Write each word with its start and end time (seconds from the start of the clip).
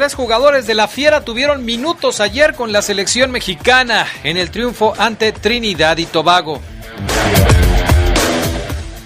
Tres 0.00 0.14
jugadores 0.14 0.66
de 0.66 0.72
la 0.72 0.88
Fiera 0.88 1.26
tuvieron 1.26 1.62
minutos 1.62 2.20
ayer 2.20 2.54
con 2.54 2.72
la 2.72 2.80
selección 2.80 3.30
mexicana 3.30 4.06
en 4.24 4.38
el 4.38 4.50
triunfo 4.50 4.94
ante 4.96 5.30
Trinidad 5.30 5.98
y 5.98 6.06
Tobago. 6.06 6.58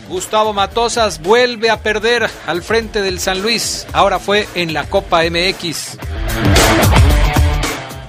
Gustavo 0.08 0.52
Matosas 0.52 1.20
vuelve 1.20 1.68
a 1.68 1.80
perder 1.80 2.30
al 2.46 2.62
frente 2.62 3.02
del 3.02 3.18
San 3.18 3.42
Luis. 3.42 3.88
Ahora 3.92 4.20
fue 4.20 4.46
en 4.54 4.72
la 4.72 4.84
Copa 4.84 5.22
MX. 5.28 5.98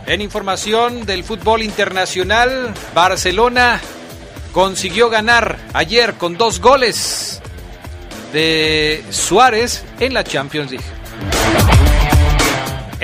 En 0.06 0.22
información 0.22 1.08
del 1.08 1.24
fútbol 1.24 1.64
internacional, 1.64 2.72
Barcelona 2.94 3.82
consiguió 4.52 5.10
ganar 5.10 5.58
ayer 5.74 6.14
con 6.14 6.38
dos 6.38 6.62
goles 6.62 7.42
de 8.32 9.04
Suárez 9.10 9.84
en 10.00 10.14
la 10.14 10.24
Champions 10.24 10.70
League. 10.70 11.95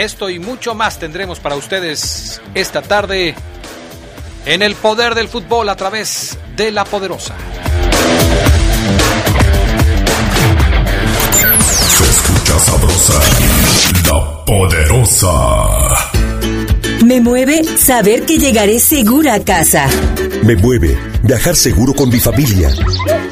Esto 0.01 0.31
y 0.31 0.39
mucho 0.39 0.73
más 0.73 0.97
tendremos 0.97 1.39
para 1.39 1.55
ustedes 1.55 2.41
esta 2.55 2.81
tarde 2.81 3.35
en 4.47 4.63
el 4.63 4.73
poder 4.73 5.13
del 5.13 5.27
fútbol 5.27 5.69
a 5.69 5.75
través 5.75 6.39
de 6.57 6.71
la 6.71 6.85
poderosa. 6.85 7.35
Se 11.87 12.03
escucha 12.03 12.57
sabrosa, 12.57 13.13
la 14.07 14.43
poderosa. 14.43 16.11
Me 17.05 17.21
mueve 17.21 17.63
saber 17.77 18.25
que 18.25 18.39
llegaré 18.39 18.79
segura 18.79 19.35
a 19.35 19.43
casa. 19.43 19.87
Me 20.41 20.55
mueve 20.55 20.97
viajar 21.21 21.55
seguro 21.55 21.93
con 21.93 22.09
mi 22.09 22.19
familia. 22.19 22.71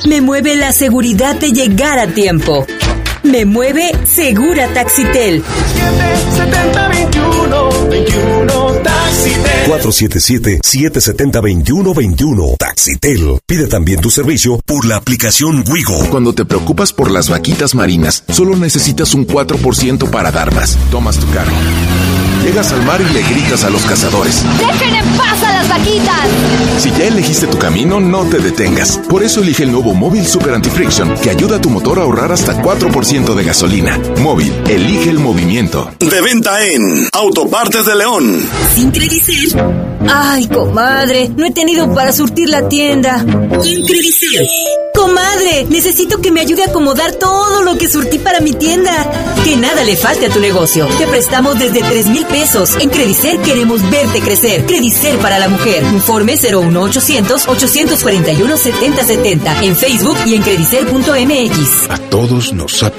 Me 0.07 0.21
mueve 0.21 0.55
la 0.55 0.71
seguridad 0.71 1.33
de 1.33 1.51
llegar 1.51 1.97
a 1.97 2.05
tiempo. 2.05 2.67
Me 3.23 3.45
mueve 3.45 3.91
Segura 4.05 4.67
Taxitel. 4.73 5.41
477-770-2121. 9.67 12.57
Taxitel. 12.57 13.39
Pide 13.45 13.67
también 13.67 14.01
tu 14.01 14.09
servicio 14.09 14.59
por 14.65 14.85
la 14.85 14.95
aplicación 14.95 15.63
Wigo. 15.69 16.07
Cuando 16.09 16.33
te 16.33 16.45
preocupas 16.45 16.93
por 16.93 17.11
las 17.11 17.29
vaquitas 17.29 17.75
marinas, 17.75 18.23
solo 18.29 18.55
necesitas 18.55 19.13
un 19.13 19.27
4% 19.27 20.09
para 20.09 20.31
dar 20.31 20.55
más. 20.55 20.77
Tomas 20.89 21.17
tu 21.17 21.29
cargo. 21.31 21.55
Llegas 22.43 22.71
al 22.71 22.81
mar 22.83 23.01
y 23.01 23.13
le 23.13 23.21
gritas 23.21 23.63
a 23.65 23.69
los 23.69 23.83
cazadores. 23.83 24.43
¡Dejen 24.57 24.95
en 24.95 25.05
paz 25.17 25.43
a 25.43 25.51
las 25.53 25.67
vaquitas! 25.67 26.25
Si 26.79 26.89
ya 26.91 27.03
elegiste 27.05 27.47
tu 27.47 27.57
camino, 27.57 27.99
no 27.99 28.23
te 28.23 28.39
detengas. 28.39 28.97
Por 29.09 29.23
eso 29.23 29.41
elige 29.41 29.63
el 29.63 29.73
nuevo 29.73 29.93
Móvil 29.93 30.25
Super 30.25 30.53
Anti-Friction, 30.53 31.15
que 31.15 31.29
ayuda 31.29 31.57
a 31.57 31.61
tu 31.61 31.69
motor 31.69 31.99
a 31.99 32.03
ahorrar 32.03 32.31
hasta 32.31 32.55
4% 32.61 33.08
de 33.09 33.43
gasolina. 33.43 33.99
Móvil, 34.19 34.53
elige 34.67 35.09
el 35.09 35.17
movimiento. 35.17 35.89
De 35.97 36.21
venta 36.21 36.63
en 36.63 37.09
Autopartes 37.11 37.83
de 37.83 37.95
León. 37.95 38.39
Sin 38.75 38.91
Credicer. 38.91 39.59
Ay, 40.07 40.47
comadre, 40.47 41.29
no 41.35 41.43
he 41.43 41.51
tenido 41.51 41.91
para 41.91 42.13
surtir 42.13 42.49
la 42.49 42.69
tienda. 42.69 43.17
Sin 43.63 43.83
Credicer. 43.83 44.45
Comadre, 44.93 45.65
necesito 45.69 46.19
que 46.19 46.31
me 46.31 46.41
ayude 46.41 46.63
a 46.63 46.67
acomodar 46.67 47.13
todo 47.13 47.63
lo 47.63 47.79
que 47.79 47.89
surtí 47.89 48.19
para 48.19 48.41
mi 48.41 48.53
tienda. 48.53 49.09
Que 49.43 49.57
nada 49.57 49.83
le 49.83 49.95
falte 49.95 50.27
a 50.27 50.29
tu 50.29 50.39
negocio. 50.39 50.85
Te 50.99 51.07
prestamos 51.07 51.57
desde 51.57 51.81
3 51.81 52.07
mil 52.07 52.25
pesos. 52.27 52.75
En 52.79 52.89
Credicer 52.89 53.39
queremos 53.39 53.81
verte 53.89 54.19
crecer. 54.21 54.67
Credicer 54.67 55.17
para 55.17 55.39
la 55.39 55.49
mujer. 55.49 55.83
Informe 55.93 56.35
01800 56.37 57.47
841 57.47 58.57
7070 58.57 59.63
en 59.63 59.75
Facebook 59.75 60.17
y 60.27 60.35
en 60.35 60.43
credicer.mx. 60.43 61.89
A 61.89 61.97
todos 61.97 62.53
nos 62.53 62.83
ha 62.83 62.98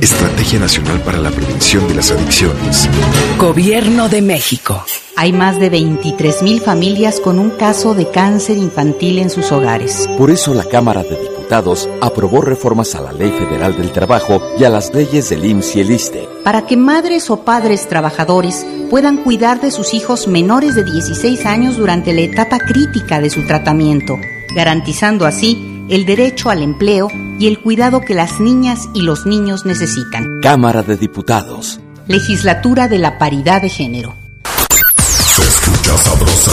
Estrategia 0.00 0.60
Nacional 0.60 1.00
para 1.00 1.18
la 1.18 1.30
Prevención 1.30 1.88
de 1.88 1.96
las 1.96 2.12
Adicciones. 2.12 2.88
Gobierno 3.36 4.08
de 4.08 4.22
México. 4.22 4.84
Hay 5.16 5.32
más 5.32 5.58
de 5.58 5.70
23 5.70 6.42
mil 6.44 6.60
familias 6.60 7.18
con 7.18 7.40
un 7.40 7.50
caso 7.50 7.94
de 7.94 8.08
cáncer 8.08 8.58
infantil 8.58 9.18
en 9.18 9.28
sus 9.28 9.50
hogares. 9.50 10.08
Por 10.16 10.30
eso 10.30 10.54
la 10.54 10.64
Cámara 10.64 11.02
de 11.02 11.18
Diputados 11.18 11.88
aprobó 12.00 12.42
reformas 12.42 12.94
a 12.94 13.00
la 13.00 13.12
Ley 13.12 13.32
Federal 13.32 13.76
del 13.76 13.90
Trabajo 13.90 14.40
y 14.56 14.62
a 14.62 14.70
las 14.70 14.94
leyes 14.94 15.30
del 15.30 15.44
IMSS 15.44 15.76
y 15.76 15.80
el 15.80 15.90
ISTE. 15.90 16.28
Para 16.44 16.64
que 16.64 16.76
madres 16.76 17.28
o 17.28 17.44
padres 17.44 17.88
trabajadores 17.88 18.64
puedan 18.90 19.16
cuidar 19.24 19.60
de 19.60 19.72
sus 19.72 19.94
hijos 19.94 20.28
menores 20.28 20.76
de 20.76 20.84
16 20.84 21.44
años 21.44 21.76
durante 21.76 22.12
la 22.12 22.20
etapa 22.20 22.60
crítica 22.60 23.20
de 23.20 23.30
su 23.30 23.44
tratamiento, 23.46 24.16
garantizando 24.54 25.26
así 25.26 25.67
el 25.88 26.04
derecho 26.04 26.50
al 26.50 26.62
empleo 26.62 27.08
y 27.38 27.46
el 27.46 27.60
cuidado 27.60 28.00
que 28.00 28.14
las 28.14 28.40
niñas 28.40 28.88
y 28.94 29.02
los 29.02 29.26
niños 29.26 29.64
necesitan. 29.64 30.40
Cámara 30.42 30.82
de 30.82 30.96
Diputados. 30.96 31.80
Legislatura 32.06 32.88
de 32.88 32.98
la 32.98 33.18
Paridad 33.18 33.62
de 33.62 33.68
Género. 33.68 34.14
Se 34.44 35.42
escucha 35.42 35.96
sabrosa, 35.98 36.52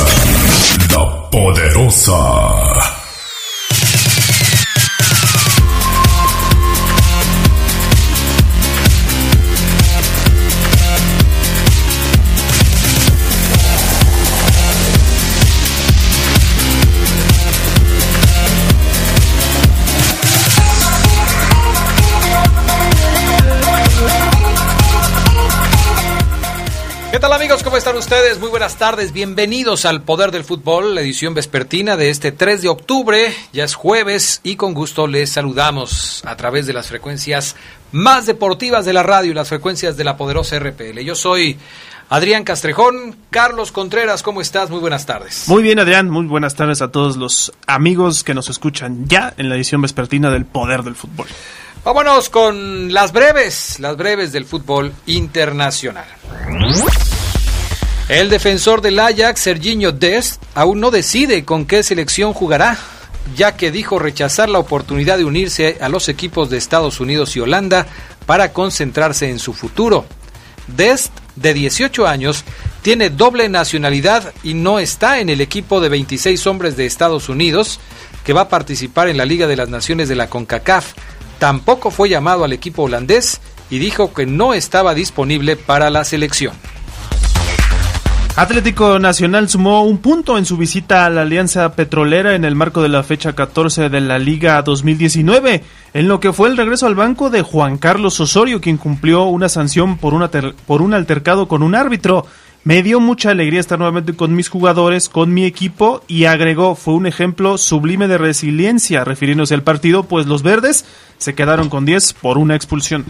la 0.92 1.30
poderosa. 1.30 2.95
¿Cómo 27.76 27.80
están 27.80 27.98
ustedes? 27.98 28.40
Muy 28.40 28.48
buenas 28.48 28.78
tardes. 28.78 29.12
Bienvenidos 29.12 29.84
al 29.84 30.02
Poder 30.02 30.32
del 30.32 30.46
Fútbol, 30.46 30.96
la 30.96 31.02
edición 31.02 31.34
vespertina 31.34 31.98
de 31.98 32.10
este 32.10 32.32
3 32.32 32.62
de 32.62 32.70
octubre. 32.70 33.36
Ya 33.52 33.66
es 33.66 33.76
jueves 33.76 34.40
y 34.44 34.56
con 34.56 34.74
gusto 34.74 35.08
les 35.08 35.34
saludamos 35.34 36.24
a 36.26 36.38
través 36.38 36.68
de 36.68 36.72
las 36.72 36.88
frecuencias 36.88 37.58
más 37.92 38.28
deportivas 38.28 38.86
de 38.86 38.94
la 38.94 39.04
radio 39.04 39.32
y 39.32 39.34
las 39.34 39.50
frecuencias 39.50 39.98
de 39.98 40.06
la 40.06 40.16
poderosa 40.16 40.58
RPL. 40.58 41.00
Yo 41.02 41.16
soy 41.16 41.58
Adrián 42.08 42.46
Castrejón. 42.46 43.18
Carlos 43.30 43.74
Contreras, 43.74 44.24
¿cómo 44.24 44.40
estás? 44.40 44.70
Muy 44.70 44.80
buenas 44.80 45.06
tardes. 45.06 45.44
Muy 45.50 45.62
bien, 45.62 45.78
Adrián. 45.78 46.10
Muy 46.10 46.28
buenas 46.28 46.56
tardes 46.56 46.82
a 46.82 46.92
todos 46.92 47.18
los 47.18 47.52
amigos 47.68 48.24
que 48.24 48.34
nos 48.34 48.50
escuchan 48.50 49.06
ya 49.10 49.34
en 49.36 49.50
la 49.50 49.56
edición 49.56 49.82
vespertina 49.82 50.32
del 50.32 50.46
Poder 50.46 50.84
del 50.84 50.96
Fútbol. 50.96 51.28
Vámonos 51.84 52.30
con 52.30 52.94
las 52.94 53.12
breves, 53.12 53.82
las 53.82 53.98
breves 53.98 54.32
del 54.32 54.46
fútbol 54.46 54.94
internacional. 55.08 56.06
El 58.08 58.30
defensor 58.30 58.82
del 58.82 59.00
Ajax, 59.00 59.42
Serginho 59.42 59.92
Dest, 59.92 60.40
aún 60.54 60.80
no 60.80 60.92
decide 60.92 61.44
con 61.44 61.66
qué 61.66 61.82
selección 61.82 62.34
jugará, 62.34 62.78
ya 63.36 63.58
que 63.58 63.72
dijo 63.72 63.98
rechazar 63.98 64.48
la 64.48 64.60
oportunidad 64.60 65.18
de 65.18 65.26
unirse 65.26 65.80
a 65.82 65.90
los 65.90 66.08
equipos 66.08 66.52
de 66.52 66.58
Estados 66.58 67.00
Unidos 67.00 67.36
y 67.36 67.40
Holanda 67.40 67.88
para 68.28 68.54
concentrarse 68.54 69.32
en 69.32 69.40
su 69.40 69.54
futuro. 69.54 70.06
Dest, 70.68 71.12
de 71.36 71.56
18 71.56 72.06
años, 72.06 72.44
tiene 72.84 73.10
doble 73.10 73.50
nacionalidad 73.50 74.36
y 74.44 74.54
no 74.54 74.78
está 74.78 75.20
en 75.20 75.30
el 75.30 75.42
equipo 75.42 75.82
de 75.82 75.90
26 75.90 76.46
hombres 76.46 76.78
de 76.78 76.86
Estados 76.86 77.28
Unidos 77.28 77.80
que 78.24 78.34
va 78.34 78.42
a 78.42 78.50
participar 78.50 79.10
en 79.10 79.18
la 79.18 79.26
Liga 79.26 79.48
de 79.48 79.56
las 79.56 79.70
Naciones 79.70 80.10
de 80.10 80.16
la 80.16 80.30
CONCACAF. 80.30 80.94
Tampoco 81.40 81.90
fue 81.90 82.10
llamado 82.10 82.44
al 82.44 82.54
equipo 82.54 82.84
holandés 82.84 83.42
y 83.72 83.80
dijo 83.80 84.14
que 84.14 84.28
no 84.28 84.54
estaba 84.54 84.94
disponible 84.94 85.56
para 85.56 85.90
la 85.90 86.04
selección. 86.04 86.54
Atlético 88.38 89.00
Nacional 89.00 89.48
sumó 89.48 89.84
un 89.84 90.00
punto 90.00 90.38
en 90.38 90.44
su 90.46 90.58
visita 90.58 91.06
a 91.06 91.10
la 91.10 91.22
Alianza 91.22 91.72
Petrolera 91.72 92.36
en 92.36 92.44
el 92.44 92.54
marco 92.54 92.82
de 92.82 92.90
la 92.90 93.02
fecha 93.02 93.32
14 93.32 93.88
de 93.88 94.02
la 94.02 94.20
Liga 94.20 94.62
2019, 94.62 95.64
en 95.94 96.08
lo 96.10 96.20
que 96.20 96.34
fue 96.34 96.50
el 96.50 96.58
regreso 96.58 96.86
al 96.86 96.96
banco 96.96 97.30
de 97.30 97.44
Juan 97.44 97.78
Carlos 97.78 98.20
Osorio, 98.20 98.60
quien 98.60 98.76
cumplió 98.76 99.24
una 99.24 99.48
sanción 99.48 99.98
por, 99.98 100.14
un 100.14 100.94
altercado 100.94 101.48
con 101.48 101.64
un 101.64 101.76
árbitro. 101.76 102.26
Me 102.66 102.84
dio 102.84 103.00
mucha 103.00 103.30
alegría 103.30 103.62
estar 103.62 103.80
nuevamente 103.80 104.18
con 104.18 104.36
mis 104.36 104.50
jugadores, 104.50 105.08
con 105.08 105.34
mi 105.34 105.46
equipo 105.46 106.04
y 106.06 106.26
agregó, 106.26 106.76
fue 106.76 106.96
un 106.96 107.08
ejemplo 107.08 107.58
sublime 107.58 108.10
de 108.10 108.18
resiliencia, 108.18 109.06
refiriéndose 109.06 109.54
al 109.54 109.64
partido, 109.64 110.04
pues 110.04 110.26
los 110.26 110.44
verdes 110.44 110.84
se 111.20 111.36
quedaron 111.36 111.70
con 111.70 111.86
10 111.86 112.12
por 112.16 112.38
una 112.38 112.56
expulsión. 112.56 113.06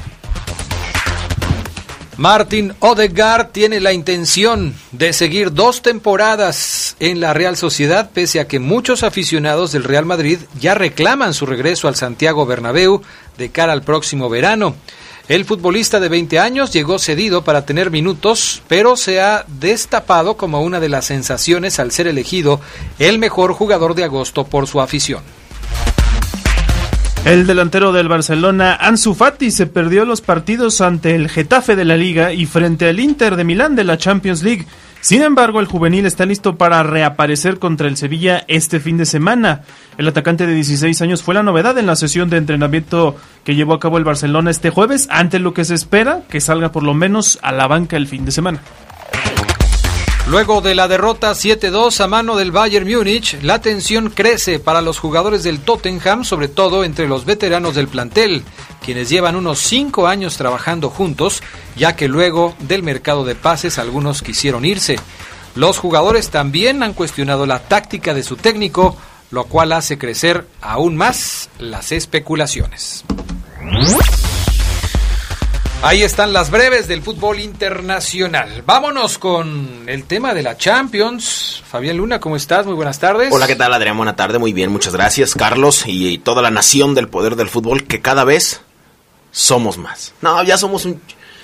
Martin 2.17 2.73
Odegaard 2.79 3.49
tiene 3.51 3.81
la 3.81 3.91
intención 3.91 4.73
de 4.93 5.11
seguir 5.11 5.51
dos 5.51 5.81
temporadas 5.81 6.95
en 7.01 7.19
la 7.19 7.33
Real 7.33 7.57
Sociedad, 7.57 8.09
pese 8.13 8.39
a 8.39 8.47
que 8.47 8.59
muchos 8.59 9.03
aficionados 9.03 9.73
del 9.73 9.83
Real 9.83 10.05
Madrid 10.05 10.39
ya 10.57 10.75
reclaman 10.75 11.33
su 11.33 11.45
regreso 11.45 11.89
al 11.89 11.97
Santiago 11.97 12.45
Bernabéu 12.45 13.01
de 13.37 13.49
cara 13.49 13.73
al 13.73 13.83
próximo 13.83 14.29
verano. 14.29 14.75
El 15.27 15.43
futbolista 15.43 15.99
de 15.99 16.07
20 16.07 16.39
años 16.39 16.71
llegó 16.71 16.99
cedido 16.99 17.43
para 17.43 17.65
tener 17.65 17.91
minutos, 17.91 18.61
pero 18.69 18.95
se 18.95 19.19
ha 19.19 19.43
destapado 19.47 20.37
como 20.37 20.61
una 20.61 20.79
de 20.79 20.87
las 20.87 21.05
sensaciones 21.05 21.79
al 21.79 21.91
ser 21.91 22.07
elegido 22.07 22.61
el 22.97 23.19
mejor 23.19 23.51
jugador 23.51 23.93
de 23.93 24.05
agosto 24.05 24.45
por 24.45 24.67
su 24.67 24.79
afición. 24.79 25.21
El 27.25 27.47
delantero 27.47 27.91
del 27.91 28.07
Barcelona, 28.07 28.75
Ansu 28.75 29.15
Fati, 29.15 29.49
se 29.49 29.65
perdió 29.65 30.05
los 30.05 30.21
partidos 30.21 30.79
ante 30.79 31.15
el 31.15 31.27
Getafe 31.27 31.75
de 31.75 31.83
la 31.83 31.97
Liga 31.97 32.33
y 32.33 32.45
frente 32.45 32.87
al 32.87 32.99
Inter 32.99 33.35
de 33.35 33.43
Milán 33.43 33.75
de 33.75 33.83
la 33.83 33.97
Champions 33.97 34.43
League. 34.43 34.67
Sin 35.01 35.23
embargo, 35.23 35.59
el 35.59 35.65
juvenil 35.65 36.05
está 36.05 36.27
listo 36.27 36.55
para 36.55 36.83
reaparecer 36.83 37.57
contra 37.57 37.87
el 37.87 37.97
Sevilla 37.97 38.45
este 38.47 38.79
fin 38.79 38.97
de 38.97 39.07
semana. 39.07 39.63
El 39.97 40.07
atacante 40.07 40.45
de 40.45 40.53
16 40.53 41.01
años 41.01 41.23
fue 41.23 41.33
la 41.33 41.41
novedad 41.41 41.75
en 41.79 41.87
la 41.87 41.95
sesión 41.95 42.29
de 42.29 42.37
entrenamiento 42.37 43.15
que 43.43 43.55
llevó 43.55 43.73
a 43.73 43.79
cabo 43.79 43.97
el 43.97 44.03
Barcelona 44.03 44.51
este 44.51 44.69
jueves, 44.69 45.07
ante 45.09 45.39
lo 45.39 45.55
que 45.55 45.65
se 45.65 45.73
espera 45.73 46.21
que 46.29 46.41
salga 46.41 46.71
por 46.71 46.83
lo 46.83 46.93
menos 46.93 47.39
a 47.41 47.51
la 47.51 47.65
banca 47.65 47.97
el 47.97 48.05
fin 48.05 48.25
de 48.25 48.33
semana. 48.33 48.61
Luego 50.27 50.61
de 50.61 50.73
la 50.73 50.87
derrota 50.87 51.31
7-2 51.31 52.03
a 52.03 52.07
mano 52.07 52.35
del 52.35 52.51
Bayern 52.51 52.89
Múnich, 52.89 53.37
la 53.43 53.61
tensión 53.61 54.09
crece 54.09 54.57
para 54.59 54.81
los 54.81 54.97
jugadores 54.97 55.43
del 55.43 55.59
Tottenham, 55.59 56.23
sobre 56.23 56.47
todo 56.47 56.83
entre 56.83 57.07
los 57.07 57.25
veteranos 57.25 57.75
del 57.75 57.87
plantel, 57.87 58.43
quienes 58.83 59.07
llevan 59.09 59.35
unos 59.35 59.59
cinco 59.59 60.07
años 60.07 60.35
trabajando 60.35 60.89
juntos, 60.89 61.43
ya 61.75 61.95
que 61.95 62.07
luego 62.07 62.55
del 62.59 62.81
mercado 62.81 63.23
de 63.23 63.35
pases 63.35 63.77
algunos 63.77 64.23
quisieron 64.23 64.65
irse. 64.65 64.95
Los 65.53 65.77
jugadores 65.77 66.31
también 66.31 66.81
han 66.81 66.93
cuestionado 66.93 67.45
la 67.45 67.59
táctica 67.59 68.15
de 68.15 68.23
su 68.23 68.35
técnico, 68.35 68.97
lo 69.29 69.43
cual 69.45 69.73
hace 69.73 69.99
crecer 69.99 70.47
aún 70.59 70.97
más 70.97 71.49
las 71.59 71.91
especulaciones. 71.91 73.05
Ahí 75.85 76.01
están 76.01 76.33
las 76.33 76.49
breves 76.49 76.87
del 76.87 77.03
fútbol 77.03 77.39
internacional. 77.39 78.63
Vámonos 78.65 79.19
con 79.19 79.83
el 79.85 80.05
tema 80.05 80.33
de 80.33 80.41
la 80.41 80.57
Champions. 80.57 81.61
Fabián 81.63 81.97
Luna, 81.97 82.19
¿cómo 82.19 82.35
estás? 82.35 82.65
Muy 82.65 82.73
buenas 82.73 82.97
tardes. 82.97 83.31
Hola, 83.31 83.45
¿qué 83.45 83.55
tal 83.55 83.71
Adrián? 83.71 83.95
Buena 83.95 84.15
tarde, 84.15 84.39
muy 84.39 84.51
bien, 84.51 84.71
muchas 84.71 84.93
gracias 84.95 85.35
Carlos 85.35 85.83
y, 85.85 86.17
toda 86.17 86.41
la 86.41 86.49
nación 86.49 86.95
del 86.95 87.07
poder 87.07 87.35
del 87.35 87.49
fútbol 87.49 87.83
que 87.83 88.01
cada 88.01 88.23
vez 88.23 88.61
somos 89.29 89.77
más. 89.77 90.15
No, 90.21 90.41
ya 90.43 90.57
somos 90.57 90.85
un... 90.85 90.99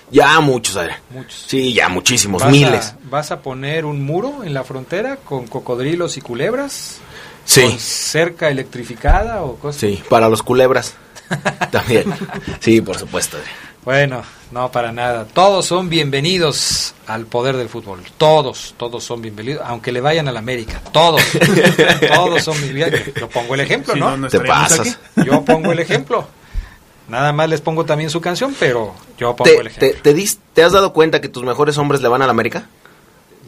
Ya 0.10 0.40
muchos, 0.40 0.76
Adrián. 0.76 0.98
Muchos. 1.12 1.46
Sí, 1.46 1.74
ya 1.74 1.88
muchísimos, 1.88 2.44
miles. 2.46 2.96
¿Vas 3.12 3.30
a 3.30 3.42
poner 3.42 3.86
un 3.86 4.04
muro 4.04 4.44
en 4.44 4.56
la 4.56 4.64
frontera 4.64 5.18
con 5.18 5.46
cocodrilos 5.46 6.18
y 6.18 6.22
culebras? 6.22 6.98
Sí. 7.46 7.62
¿Con 7.62 7.78
cerca 7.78 8.50
electrificada 8.50 9.44
o 9.44 9.58
cosas? 9.58 9.82
Sí, 9.82 10.02
para 10.10 10.30
los 10.30 10.42
culebras. 10.42 10.96
También. 11.72 12.12
Sí, 12.60 12.82
por 12.82 12.98
supuesto. 12.98 13.38
Adrián. 13.38 13.71
Bueno, 13.84 14.22
no 14.52 14.72
para 14.72 14.92
nada. 14.92 15.26
Todos 15.26 15.66
son 15.66 15.90
bienvenidos 15.90 16.94
al 17.08 17.26
poder 17.26 17.58
del 17.58 17.68
fútbol. 17.68 18.04
Todos, 18.18 18.76
todos 18.78 19.04
son 19.04 19.24
bienvenidos, 19.24 19.64
aunque 19.66 19.92
le 19.92 20.02
vayan 20.02 20.28
a 20.28 20.32
la 20.32 20.38
América. 20.38 20.80
Todos, 20.92 21.22
todos 22.16 22.44
son 22.44 22.62
bienvenidos. 22.62 23.14
Yo 23.20 23.28
pongo 23.28 23.56
el 23.56 23.62
ejemplo, 23.62 23.96
¿no? 23.96 24.28
Te 24.28 24.40
pasas. 24.42 25.00
Yo 25.26 25.44
pongo 25.44 25.72
el 25.72 25.80
ejemplo. 25.80 26.28
Nada 27.08 27.34
más 27.34 27.50
les 27.50 27.60
pongo 27.60 27.84
también 27.84 28.12
su 28.12 28.22
canción, 28.22 28.56
pero 28.60 28.94
yo 29.18 29.36
pongo 29.36 29.50
el 29.50 29.68
ejemplo. 29.68 30.02
Te, 30.04 30.14
te, 30.54 30.64
has 30.64 30.74
dado 30.74 30.94
cuenta 30.94 31.20
que 31.20 31.28
tus 31.28 31.44
mejores 31.44 31.76
hombres 31.80 32.02
le 32.02 32.08
van 32.08 32.22
a 32.22 32.28
la 32.28 32.32
América? 32.32 32.68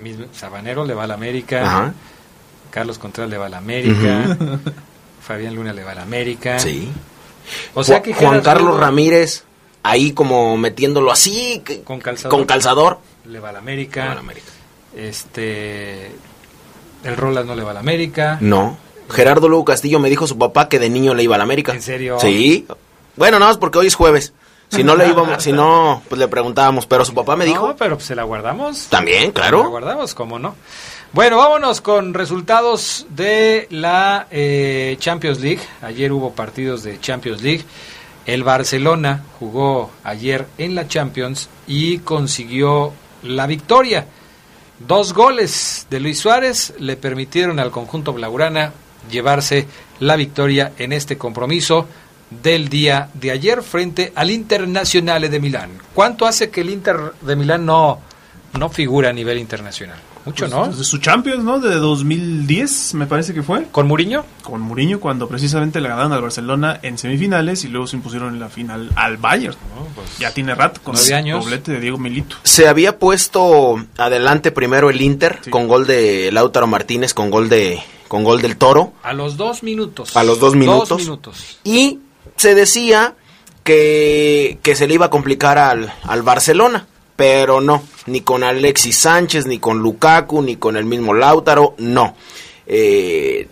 Mi 0.02 0.18
Sabanero 0.34 0.84
le 0.84 0.96
va 0.96 1.04
a 1.04 1.08
la 1.08 1.14
América. 1.14 1.94
Carlos 2.72 2.98
Contreras 2.98 3.30
le 3.30 3.38
va 3.38 3.46
a 3.46 3.50
la 3.50 3.58
América. 3.60 4.36
Fabián 5.22 5.54
Luna 5.54 5.74
le 5.74 5.84
va 5.84 5.92
a 5.92 5.96
la 5.96 6.02
América. 6.02 6.58
Sí. 6.58 6.92
O 7.76 7.84
sea 7.84 8.02
que 8.02 8.16
Juan 8.16 8.42
Carlos 8.42 8.80
Ramírez 8.80 9.46
ahí 9.84 10.14
como 10.14 10.58
metiéndolo 10.58 11.12
así 11.12 11.62
con 11.84 12.00
calzador, 12.00 12.38
con 12.38 12.46
calzador. 12.46 13.00
le 13.26 13.40
va 13.40 13.50
a 13.50 13.52
la 13.52 13.60
América. 13.60 14.18
Este 14.96 16.12
el 17.04 17.18
Roland 17.18 17.48
no 17.48 17.56
le 17.56 17.64
va 17.64 17.72
a 17.72 17.74
la 17.76 17.80
América. 17.82 18.38
No. 18.42 18.78
Gerardo 19.10 19.50
Lugo 19.50 19.66
Castillo 19.66 20.00
me 20.00 20.10
dijo 20.10 20.26
su 20.26 20.38
papá 20.38 20.70
que 20.70 20.80
de 20.80 20.90
niño 20.90 21.14
le 21.14 21.24
iba 21.24 21.36
a 21.36 21.38
la 21.38 21.44
América. 21.44 21.74
¿En 21.74 21.82
serio? 21.82 22.18
Sí. 22.20 22.66
Bueno, 23.16 23.38
nada 23.38 23.52
más 23.52 23.58
porque 23.58 23.78
hoy 23.78 23.88
es 23.88 23.96
jueves. 23.96 24.34
Si 24.70 24.84
no 24.84 24.96
le 24.96 25.08
íbamos, 25.08 25.44
si 25.44 25.52
no, 25.52 26.02
pues 26.10 26.18
le 26.18 26.28
preguntábamos, 26.28 26.88
pero 26.88 27.06
su 27.06 27.14
papá 27.14 27.36
me 27.36 27.46
dijo. 27.46 27.68
No, 27.68 27.76
pero 27.76 27.96
pues 27.96 28.08
se 28.08 28.16
la 28.16 28.24
guardamos. 28.24 28.88
También, 28.88 29.32
claro. 29.32 29.60
Se 29.60 29.64
la 29.66 29.70
guardamos, 29.70 30.16
¿cómo 30.16 30.40
no? 30.40 30.56
Bueno, 31.12 31.38
vámonos 31.38 31.80
con 31.80 32.16
resultados 32.16 33.06
de 33.10 33.68
la 33.70 34.26
eh, 34.32 34.96
Champions 35.00 35.42
League. 35.42 35.62
Ayer 35.84 36.12
hubo 36.12 36.32
partidos 36.32 36.82
de 36.82 37.00
Champions 37.00 37.44
League. 37.44 37.64
El 38.26 38.44
Barcelona 38.44 39.24
jugó 39.40 39.92
ayer 40.04 40.48
en 40.58 40.76
la 40.76 40.88
Champions 40.88 41.50
y 41.68 42.00
consiguió 42.00 42.94
la 43.22 43.48
victoria. 43.48 44.06
Dos 44.80 45.14
goles 45.14 45.88
de 45.90 46.00
Luis 46.00 46.20
Suárez 46.20 46.74
le 46.80 46.96
permitieron 46.96 47.60
al 47.60 47.72
conjunto 47.72 48.14
blaugrana 48.14 48.74
llevarse 49.12 49.68
la 50.00 50.16
victoria 50.16 50.72
en 50.78 50.94
este 50.94 51.18
compromiso 51.18 51.88
del 52.30 52.70
día 52.70 53.10
de 53.14 53.32
ayer 53.32 53.62
frente 53.62 54.12
al 54.16 54.32
Internacional 54.32 55.30
de 55.30 55.40
Milán. 55.40 55.72
¿Cuánto 55.94 56.26
hace 56.26 56.50
que 56.50 56.62
el 56.62 56.70
Inter 56.70 57.14
de 57.22 57.36
Milán 57.36 57.66
no, 57.66 58.00
no 58.58 58.70
figura 58.70 59.10
a 59.10 59.14
nivel 59.14 59.38
internacional? 59.38 60.00
Mucho, 60.26 60.46
pues, 60.46 60.52
¿no? 60.52 60.68
Desde 60.68 60.84
su 60.84 61.00
Champions, 61.00 61.44
¿no? 61.44 61.60
De 61.60 61.76
2010, 61.76 62.94
me 62.94 63.08
parece 63.08 63.34
que 63.34 63.44
fue. 63.44 63.68
¿Con 63.72 63.88
Muriño? 63.88 64.24
Con 64.42 64.62
Muriño, 64.62 65.00
cuando 65.00 65.28
precisamente 65.28 65.82
le 65.82 65.90
ganaron 65.90 66.14
al 66.14 66.22
Barcelona 66.22 66.80
en 66.82 66.98
semifinales 66.98 67.64
y 67.66 67.68
luego 67.68 67.88
se 67.88 67.98
impusieron 67.98 68.34
en 68.34 68.40
la 68.40 68.50
final 68.50 68.90
al 68.96 69.18
Bayern. 69.18 69.56
Pues, 69.96 70.18
ya 70.20 70.32
tiene 70.32 70.56
rato 70.56 70.82
con 70.84 70.96
el 70.98 71.14
años. 71.14 71.44
doblete 71.44 71.74
de 71.74 71.80
Diego 71.80 71.98
Milito. 71.98 72.38
Se 72.44 72.68
había 72.68 73.00
puesto 73.00 73.84
adelante 73.98 74.52
primero 74.52 74.90
el 74.90 75.02
Inter 75.02 75.40
con 75.50 75.68
gol 75.68 75.86
de 75.86 76.32
Lautaro 76.32 76.68
Martínez, 76.68 77.14
con 77.14 77.30
gol 77.30 77.50
de 77.50 77.80
con 78.08 78.24
gol 78.24 78.42
del 78.42 78.58
Toro. 78.58 78.94
A 79.04 79.14
los 79.14 79.38
dos 79.38 79.64
minutos. 79.64 80.16
A 80.16 80.24
los 80.24 80.40
dos 80.40 80.56
minutos. 80.56 81.00
minutos. 81.00 81.60
Y 81.64 82.00
se 82.38 82.56
decía 82.56 83.16
que, 83.64 84.60
que 84.62 84.76
se 84.76 84.88
le 84.88 84.94
iba 84.94 85.08
a 85.08 85.10
complicar 85.10 85.58
al, 85.58 85.92
al 86.04 86.22
Barcelona 86.22 86.86
pero 87.16 87.62
no, 87.62 87.84
ni 88.08 88.22
con 88.22 88.44
Alexis 88.44 88.98
Sánchez, 88.98 89.46
ni 89.46 89.60
con 89.60 89.80
Lukaku, 89.80 90.42
ni 90.42 90.56
con 90.56 90.78
el 90.78 90.86
mismo 90.86 91.14
Lautaro, 91.14 91.76
no. 91.78 92.16
Eh, 92.66 93.48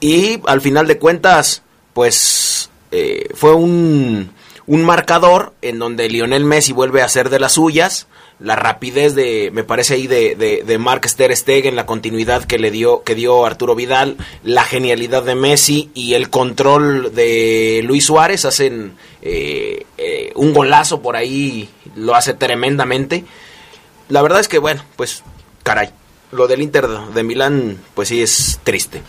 y 0.00 0.40
al 0.46 0.60
final 0.60 0.86
de 0.86 0.98
cuentas, 0.98 1.62
pues 1.92 2.70
eh, 2.92 3.28
fue 3.34 3.54
un, 3.54 4.30
un 4.66 4.84
marcador 4.84 5.54
en 5.62 5.78
donde 5.78 6.08
Lionel 6.08 6.44
Messi 6.44 6.72
vuelve 6.72 7.02
a 7.02 7.08
ser 7.08 7.30
de 7.30 7.40
las 7.40 7.52
suyas, 7.52 8.06
la 8.40 8.54
rapidez 8.54 9.14
de, 9.14 9.50
me 9.52 9.64
parece 9.64 9.94
ahí, 9.94 10.06
de, 10.06 10.36
de, 10.36 10.62
de 10.64 10.78
Mark 10.78 11.08
Ter 11.16 11.36
Stegen, 11.36 11.74
la 11.74 11.86
continuidad 11.86 12.44
que 12.44 12.58
le 12.58 12.70
dio, 12.70 13.02
que 13.02 13.14
dio 13.14 13.44
Arturo 13.44 13.74
Vidal, 13.74 14.16
la 14.44 14.64
genialidad 14.64 15.24
de 15.24 15.34
Messi 15.34 15.90
y 15.94 16.14
el 16.14 16.30
control 16.30 17.14
de 17.14 17.80
Luis 17.84 18.04
Suárez 18.04 18.44
hacen 18.44 18.94
eh, 19.22 19.86
eh, 19.96 20.32
un 20.36 20.54
golazo 20.54 21.02
por 21.02 21.16
ahí, 21.16 21.68
lo 21.96 22.14
hace 22.14 22.34
tremendamente. 22.34 23.24
La 24.08 24.22
verdad 24.22 24.40
es 24.40 24.48
que, 24.48 24.58
bueno, 24.58 24.84
pues, 24.96 25.24
caray, 25.64 25.90
lo 26.30 26.46
del 26.46 26.62
Inter 26.62 26.86
de 26.88 27.22
Milán, 27.24 27.78
pues 27.94 28.08
sí 28.08 28.22
es 28.22 28.60
triste. 28.62 29.02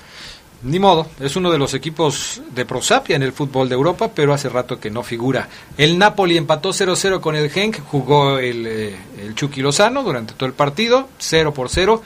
Ni 0.62 0.78
modo, 0.78 1.08
es 1.22 1.38
uno 1.38 1.52
de 1.52 1.58
los 1.58 1.74
equipos 1.74 2.42
de 2.54 2.66
prosapia 2.66 3.16
en 3.16 3.24
el 3.24 3.32
fútbol 3.32 3.70
de 3.70 3.76
Europa, 3.76 4.12
pero 4.14 4.34
hace 4.34 4.50
rato 4.50 4.78
que 4.78 4.92
no 4.92 5.04
figura. 5.04 5.48
El 5.78 5.98
Napoli 5.98 6.36
empató 6.36 6.72
0-0 6.72 7.22
con 7.22 7.36
el 7.36 7.50
Genk, 7.50 7.80
jugó 7.86 8.40
el, 8.40 8.68
eh, 8.68 8.96
el 9.22 9.36
Chucky 9.36 9.62
Lozano 9.62 10.04
durante 10.04 10.34
todo 10.34 10.48
el 10.48 10.54
partido, 10.54 11.08
0 11.18 11.54
por 11.54 11.70
0. 11.70 12.04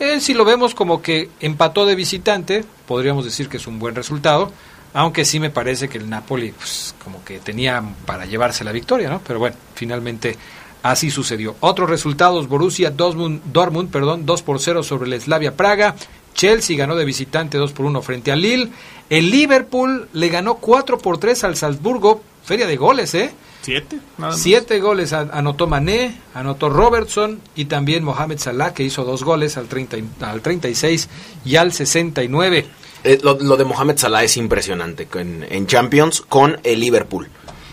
Eh, 0.00 0.20
si 0.20 0.34
lo 0.34 0.44
vemos 0.44 0.74
como 0.74 1.00
que 1.00 1.30
empató 1.38 1.86
de 1.86 1.94
visitante, 1.94 2.64
podríamos 2.88 3.24
decir 3.24 3.48
que 3.48 3.58
es 3.58 3.68
un 3.68 3.78
buen 3.78 3.94
resultado, 3.94 4.50
aunque 4.94 5.24
sí 5.24 5.38
me 5.38 5.50
parece 5.50 5.88
que 5.88 5.98
el 5.98 6.10
Napoli 6.10 6.50
pues, 6.50 6.96
como 7.04 7.24
que 7.24 7.38
tenía 7.38 7.84
para 8.04 8.26
llevarse 8.26 8.64
la 8.64 8.72
victoria, 8.72 9.10
¿no? 9.10 9.20
Pero 9.24 9.38
bueno, 9.38 9.54
finalmente 9.76 10.36
así 10.82 11.08
sucedió. 11.10 11.54
Otros 11.60 11.88
resultados, 11.88 12.48
Borussia 12.48 12.90
Dortmund, 12.90 13.42
Dortmund 13.52 13.90
perdón, 13.90 14.26
2 14.26 14.42
por 14.42 14.58
0 14.58 14.82
sobre 14.82 15.14
el 15.14 15.20
Slavia 15.20 15.56
Praga, 15.56 15.94
Chelsea 16.34 16.76
ganó 16.76 16.94
de 16.94 17.04
visitante 17.04 17.58
2 17.58 17.72
por 17.72 17.86
1 17.86 18.02
frente 18.02 18.32
al 18.32 18.40
Lille. 18.40 18.70
El 19.10 19.30
Liverpool 19.30 20.08
le 20.12 20.28
ganó 20.28 20.56
4 20.56 20.98
por 20.98 21.18
3 21.18 21.44
al 21.44 21.56
Salzburgo. 21.56 22.22
Feria 22.44 22.66
de 22.66 22.76
goles, 22.76 23.14
¿eh? 23.14 23.32
Siete. 23.62 24.00
Siete 24.32 24.80
goles 24.80 25.12
anotó 25.12 25.68
Mané, 25.68 26.20
anotó 26.34 26.68
Robertson 26.68 27.40
y 27.54 27.66
también 27.66 28.02
Mohamed 28.02 28.38
Salah 28.38 28.74
que 28.74 28.82
hizo 28.82 29.04
dos 29.04 29.22
goles 29.22 29.56
al, 29.56 29.68
30, 29.68 29.98
al 30.28 30.42
36 30.42 31.08
y 31.44 31.56
al 31.56 31.72
69. 31.72 32.66
Eh, 33.04 33.18
lo, 33.22 33.38
lo, 33.38 33.56
de 33.56 33.64
Mohamed 33.64 33.98
Salah 33.98 34.24
es 34.24 34.36
impresionante 34.36 35.06
en, 35.14 35.46
en, 35.48 35.66
Champions 35.68 36.22
con 36.22 36.58
el 36.64 36.80
Liverpool. 36.80 37.28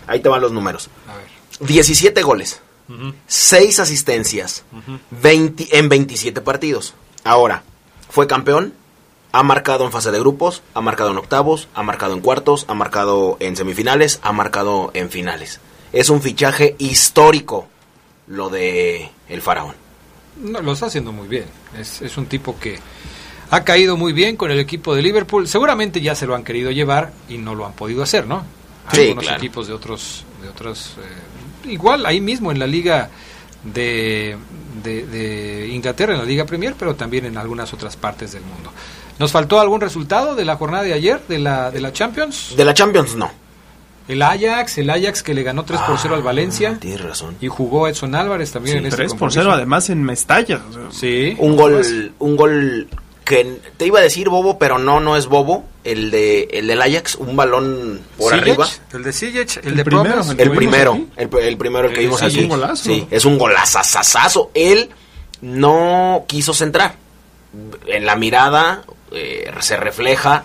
Ahí 0.06 0.20
te 0.20 0.30
van 0.30 0.42
los 0.42 0.52
números. 0.52 0.90
A 1.08 1.16
ver. 1.16 1.68
17 1.68 2.22
goles, 2.22 2.62
uh 2.88 2.94
-huh. 2.94 3.14
6 3.28 3.80
asistencias 3.80 4.64
uh 4.72 4.78
-huh. 4.78 5.00
20, 5.10 5.78
en 5.78 5.90
27 5.90 6.42
partidos. 6.42 6.94
Ahora, 7.24 7.64
fue 8.10 8.28
campeón, 8.28 8.74
ha 9.32 9.44
marcado 9.44 9.86
en 9.86 9.92
fase 9.92 10.12
de 10.12 10.20
grupos, 10.20 10.64
ha 10.74 10.82
marcado 10.82 11.12
en 11.12 11.18
octavos, 11.18 11.68
ha 11.76 11.84
marcado 11.84 12.14
en 12.14 12.22
cuartos, 12.22 12.66
ha 12.68 12.74
marcado 12.74 13.38
en 13.40 13.56
semifinales, 13.56 14.20
ha 14.24 14.32
marcado 14.32 14.92
en 14.94 15.10
finales. 15.10 15.60
Es 15.94 16.10
un 16.10 16.22
fichaje 16.22 16.76
histórico 16.80 17.68
lo 18.28 18.50
de 18.50 19.10
el 19.28 19.42
faraón. 19.42 19.76
No, 20.42 20.62
lo 20.62 20.74
está 20.74 20.88
haciendo 20.88 21.12
muy 21.12 21.28
bien. 21.28 21.46
Es, 21.78 22.02
es, 22.02 22.18
un 22.18 22.26
tipo 22.28 22.58
que 22.60 22.80
ha 23.52 23.64
caído 23.64 23.98
muy 23.98 24.14
bien 24.14 24.36
con 24.36 24.52
el 24.52 24.60
equipo 24.60 24.96
de 24.96 25.02
Liverpool. 25.02 25.48
Seguramente 25.48 26.02
ya 26.02 26.16
se 26.16 26.26
lo 26.26 26.36
han 26.36 26.44
querido 26.44 26.72
llevar 26.72 27.12
y 27.28 27.38
no 27.38 27.56
lo 27.56 27.66
han 27.66 27.74
podido 27.74 28.04
hacer, 28.04 28.26
¿no? 28.26 28.44
Sí, 28.92 29.02
Algunos 29.02 29.24
claro. 29.24 29.38
equipos 29.38 29.68
de 29.68 29.74
otros, 29.74 30.24
de 30.42 30.50
otros, 30.50 30.96
eh, 30.98 31.72
igual 31.72 32.06
ahí 32.06 32.22
mismo 32.22 32.52
en 32.52 32.60
la 32.60 32.68
liga 32.68 33.10
de, 33.64 34.38
de, 34.84 35.06
de, 35.06 35.68
Inglaterra, 35.68 36.14
en 36.14 36.20
la 36.20 36.26
Liga 36.26 36.46
Premier, 36.46 36.76
pero 36.78 36.96
también 36.96 37.26
en 37.26 37.38
algunas 37.38 37.74
otras 37.74 37.96
partes 37.96 38.32
del 38.32 38.44
mundo. 38.44 38.72
¿Nos 39.18 39.32
faltó 39.32 39.60
algún 39.60 39.82
resultado 39.82 40.36
de 40.36 40.46
la 40.46 40.56
jornada 40.56 40.84
de 40.84 40.94
ayer, 40.94 41.22
de 41.28 41.40
la, 41.40 41.72
de 41.72 41.82
la 41.82 41.92
Champions? 41.92 42.54
De 42.56 42.64
la 42.64 42.74
Champions, 42.74 43.16
no. 43.16 43.32
El 44.08 44.24
Ajax, 44.24 44.80
el 44.80 44.90
Ajax 44.90 45.22
que 45.22 45.36
le 45.36 45.44
ganó 45.44 45.66
3 45.66 45.82
por 45.82 46.00
0 46.00 46.16
al 46.16 46.24
Valencia. 46.24 46.74
Ah, 46.76 46.80
Tienes 46.80 47.02
razón. 47.02 47.36
Y 47.42 47.48
jugó 47.48 47.88
Edson 47.88 48.16
Álvarez 48.16 48.52
también 48.52 48.78
sí, 48.78 48.80
en 48.80 48.86
este 48.88 48.98
3 48.98 49.14
por 49.14 49.32
0 49.32 49.52
además 49.52 49.92
en 49.92 50.02
Mestalla. 50.02 50.62
O 50.68 50.74
sea, 50.74 50.82
sí. 50.90 51.36
Un 51.38 51.56
gol, 51.56 52.12
un 52.18 52.36
gol 52.36 52.88
que 53.24 53.60
te 53.78 53.86
iba 53.86 54.00
a 54.00 54.02
decir 54.02 54.30
bobo, 54.30 54.58
pero 54.58 54.80
no, 54.80 55.00
no 55.00 55.16
es 55.16 55.28
bobo. 55.28 55.64
El 55.84 56.12
de 56.12 56.50
el 56.52 56.68
del 56.68 56.82
Ajax, 56.82 57.16
un 57.16 57.36
balón 57.36 58.02
por 58.18 58.34
arriba. 58.34 58.68
El 58.94 59.04
de 59.04 59.14
Ziyech, 59.14 59.58
el, 59.58 59.68
El 59.70 59.76
de 59.78 59.86
primero. 59.86 60.22
El 60.38 60.52
primero, 60.52 61.00
el, 61.16 61.30
el 61.42 61.58
primero 61.58 61.88
el 61.88 61.94
que 61.94 62.00
El 62.02 62.06
vimos 62.08 62.22
aquí. 62.22 62.38
Es 62.38 62.44
un 62.44 62.50
golazo. 62.50 62.84
Sí, 62.84 63.08
es 63.10 63.26
un 63.26 63.38
golazazazazo. 63.38 64.52
Él 64.54 64.90
no 65.42 66.26
quiso 66.28 66.54
centrar. 66.54 66.96
En 67.88 68.06
la 68.06 68.16
mirada 68.16 68.84
eh, 69.12 69.52
se 69.62 69.78
refleja 69.78 70.44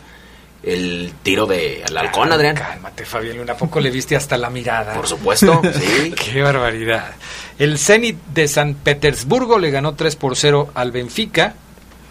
el 0.63 1.13
tiro 1.23 1.47
de 1.47 1.83
al 1.87 1.97
halcón, 1.97 2.33
Adrián. 2.33 2.57
Cálmate, 2.57 3.05
Fabián 3.05 3.37
Luna. 3.37 3.53
¿A 3.53 3.57
poco 3.57 3.81
le 3.81 3.91
viste 3.91 4.17
hasta 4.17 4.39
la 4.39 4.51
mirada? 4.51 4.95
Por 4.95 5.07
supuesto, 5.07 5.61
sí. 5.75 6.13
Qué 6.13 6.43
barbaridad. 6.43 7.13
El 7.59 7.79
Zenit 7.79 8.17
de 8.33 8.49
San 8.49 8.75
Petersburgo 8.75 9.59
le 9.59 9.71
ganó 9.71 9.95
3 9.95 10.17
por 10.17 10.37
0 10.37 10.71
al 10.75 10.93
Benfica. 10.93 11.55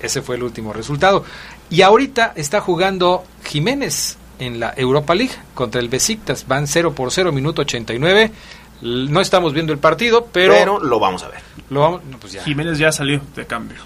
Ese 0.01 0.21
fue 0.21 0.35
el 0.35 0.43
último 0.43 0.73
resultado. 0.73 1.25
Y 1.73 1.81
ahorita 1.81 2.33
está 2.35 2.61
jugando 2.61 3.23
Jiménez 3.45 4.17
en 4.39 4.59
la 4.59 4.73
Europa 4.77 5.15
League 5.15 5.33
contra 5.55 5.81
el 5.81 5.89
Besiktas. 5.89 6.47
Van 6.47 6.67
0 6.67 6.93
por 6.93 7.11
0, 7.11 7.31
minuto 7.31 7.61
89. 7.63 8.31
L- 8.83 9.09
No 9.11 9.21
estamos 9.21 9.53
viendo 9.53 9.73
el 9.73 9.79
partido, 9.79 10.27
pero, 10.31 10.53
Pero, 10.53 10.79
lo 10.79 10.99
vamos 10.99 11.23
a 11.23 11.29
ver. 11.29 11.39
lo 11.69 11.79
vamos, 11.81 12.01
no, 12.09 12.17
pues 12.19 12.33
ya. 12.33 12.43
Jiménez 12.43 12.77
ya 12.77 12.91
salió 12.91 13.21
de 13.35 13.45
cambio. 13.47 13.77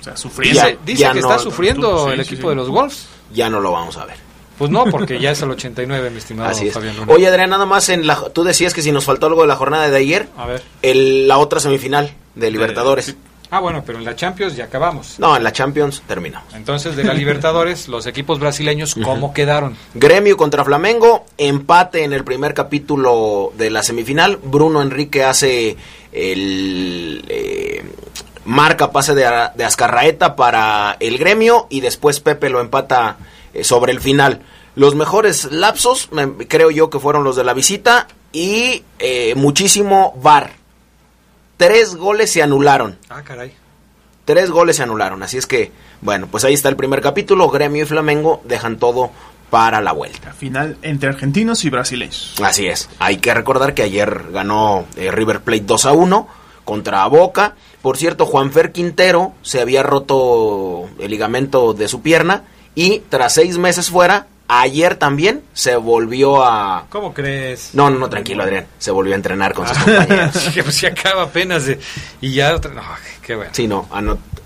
O 0.00 0.02
sea, 0.02 0.16
sufriendo. 0.16 0.60
Dice, 0.60 0.72
Ya- 0.74 0.78
dice 0.84 1.02
ya 1.02 1.12
que 1.12 1.20
no- 1.20 1.28
está 1.30 1.38
sufriendo 1.42 2.06
sí, 2.06 2.12
el 2.14 2.24
sí, 2.24 2.34
equipo 2.34 2.48
sí. 2.48 2.50
de 2.50 2.54
los 2.56 2.68
Wolves. 2.68 3.06
Ya 3.32 3.48
no 3.50 3.60
lo 3.60 3.70
vamos 3.72 3.96
a 3.96 4.04
ver. 4.06 4.16
Pues 4.58 4.70
no, 4.70 4.84
porque 4.86 5.20
ya 5.20 5.30
es 5.32 5.42
el 5.42 5.50
89, 5.50 6.08
mi 6.10 6.16
estimado 6.18 6.48
Así 6.50 6.68
es. 6.68 6.72
Fabián 6.74 6.96
Luna. 6.96 7.12
Oye, 7.12 7.26
Adrián, 7.28 7.50
nada 7.50 7.66
más 7.66 7.88
en 7.90 8.06
la 8.06 8.16
tú 8.30 8.42
decías 8.42 8.72
que 8.72 8.80
si 8.82 8.90
nos 8.90 9.04
faltó 9.04 9.26
algo 9.26 9.42
de 9.42 9.48
la 9.48 9.56
jornada 9.56 9.90
de 9.90 9.96
ayer, 9.98 10.28
A 10.36 10.46
ver. 10.46 10.62
el, 10.82 11.28
la 11.28 11.36
otra 11.38 11.60
semifinal 11.60 12.10
de 12.34 12.50
Libertadores. 12.50 13.04
sí. 13.06 13.16
Ah, 13.50 13.60
bueno, 13.60 13.82
pero 13.86 13.98
en 13.98 14.04
la 14.04 14.16
Champions 14.16 14.56
ya 14.56 14.64
acabamos. 14.64 15.18
No, 15.18 15.36
en 15.36 15.44
la 15.44 15.52
Champions 15.52 16.02
terminamos. 16.06 16.52
Entonces, 16.54 16.96
de 16.96 17.04
la 17.04 17.14
Libertadores, 17.14 17.86
los 17.88 18.06
equipos 18.06 18.38
brasileños, 18.40 18.94
¿cómo 18.94 19.32
quedaron? 19.32 19.76
Gremio 19.94 20.36
contra 20.36 20.64
Flamengo, 20.64 21.24
empate 21.38 22.04
en 22.04 22.12
el 22.12 22.24
primer 22.24 22.54
capítulo 22.54 23.52
de 23.56 23.70
la 23.70 23.82
semifinal. 23.82 24.38
Bruno 24.42 24.82
Enrique 24.82 25.22
hace 25.24 25.76
el 26.12 27.24
eh, 27.28 27.84
marca 28.44 28.90
pase 28.90 29.14
de, 29.14 29.24
de 29.54 29.64
Azcarraeta 29.64 30.36
para 30.36 30.96
el 31.00 31.18
Gremio 31.18 31.66
y 31.70 31.80
después 31.80 32.20
Pepe 32.20 32.48
lo 32.50 32.60
empata 32.60 33.16
eh, 33.54 33.64
sobre 33.64 33.92
el 33.92 34.00
final. 34.00 34.40
Los 34.74 34.94
mejores 34.94 35.50
lapsos, 35.52 36.10
me- 36.12 36.46
creo 36.48 36.70
yo 36.70 36.90
que 36.90 36.98
fueron 37.00 37.24
los 37.24 37.36
de 37.36 37.44
la 37.44 37.54
visita 37.54 38.08
y 38.32 38.82
eh, 38.98 39.34
muchísimo 39.36 40.14
VAR. 40.20 40.50
Tres 41.56 41.94
goles 41.94 42.32
se 42.32 42.42
anularon. 42.42 42.98
Ah, 43.08 43.22
caray. 43.22 43.54
Tres 44.24 44.50
goles 44.50 44.76
se 44.76 44.82
anularon. 44.82 45.22
Así 45.22 45.38
es 45.38 45.46
que, 45.46 45.72
bueno, 46.00 46.26
pues 46.26 46.44
ahí 46.44 46.54
está 46.54 46.68
el 46.68 46.76
primer 46.76 47.00
capítulo. 47.00 47.48
Gremio 47.48 47.84
y 47.84 47.86
Flamengo 47.86 48.42
dejan 48.44 48.78
todo 48.78 49.10
para 49.50 49.80
la 49.80 49.92
vuelta. 49.92 50.28
La 50.28 50.34
final 50.34 50.76
entre 50.82 51.08
argentinos 51.08 51.64
y 51.64 51.70
brasileños. 51.70 52.34
Así 52.42 52.66
es. 52.66 52.88
Hay 52.98 53.18
que 53.18 53.32
recordar 53.32 53.74
que 53.74 53.82
ayer 53.82 54.32
ganó 54.32 54.84
eh, 54.96 55.10
River 55.10 55.40
Plate 55.40 55.64
2 55.64 55.86
a 55.86 55.92
1 55.92 56.28
contra 56.64 57.06
Boca. 57.06 57.54
Por 57.80 57.96
cierto, 57.96 58.26
Juanfer 58.26 58.72
Quintero 58.72 59.32
se 59.42 59.60
había 59.60 59.82
roto 59.82 60.88
el 60.98 61.10
ligamento 61.10 61.72
de 61.72 61.88
su 61.88 62.02
pierna 62.02 62.42
y 62.74 63.00
tras 63.08 63.34
seis 63.34 63.56
meses 63.56 63.88
fuera, 63.90 64.26
ayer 64.48 64.96
también 64.96 65.42
se 65.52 65.76
volvió 65.76 66.44
a... 66.44 66.86
¿Cómo 66.88 67.12
crees? 67.14 67.70
No, 67.74 67.90
no, 67.90 67.98
no, 67.98 68.08
tranquilo, 68.08 68.42
Adrián. 68.42 68.66
Se 68.78 68.90
volvió 68.90 69.12
a 69.14 69.16
entrenar 69.16 69.54
con 69.54 69.66
Ah. 69.66 69.74
sus 69.74 69.82
compañeros. 69.84 70.48
que 70.54 70.62
pues 70.62 70.74
se 70.76 70.86
acaba 70.86 71.22
apenas 71.24 71.66
de... 71.66 71.78
Y 72.20 72.32
ya 72.34 72.54
otra... 72.54 72.72
No, 72.72 72.82
qué 73.22 73.34
bueno. 73.34 73.50
Sí, 73.54 73.66
no, 73.68 73.88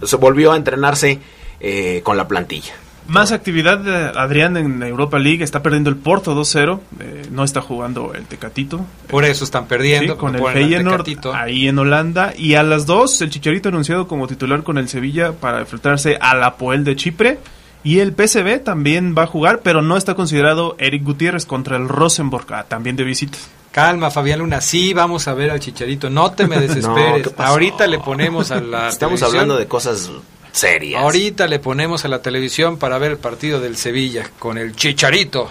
se 0.03 0.17
volvió 0.17 0.53
a 0.53 0.57
entrenarse 0.57 1.19
eh, 1.61 2.01
con 2.05 2.17
la 2.17 2.27
plantilla. 2.29 2.73
Más 3.07 3.33
actividad 3.33 3.79
de 3.79 4.13
Adrián 4.19 4.57
en 4.57 4.83
Europa 4.85 5.19
League. 5.19 5.43
Está 5.43 5.63
perdiendo 5.63 5.91
el 5.91 5.97
Porto 5.97 6.35
2-0. 6.37 6.79
eh, 7.01 7.23
no 7.33 7.43
está 7.43 7.61
jugando 7.61 8.15
el 8.15 8.25
Tecatito. 8.27 8.87
Por 9.09 9.25
eso 9.25 9.43
están 9.43 9.67
perdiendo. 9.67 10.13
Sí, 10.15 10.19
con 10.21 10.37
el 10.37 10.43
Feyenoord 10.45 11.07
ahí 11.35 11.67
en 11.67 11.79
Holanda. 11.79 12.33
Y 12.37 12.55
a 12.55 12.63
las 12.63 12.87
2, 12.87 13.23
el 13.23 13.31
Chicharito 13.31 13.69
anunciado 13.71 14.07
como 14.07 14.29
titular 14.29 14.63
con 14.63 14.79
el 14.79 14.89
Sevilla 14.89 15.33
para 15.33 15.59
enfrentarse 15.61 16.19
al 16.21 16.43
Apoel 16.45 16.85
de 16.85 16.95
Chipre. 16.95 17.39
Y 17.83 18.01
el 18.01 18.13
PSV 18.15 18.63
también 18.63 19.15
va 19.17 19.23
a 19.23 19.27
jugar, 19.27 19.61
pero 19.63 19.81
no 19.81 19.97
está 19.97 20.15
considerado 20.15 20.77
Eric 20.79 21.03
Gutiérrez 21.03 21.47
contra 21.47 21.77
el 21.77 21.89
Rosenborg, 21.89 22.47
ah, 22.53 22.65
también 22.69 22.97
de 22.97 23.05
visita. 23.05 23.39
Calma, 23.73 24.11
Fabián 24.11 24.41
Luna. 24.41 24.61
Sí, 24.61 24.93
vamos 24.93 25.29
a 25.29 25.35
ver 25.35 25.51
al 25.51 25.61
Chicharito. 25.61 26.11
No 26.11 26.33
te 26.33 26.47
me 26.47 26.59
desesperes. 26.61 27.31
Ahorita 27.39 27.87
le 27.87 27.99
ponemos 28.01 28.51
a 28.51 28.57
la 28.61 28.89
Estamos 28.89 29.21
televisión- 29.21 29.29
hablando 29.31 29.57
de 29.57 29.67
cosas 29.67 30.11
serias. 30.53 31.01
Ahorita 31.03 31.47
le 31.47 31.59
ponemos 31.61 32.05
a 32.05 32.09
la 32.09 32.21
televisión 32.21 32.77
para 32.79 32.99
ver 32.99 33.13
el 33.13 33.19
partido 33.19 33.61
del 33.61 33.77
Sevilla 33.77 34.29
con 34.39 34.59
el 34.59 34.75
Chicharito. 34.77 35.51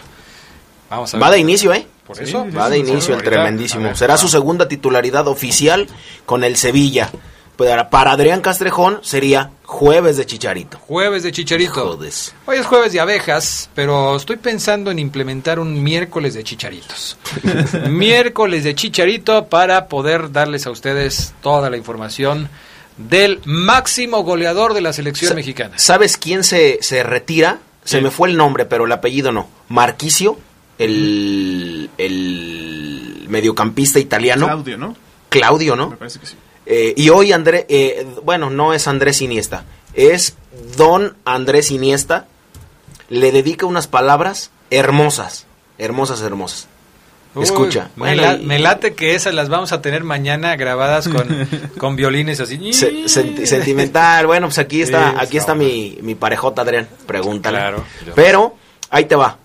Vamos 0.89 1.13
a 1.13 1.17
ver. 1.17 1.23
Va 1.23 1.31
de 1.31 1.39
inicio, 1.39 1.73
¿eh? 1.73 1.87
Por 2.05 2.21
eso. 2.21 2.45
Va 2.55 2.69
de 2.69 2.79
inicio 2.79 3.13
el 3.13 3.21
Ahorita, 3.21 3.29
tremendísimo. 3.31 3.83
ver, 3.85 3.97
Será 3.97 4.15
va. 4.15 4.17
su 4.17 4.27
segunda 4.27 4.67
titularidad 4.67 5.27
oficial 5.27 5.87
con 6.25 6.43
el 6.43 6.57
Sevilla. 6.57 7.09
Para, 7.59 7.89
para 7.89 8.11
Adrián 8.13 8.39
Castrejón 8.39 8.99
sería 9.03 9.51
jueves 9.65 10.15
de 10.15 10.25
Chicharito. 10.25 10.77
Jueves 10.79 11.23
de 11.23 11.31
Chicharito. 11.33 11.73
Jodes. 11.73 12.33
Hoy 12.45 12.57
es 12.57 12.65
jueves 12.65 12.93
de 12.93 13.01
abejas, 13.01 13.69
pero 13.75 14.15
estoy 14.15 14.37
pensando 14.37 14.91
en 14.91 14.97
implementar 14.97 15.59
un 15.59 15.83
miércoles 15.83 16.33
de 16.35 16.43
chicharitos. 16.45 17.17
miércoles 17.89 18.63
de 18.63 18.75
chicharito 18.75 19.47
para 19.47 19.87
poder 19.87 20.31
darles 20.31 20.65
a 20.67 20.71
ustedes 20.71 21.33
toda 21.41 21.69
la 21.69 21.75
información 21.75 22.47
del 22.97 23.41
máximo 23.43 24.23
goleador 24.23 24.73
de 24.73 24.79
la 24.81 24.93
selección 24.93 25.29
Sa- 25.29 25.35
mexicana. 25.35 25.77
¿Sabes 25.77 26.15
quién 26.15 26.45
se, 26.45 26.79
se 26.81 27.03
retira? 27.03 27.59
Se 27.83 27.97
¿Quién? 27.97 28.05
me 28.05 28.11
fue 28.11 28.29
el 28.29 28.37
nombre, 28.37 28.65
pero 28.65 28.85
el 28.85 28.91
apellido 28.93 29.33
no. 29.33 29.49
Marquicio, 29.67 30.39
el, 30.77 31.89
el 31.97 33.25
mediocampista 33.27 33.99
italiano. 33.99 34.45
Claudio, 34.45 34.77
¿no? 34.77 34.95
Claudio, 35.29 35.75
¿no? 35.75 35.89
Me 35.89 35.97
parece 35.97 36.19
que 36.19 36.25
sí. 36.25 36.35
Eh, 36.71 36.93
y 36.95 37.09
hoy 37.09 37.31
André, 37.33 37.65
eh, 37.67 38.05
bueno, 38.23 38.49
no 38.51 38.73
es 38.73 38.87
Andrés 38.87 39.21
Iniesta, 39.21 39.63
es 39.95 40.35
Don 40.77 41.17
Andrés 41.25 41.71
Iniesta. 41.71 42.27
le 43.09 43.31
dedica 43.31 43.65
unas 43.65 43.87
palabras 43.87 44.51
hermosas, 44.69 45.47
hermosas, 45.79 46.21
hermosas. 46.21 46.67
Uy, 47.35 47.43
Escucha. 47.43 47.89
Me, 47.95 48.01
Bueno, 48.15 48.21
la- 48.21 48.35
y- 48.35 48.45
me 48.45 48.59
late 48.59 48.93
que 48.93 49.15
esas 49.15 49.33
las 49.33 49.49
vamos 49.49 49.71
a 49.71 49.81
tener 49.81 50.03
mañana 50.03 50.55
grabadas 50.57 51.07
con, 51.07 51.27
con 51.79 51.95
violines 51.95 52.39
así. 52.39 52.71
Se- 52.73 53.07
senti- 53.09 53.45
sentimental. 53.47 54.27
Bueno, 54.27 54.47
pues 54.47 54.59
aquí 54.59 54.81
está, 54.83 55.11
Sí, 55.11 55.17
aquí 55.21 55.37
está 55.37 55.55
mi, 55.55 55.97
mi 56.01 56.13
parejota, 56.15 56.61
Adrián. 56.61 56.87
Pregúntale. 57.07 57.57
Claro. 57.57 57.83
Pero, 58.15 58.55
ahí 58.91 59.05
te 59.05 59.15
va. 59.15 59.37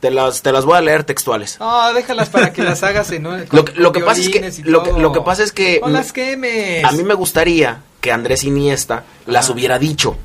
Te 0.00 0.10
las, 0.10 0.40
te 0.42 0.50
las 0.50 0.64
voy 0.64 0.76
a 0.78 0.80
leer 0.80 1.04
textuales. 1.04 1.58
No, 1.60 1.92
déjalas 1.92 2.30
para 2.30 2.52
que 2.54 2.62
las 2.62 2.82
hagas 2.82 3.10
en 3.12 3.26
un- 3.26 3.44
Lo 3.52 3.64
que, 3.66 3.72
lo 3.74 3.92
que 3.92 4.00
pasa 4.00 4.20
es 4.22 4.28
que, 4.30 4.62
lo 4.64 4.82
que, 4.82 4.92
lo 4.92 5.12
que 5.12 5.20
pasa 5.20 5.42
es 5.42 5.52
que 5.52 5.78
No 5.82 5.88
las 5.88 6.12
quemes. 6.12 6.84
a 6.84 6.92
mí 6.92 7.02
me 7.02 7.14
gustaría 7.14 7.82
que 8.00 8.10
Andrés 8.10 8.44
Iniesta 8.44 9.04
las 9.26 9.50
hubiera 9.50 9.78
dicho 9.78 10.16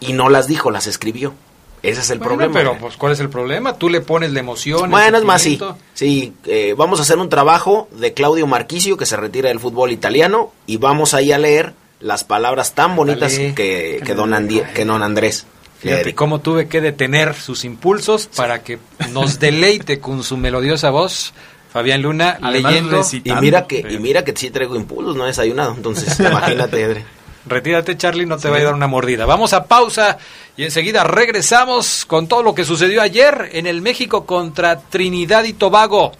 y 0.00 0.12
no 0.12 0.28
las 0.28 0.46
dijo, 0.46 0.70
las 0.70 0.86
escribió. 0.86 1.34
Ese 1.82 2.00
es 2.00 2.10
el 2.10 2.18
Bueno, 2.18 2.36
problema. 2.36 2.54
Pero, 2.54 2.78
pues, 2.78 2.96
¿cuál 2.96 3.12
es 3.12 3.20
el 3.20 3.28
problema? 3.28 3.76
Tú 3.76 3.90
le 3.90 4.00
pones 4.00 4.32
la 4.32 4.40
emoción. 4.40 4.88
Bueno, 4.90 5.18
es 5.18 5.24
más, 5.24 5.42
sí. 5.42 5.60
Sí, 5.92 6.32
eh, 6.46 6.74
vamos 6.78 6.98
a 6.98 7.02
hacer 7.02 7.18
un 7.18 7.28
trabajo 7.28 7.88
de 7.92 8.14
Claudio 8.14 8.46
Marquisio, 8.46 8.96
que 8.96 9.04
se 9.04 9.16
retira 9.18 9.48
del 9.50 9.60
fútbol 9.60 9.90
italiano, 9.92 10.52
y 10.66 10.78
vamos 10.78 11.12
ahí 11.12 11.30
a 11.32 11.38
leer 11.38 11.74
las 12.00 12.24
palabras 12.24 12.72
tan 12.72 12.96
bonitas 12.96 13.32
Dale. 13.36 13.54
que, 13.54 14.00
que 14.04 14.14
don, 14.14 14.30
Andi- 14.30 14.64
que 14.72 14.84
don 14.86 15.02
Andrés 15.02 15.46
Fíjate 15.84 16.14
cómo 16.14 16.40
tuve 16.40 16.66
que 16.66 16.80
detener 16.80 17.34
sus 17.34 17.64
impulsos 17.64 18.28
para 18.34 18.62
que 18.62 18.78
nos 19.12 19.38
deleite 19.38 20.00
con 20.00 20.22
su 20.22 20.36
melodiosa 20.36 20.90
voz. 20.90 21.34
Fabián 21.72 22.02
Luna 22.02 22.38
Además, 22.40 22.72
leyendo. 22.72 22.96
recitando. 22.98 23.40
Y 23.40 23.44
mira 23.44 23.66
que, 23.66 23.80
y 23.80 23.98
mira 23.98 24.24
que 24.24 24.32
sí 24.34 24.50
traigo 24.50 24.76
impulsos, 24.76 25.16
no 25.16 25.24
he 25.24 25.28
desayunado, 25.28 25.74
entonces 25.74 26.18
imagínate. 26.20 27.04
Retírate, 27.46 27.98
Charlie, 27.98 28.24
no 28.24 28.38
te 28.38 28.48
va 28.48 28.56
a 28.56 28.62
dar 28.62 28.74
una 28.74 28.86
mordida. 28.86 29.26
Vamos 29.26 29.52
a 29.52 29.64
pausa 29.64 30.16
y 30.56 30.64
enseguida 30.64 31.04
regresamos 31.04 32.06
con 32.06 32.26
todo 32.26 32.42
lo 32.42 32.54
que 32.54 32.64
sucedió 32.64 33.02
ayer 33.02 33.50
en 33.52 33.66
el 33.66 33.82
México 33.82 34.24
contra 34.24 34.80
Trinidad 34.80 35.44
y 35.44 35.52
Tobago, 35.52 36.12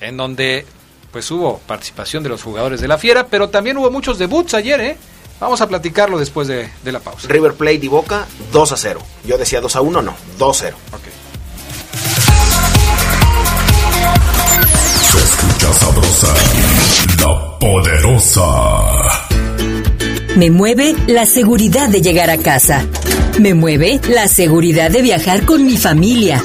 en 0.00 0.16
donde 0.16 0.64
pues 1.12 1.30
hubo 1.30 1.58
participación 1.58 2.22
de 2.22 2.30
los 2.30 2.42
jugadores 2.42 2.80
de 2.80 2.88
la 2.88 2.96
Fiera, 2.96 3.26
pero 3.26 3.50
también 3.50 3.76
hubo 3.76 3.90
muchos 3.90 4.18
debuts 4.18 4.54
ayer, 4.54 4.80
¿eh? 4.80 4.96
Vamos 5.40 5.60
a 5.60 5.68
platicarlo 5.68 6.18
después 6.18 6.48
de, 6.48 6.68
de 6.82 6.92
la 6.92 7.00
pausa. 7.00 7.28
River 7.28 7.54
Plate 7.54 7.80
y 7.82 7.88
Boca 7.88 8.26
2 8.52 8.72
a 8.72 8.76
0. 8.76 9.00
Yo 9.26 9.36
decía 9.38 9.60
2 9.60 9.76
a 9.76 9.80
1, 9.80 10.02
no, 10.02 10.14
2 10.38 10.56
a 10.56 10.60
0. 10.64 10.76
Se 15.10 15.18
escucha 15.18 15.72
sabrosa, 15.74 16.34
la 17.20 17.58
poderosa. 17.58 18.42
Me 20.36 20.50
mueve 20.50 20.96
la 21.06 21.26
seguridad 21.26 21.88
de 21.88 22.00
llegar 22.00 22.30
a 22.30 22.38
casa. 22.38 22.84
Me 23.38 23.54
mueve 23.54 24.00
la 24.08 24.26
seguridad 24.28 24.90
de 24.90 25.02
viajar 25.02 25.44
con 25.44 25.64
mi 25.64 25.76
familia. 25.76 26.42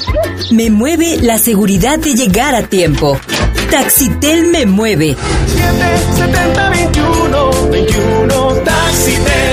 Me 0.51 0.69
mueve 0.69 1.17
la 1.17 1.37
seguridad 1.37 1.97
de 1.99 2.13
llegar 2.13 2.53
a 2.55 2.67
tiempo. 2.67 3.19
Taxitel 3.71 4.47
me 4.51 4.65
mueve. 4.65 5.15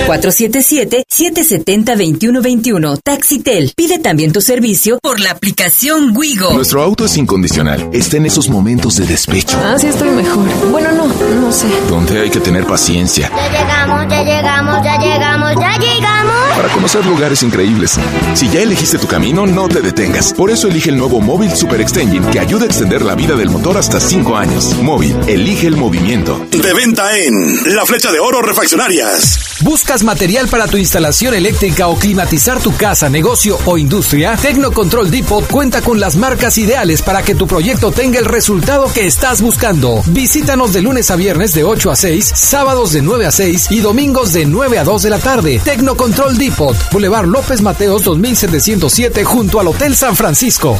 477-770-2121. 0.07 2.99
Taxitel. 3.03 3.73
Pide 3.75 3.99
también 3.99 4.31
tu 4.31 4.39
servicio 4.41 4.97
por 5.01 5.19
la 5.19 5.31
aplicación 5.31 6.15
Wigo. 6.15 6.53
Nuestro 6.53 6.81
auto 6.81 7.03
es 7.05 7.17
incondicional. 7.17 7.89
Está 7.91 8.15
en 8.17 8.25
esos 8.27 8.47
momentos 8.49 8.95
de 8.97 9.05
despecho, 9.05 9.57
Ah, 9.63 9.75
sí 9.79 9.87
estoy 9.87 10.09
mejor. 10.11 10.45
Bueno, 10.71 10.91
no, 10.93 11.07
no 11.07 11.51
sé. 11.51 11.67
donde 11.89 12.21
hay 12.21 12.29
que 12.29 12.39
tener 12.39 12.65
paciencia 12.65 13.29
Ya 13.35 13.49
llegamos, 13.49 14.05
ya 14.09 14.23
llegamos, 14.23 14.81
ya 14.83 14.97
llegamos, 14.99 15.51
ya 15.59 15.77
llegamos. 15.77 16.33
para 16.55 16.69
conocer 16.69 17.05
lugares 17.05 17.43
increíbles. 17.43 17.99
Si 18.33 18.49
ya 18.49 18.61
elegiste 18.61 18.97
tu 18.97 19.07
camino, 19.07 19.45
no 19.45 19.67
te 19.67 19.81
detengas. 19.81 20.31
Por 20.33 20.49
eso 20.51 20.67
elige 20.69 20.89
el 20.89 20.97
nuevo 20.97 21.19
Móvil 21.19 21.53
Super 21.55 21.81
Extension 21.81 22.23
que 22.31 22.39
ayuda 22.39 22.63
a 22.63 22.67
extender 22.67 23.01
la 23.03 23.15
vida 23.15 23.35
del 23.35 23.49
motor 23.49 23.77
hasta 23.77 23.99
5 24.07 24.37
años. 24.37 24.73
Móvil, 24.81 25.17
elige 25.27 25.67
el 25.67 25.75
movimiento. 25.75 26.47
De 26.49 26.73
venta 26.73 27.17
en 27.17 27.75
La 27.75 27.85
Flecha 27.85 28.09
de 28.09 28.19
Oro 28.19 28.41
Refaccionarias. 28.41 29.57
¿Buscas 29.61 30.03
material 30.03 30.47
para 30.47 30.67
tu 30.67 30.77
instalación 30.77 31.33
eléctrica 31.33 31.89
o 31.89 31.97
climatizar 31.97 32.61
tu 32.61 32.73
casa, 32.73 33.09
negocio 33.09 33.57
o 33.65 33.77
industria? 33.77 34.37
Tecnocontrol 34.37 35.11
Depot 35.11 35.45
cuenta 35.47 35.81
con 35.81 35.99
las 35.99 36.15
marcas 36.15 36.57
ideales 36.57 37.01
para 37.01 37.21
que 37.21 37.35
tu 37.35 37.47
proyecto 37.47 37.91
tenga 37.91 38.19
el 38.19 38.25
resultado 38.25 38.89
que 38.93 39.05
estás 39.05 39.41
buscando. 39.41 40.01
Visítanos 40.07 40.71
de 40.71 40.83
lunes 40.83 41.11
a 41.11 41.17
viernes 41.17 41.53
de 41.53 41.65
8 41.65 41.91
a 41.91 41.95
6, 41.97 42.31
sábados 42.33 42.93
de 42.93 43.01
9 43.01 43.25
a 43.25 43.31
6 43.31 43.71
y 43.71 43.81
domingos 43.81 44.31
de 44.31 44.45
9 44.45 44.79
a 44.79 44.85
2 44.85 45.01
de 45.01 45.09
la 45.09 45.19
tarde. 45.19 45.59
Tecnocontrol 45.65 46.37
Depot, 46.37 46.77
Boulevard 46.93 47.27
López 47.27 47.61
Mateos 47.61 48.03
2707 48.03 49.25
junto 49.25 49.59
al 49.59 49.67
Hotel 49.67 49.97
San 49.97 50.15
Francisco. 50.15 50.79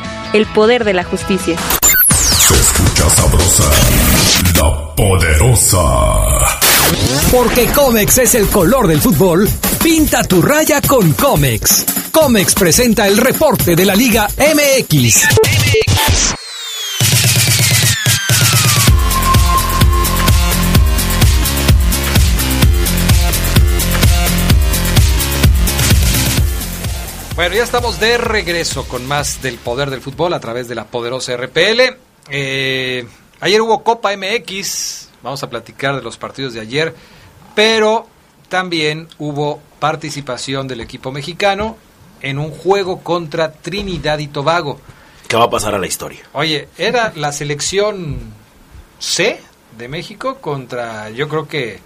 El 0.33 0.45
poder 0.47 0.85
de 0.85 0.93
la 0.93 1.03
justicia. 1.03 1.57
Se 2.47 2.53
escucha 2.53 3.09
sabrosa, 3.09 3.69
la 4.55 4.95
poderosa. 4.95 5.81
Porque 7.31 7.67
Comex 7.67 8.17
es 8.17 8.35
el 8.35 8.47
color 8.47 8.87
del 8.87 9.01
fútbol, 9.01 9.49
pinta 9.83 10.23
tu 10.23 10.41
raya 10.41 10.81
con 10.81 11.11
Comex. 11.13 11.85
Comex 12.11 12.53
presenta 12.53 13.07
el 13.07 13.17
reporte 13.17 13.75
de 13.75 13.85
la 13.85 13.95
Liga 13.95 14.29
MX. 14.37 16.40
Bueno, 27.41 27.55
ya 27.55 27.63
estamos 27.63 27.99
de 27.99 28.19
regreso 28.19 28.87
con 28.87 29.07
más 29.07 29.41
del 29.41 29.57
poder 29.57 29.89
del 29.89 29.99
fútbol 29.99 30.35
a 30.35 30.39
través 30.39 30.67
de 30.67 30.75
la 30.75 30.85
poderosa 30.85 31.35
RPL. 31.35 31.97
Eh, 32.29 33.07
ayer 33.39 33.61
hubo 33.61 33.83
Copa 33.83 34.15
MX, 34.15 35.09
vamos 35.23 35.41
a 35.41 35.49
platicar 35.49 35.95
de 35.95 36.03
los 36.03 36.17
partidos 36.17 36.53
de 36.53 36.59
ayer, 36.59 36.93
pero 37.55 38.05
también 38.47 39.07
hubo 39.17 39.59
participación 39.79 40.67
del 40.67 40.81
equipo 40.81 41.11
mexicano 41.11 41.77
en 42.21 42.37
un 42.37 42.51
juego 42.51 42.99
contra 42.99 43.53
Trinidad 43.53 44.19
y 44.19 44.27
Tobago. 44.27 44.79
¿Qué 45.27 45.35
va 45.35 45.45
a 45.45 45.49
pasar 45.49 45.73
a 45.73 45.79
la 45.79 45.87
historia? 45.87 46.19
Oye, 46.33 46.67
era 46.77 47.11
la 47.15 47.31
selección 47.31 48.19
C 48.99 49.41
de 49.79 49.87
México 49.87 50.37
contra, 50.41 51.09
yo 51.09 51.27
creo 51.27 51.47
que 51.47 51.79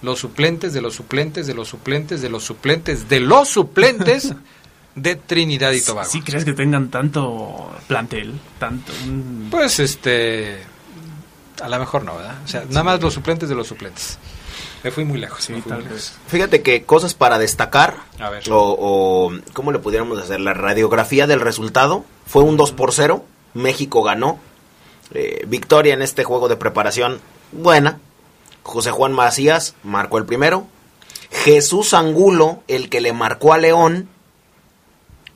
los 0.00 0.20
suplentes 0.20 0.72
de 0.72 0.80
los 0.80 0.94
suplentes 0.94 1.46
de 1.46 1.52
los 1.52 1.68
suplentes 1.68 2.22
de 2.22 2.30
los 2.30 2.44
suplentes 2.44 3.10
de 3.10 3.20
los 3.20 3.48
suplentes 3.48 4.32
de 4.96 5.14
Trinidad 5.14 5.70
y 5.72 5.80
Tobago. 5.80 6.08
¿Sí 6.08 6.20
crees 6.22 6.44
que 6.44 6.52
tengan 6.52 6.90
tanto 6.90 7.70
plantel? 7.86 8.34
Tanto. 8.58 8.92
un- 9.04 9.46
Pues 9.50 9.78
este. 9.78 10.58
A 11.62 11.68
lo 11.68 11.78
mejor 11.78 12.04
no, 12.04 12.16
¿verdad? 12.16 12.36
O 12.44 12.48
sea, 12.48 12.64
nada 12.68 12.82
más 12.82 13.00
los 13.00 13.14
suplentes 13.14 13.48
de 13.48 13.54
los 13.54 13.66
suplentes. 13.68 14.18
Me 14.82 14.90
fui 14.90 15.04
muy 15.04 15.18
lejos. 15.18 15.46
fui 15.46 15.54
muy 15.66 15.82
lejos. 15.84 16.12
Fíjate 16.28 16.62
que 16.62 16.82
cosas 16.84 17.14
para 17.14 17.38
destacar, 17.38 17.96
A 18.20 18.30
ver. 18.30 18.42
o, 18.50 18.76
o 18.78 19.32
¿cómo 19.52 19.72
le 19.72 19.78
pudiéramos 19.78 20.18
hacer? 20.18 20.40
La 20.40 20.52
radiografía 20.54 21.26
del 21.26 21.40
resultado 21.40 22.04
fue 22.26 22.42
un 22.42 22.56
2 22.56 22.72
por 22.72 22.92
0, 22.92 23.24
México 23.54 24.02
ganó, 24.02 24.38
Eh, 25.14 25.44
victoria 25.46 25.94
en 25.94 26.02
este 26.02 26.24
juego 26.24 26.48
de 26.48 26.56
preparación 26.56 27.20
buena, 27.52 28.00
José 28.64 28.90
Juan 28.90 29.12
Macías 29.12 29.74
marcó 29.84 30.18
el 30.18 30.24
primero, 30.24 30.66
Jesús 31.30 31.94
Angulo, 31.94 32.62
el 32.66 32.88
que 32.88 33.00
le 33.00 33.12
marcó 33.12 33.52
a 33.52 33.58
León, 33.58 34.08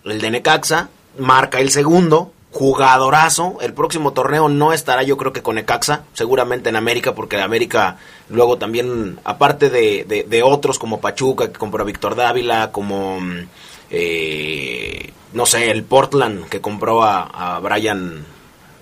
el 0.05 0.21
de 0.21 0.31
Necaxa, 0.31 0.89
marca 1.19 1.61
el 1.61 1.71
segundo, 1.71 2.33
jugadorazo. 2.53 3.59
El 3.61 3.75
próximo 3.75 4.13
torneo 4.13 4.49
no 4.49 4.73
estará 4.73 5.03
yo 5.03 5.17
creo 5.17 5.33
que 5.33 5.43
con 5.43 5.59
Ecaxa, 5.59 6.05
seguramente 6.15 6.69
en 6.69 6.77
América, 6.77 7.15
porque 7.15 7.41
América 7.41 7.99
luego 8.29 8.59
también, 8.59 9.19
aparte 9.25 9.71
de, 9.71 10.05
de- 10.05 10.25
de 10.25 10.43
otros 10.43 10.79
como 10.79 11.01
Pachuca, 11.01 11.49
que 11.53 11.59
compró 11.59 11.83
a 11.83 11.87
Víctor 11.87 12.15
Dávila, 12.17 12.73
como, 12.73 13.21
mm, 13.21 13.47
eh, 13.91 15.13
no 15.33 15.47
sé, 15.47 15.71
el 15.71 15.85
Portland, 15.85 16.49
que 16.49 16.61
compró 16.61 17.03
a, 17.03 17.57
a 17.57 17.59
Brian 17.61 18.25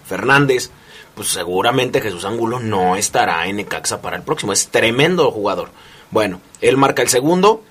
Fernández, 0.06 0.70
pues 1.14 1.28
seguramente 1.28 2.00
Jesús 2.00 2.24
Angulo 2.24 2.60
no 2.60 2.94
estará 2.96 3.46
en 3.48 3.58
Ecaxa 3.58 4.00
para 4.00 4.16
el 4.16 4.22
próximo. 4.22 4.52
Es 4.52 4.68
tremendo 4.68 5.30
jugador. 5.30 5.70
Bueno, 6.10 6.40
él 6.60 6.76
marca 6.76 7.02
el 7.02 7.08
segundo. 7.08 7.62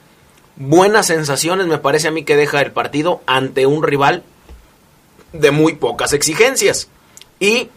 Buenas 0.58 1.08
sensaciones 1.08 1.68
me 1.68 1.78
parece 1.78 2.08
a 2.08 2.12
mí 2.12 2.24
que 2.24 2.36
deja 2.36 2.62
el 2.62 2.72
partido 2.72 3.22
ante 3.26 3.66
un 3.66 3.84
rival 3.84 4.24
de 5.34 5.52
muy 5.52 5.76
pocas 5.76 6.14
exigencias. 6.14 6.90
Y 7.40 7.70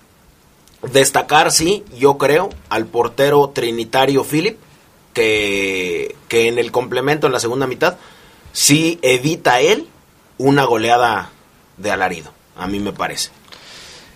destacar, 0.83 1.53
sí, 1.53 1.85
yo 1.99 2.17
creo, 2.17 2.49
al 2.71 2.87
portero 2.87 3.51
trinitario 3.51 4.25
Philip, 4.25 4.59
que, 5.13 6.17
que 6.29 6.49
en 6.49 6.59
el 6.59 6.73
complemento, 6.73 7.27
en 7.27 7.35
la 7.35 7.41
segunda 7.41 7.67
mitad, 7.67 7.97
sí 8.53 8.99
evita 9.03 9.61
él 9.61 9.87
una 10.39 10.65
goleada 10.65 11.31
de 11.77 11.91
alarido, 11.91 12.33
a 12.57 12.67
mí 12.67 12.81
me 12.81 12.93
parece. 12.93 13.31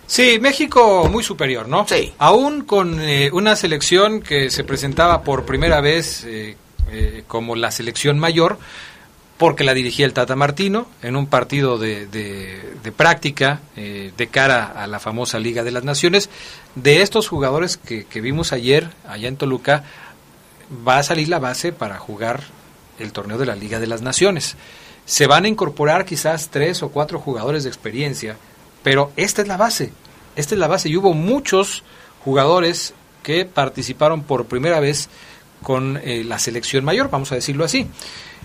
Sí, 0.07 0.39
México 0.39 1.07
muy 1.09 1.23
superior, 1.23 1.67
¿no? 1.67 1.87
Sí. 1.87 2.13
Aún 2.19 2.61
con 2.61 2.99
eh, 2.99 3.29
una 3.33 3.55
selección 3.55 4.21
que 4.21 4.51
se 4.51 4.63
presentaba 4.63 5.23
por 5.23 5.45
primera 5.45 5.81
vez 5.81 6.23
eh, 6.25 6.57
eh, 6.91 7.23
como 7.27 7.55
la 7.55 7.71
selección 7.71 8.19
mayor, 8.19 8.57
porque 9.37 9.63
la 9.65 9.73
dirigía 9.73 10.05
el 10.05 10.13
Tata 10.13 10.35
Martino 10.35 10.87
en 11.01 11.15
un 11.15 11.27
partido 11.27 11.77
de, 11.77 12.07
de- 12.07 12.75
de 12.81 12.91
práctica 12.91 13.59
eh, 13.75 14.13
de 14.15 14.27
cara 14.27 14.65
a 14.65 14.87
la 14.87 14.99
famosa 14.99 15.39
Liga 15.39 15.63
de 15.63 15.71
las 15.71 15.83
Naciones. 15.83 16.29
De 16.75 17.01
estos 17.01 17.27
jugadores 17.27 17.75
que, 17.77 18.05
que 18.05 18.21
vimos 18.21 18.53
ayer 18.53 18.89
allá 19.07 19.27
en 19.27 19.35
Toluca, 19.37 19.83
va 20.87 20.97
a 20.99 21.03
salir 21.03 21.27
la 21.29 21.39
base 21.39 21.73
para 21.73 21.97
jugar 21.97 22.43
el 22.97 23.11
torneo 23.11 23.37
de 23.37 23.45
la 23.45 23.55
Liga 23.55 23.79
de 23.79 23.87
las 23.87 24.01
Naciones. 24.01 24.55
Se 25.05 25.27
van 25.27 25.45
a 25.45 25.49
incorporar 25.49 26.05
quizás 26.05 26.49
tres 26.49 26.81
o 26.81 26.89
cuatro 26.89 27.19
jugadores 27.19 27.63
de 27.63 27.69
experiencia, 27.69 28.37
pero 28.83 29.11
esta 29.17 29.41
es 29.41 29.47
la 29.47 29.57
base. 29.57 29.91
Esta 30.35 30.55
es 30.55 30.59
la 30.59 30.67
base 30.67 30.89
y 30.89 30.95
hubo 30.97 31.13
muchos 31.13 31.83
jugadores 32.23 32.93
que 33.21 33.45
participaron 33.45 34.23
por 34.23 34.45
primera 34.45 34.79
vez 34.79 35.09
con 35.61 35.97
eh, 36.03 36.23
la 36.23 36.39
selección 36.39 36.83
mayor, 36.85 37.09
vamos 37.09 37.31
a 37.31 37.35
decirlo 37.35 37.63
así. 37.65 37.87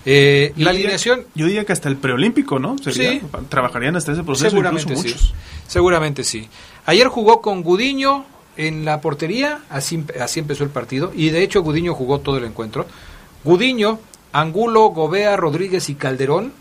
Eh, 0.07 0.53
la 0.57 0.71
diría- 0.71 0.71
alineación 0.71 1.27
Yo 1.35 1.45
diría 1.47 1.65
que 1.67 1.73
hasta 1.75 1.89
el 1.91 1.97
preolímpico, 1.97 2.59
¿no? 2.59 2.79
Sería- 2.79 3.11
Sí. 3.13 3.23
Trabajarían 3.51 3.97
hasta 3.97 4.13
ese 4.13 4.23
proceso. 4.25 4.49
Seguramente 4.51 4.97
sí. 4.97 5.09
muchos. 5.09 5.35
Seguramente 5.67 6.25
sí. 6.25 6.49
Ayer 6.87 7.09
jugó 7.09 7.43
con 7.43 7.63
Gudiño 7.63 8.25
en 8.57 8.85
la 8.85 9.01
portería, 9.01 9.61
así, 9.71 10.03
así 10.21 10.41
empezó 10.41 10.65
el 10.65 10.71
partido, 10.71 11.13
y 11.15 11.29
de 11.31 11.43
hecho 11.43 11.63
Gudiño 11.63 11.95
jugó 11.95 12.21
todo 12.21 12.39
el 12.39 12.45
encuentro. 12.45 12.87
Gudiño, 13.45 13.99
Angulo, 14.33 14.89
Gobea, 14.89 15.37
Rodríguez 15.37 15.89
y 15.91 15.95
Calderón 15.95 16.53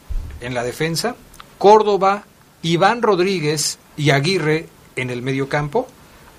en 0.42 0.54
la 0.54 0.64
defensa, 0.64 1.16
Córdoba, 1.58 2.24
Iván 2.62 3.02
Rodríguez 3.02 3.80
y 3.98 4.10
Aguirre 4.12 4.68
en 4.96 5.10
el 5.10 5.22
medio 5.22 5.50
campo, 5.50 5.88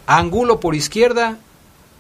Angulo 0.07 0.61
por 0.61 0.75
izquierda, 0.75 1.39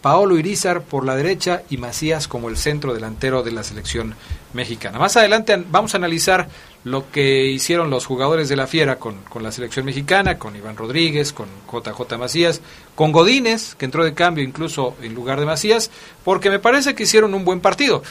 Paolo 0.02 0.38
Irizar 0.38 0.82
por 0.82 1.04
la 1.04 1.14
derecha 1.14 1.62
y 1.68 1.76
Macías 1.76 2.26
como 2.28 2.48
el 2.48 2.56
centro 2.56 2.94
delantero 2.94 3.42
de 3.42 3.52
la 3.52 3.62
selección 3.62 4.14
mexicana. 4.54 4.98
Más 4.98 5.16
adelante 5.16 5.52
an- 5.52 5.66
vamos 5.70 5.94
a 5.94 5.98
analizar 5.98 6.48
lo 6.84 7.10
que 7.10 7.46
hicieron 7.46 7.90
los 7.90 8.06
jugadores 8.06 8.48
de 8.48 8.56
la 8.56 8.66
Fiera 8.66 8.96
con, 8.96 9.16
con 9.28 9.42
la 9.42 9.52
selección 9.52 9.84
mexicana, 9.84 10.38
con 10.38 10.56
Iván 10.56 10.76
Rodríguez, 10.78 11.32
con 11.34 11.48
JJ 11.70 12.16
Macías, 12.18 12.62
con 12.94 13.12
Godínez, 13.12 13.74
que 13.74 13.84
entró 13.84 14.02
de 14.02 14.14
cambio 14.14 14.42
incluso 14.42 14.96
en 15.02 15.14
lugar 15.14 15.38
de 15.38 15.46
Macías, 15.46 15.90
porque 16.24 16.48
me 16.48 16.58
parece 16.58 16.94
que 16.94 17.02
hicieron 17.02 17.34
un 17.34 17.44
buen 17.44 17.60
partido. 17.60 18.02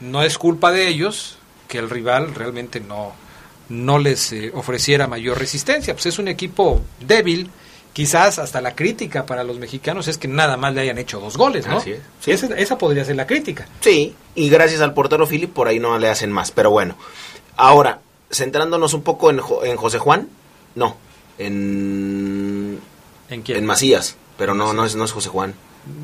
No 0.00 0.22
es 0.22 0.38
culpa 0.38 0.72
de 0.72 0.88
ellos 0.88 1.36
que 1.68 1.78
el 1.78 1.90
rival 1.90 2.34
realmente 2.34 2.80
no, 2.80 3.12
no 3.68 3.98
les 3.98 4.32
eh, 4.32 4.50
ofreciera 4.54 5.06
mayor 5.06 5.38
resistencia. 5.38 5.92
Pues 5.92 6.06
es 6.06 6.18
un 6.18 6.28
equipo 6.28 6.80
débil. 7.00 7.50
Quizás 7.96 8.38
hasta 8.38 8.60
la 8.60 8.74
crítica 8.74 9.24
para 9.24 9.42
los 9.42 9.58
mexicanos 9.58 10.06
es 10.06 10.18
que 10.18 10.28
nada 10.28 10.58
más 10.58 10.74
le 10.74 10.82
hayan 10.82 10.98
hecho 10.98 11.18
dos 11.18 11.38
goles, 11.38 11.66
¿no? 11.66 11.78
Así 11.78 11.92
es. 11.92 12.00
Esa, 12.26 12.54
esa 12.54 12.76
podría 12.76 13.06
ser 13.06 13.16
la 13.16 13.26
crítica. 13.26 13.66
Sí, 13.80 14.14
y 14.34 14.50
gracias 14.50 14.82
al 14.82 14.92
portero 14.92 15.26
Philip 15.26 15.50
por 15.50 15.66
ahí 15.66 15.78
no 15.78 15.98
le 15.98 16.10
hacen 16.10 16.30
más, 16.30 16.50
pero 16.50 16.70
bueno. 16.70 16.94
Ahora, 17.56 18.00
centrándonos 18.30 18.92
un 18.92 19.02
poco 19.02 19.30
en, 19.30 19.38
Jo- 19.40 19.64
en 19.64 19.78
José 19.78 19.98
Juan, 19.98 20.28
no, 20.74 20.98
en... 21.38 22.80
¿En 23.30 23.40
quién? 23.42 23.56
En 23.56 23.64
Macías, 23.64 24.16
pero 24.36 24.52
no, 24.54 24.74
no 24.74 24.84
es, 24.84 24.94
no 24.94 25.04
es 25.06 25.12
José 25.12 25.30
Juan. 25.30 25.54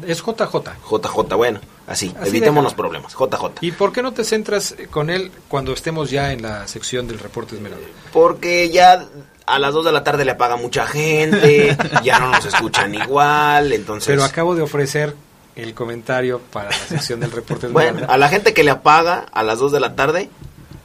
Es 0.06 0.22
JJ. 0.22 0.54
JJ, 0.88 1.36
bueno, 1.36 1.60
así, 1.86 2.14
Así 2.18 2.40
los 2.40 2.72
problemas. 2.74 3.12
JJ. 3.14 3.50
¿Y 3.60 3.72
por 3.72 3.92
qué 3.92 4.00
no 4.02 4.12
te 4.12 4.24
centras 4.24 4.76
con 4.90 5.10
él 5.10 5.30
cuando 5.48 5.72
estemos 5.72 6.10
ya 6.10 6.32
en 6.32 6.40
la 6.40 6.66
sección 6.68 7.06
del 7.06 7.18
reporte 7.18 7.56
Esmeralda? 7.56 7.86
Porque 8.14 8.70
ya 8.70 9.06
a 9.46 9.58
las 9.58 9.74
2 9.74 9.84
de 9.86 9.92
la 9.92 10.04
tarde 10.04 10.24
le 10.24 10.32
apaga 10.32 10.56
mucha 10.56 10.86
gente, 10.86 11.76
ya 12.04 12.18
no 12.18 12.30
nos 12.30 12.44
escuchan 12.44 12.94
igual, 12.94 13.72
entonces... 13.72 14.06
Pero 14.08 14.24
acabo 14.24 14.54
de 14.54 14.62
ofrecer 14.62 15.14
el 15.56 15.74
comentario 15.74 16.40
para 16.52 16.70
la 16.70 16.76
sección 16.76 17.20
del 17.20 17.30
reporte 17.32 17.66
Esmeralda. 17.66 17.92
Bueno, 18.00 18.12
a 18.12 18.16
la 18.18 18.28
gente 18.28 18.54
que 18.54 18.64
le 18.64 18.70
apaga 18.70 19.26
a 19.32 19.42
las 19.42 19.58
2 19.58 19.72
de 19.72 19.80
la 19.80 19.94
tarde, 19.94 20.30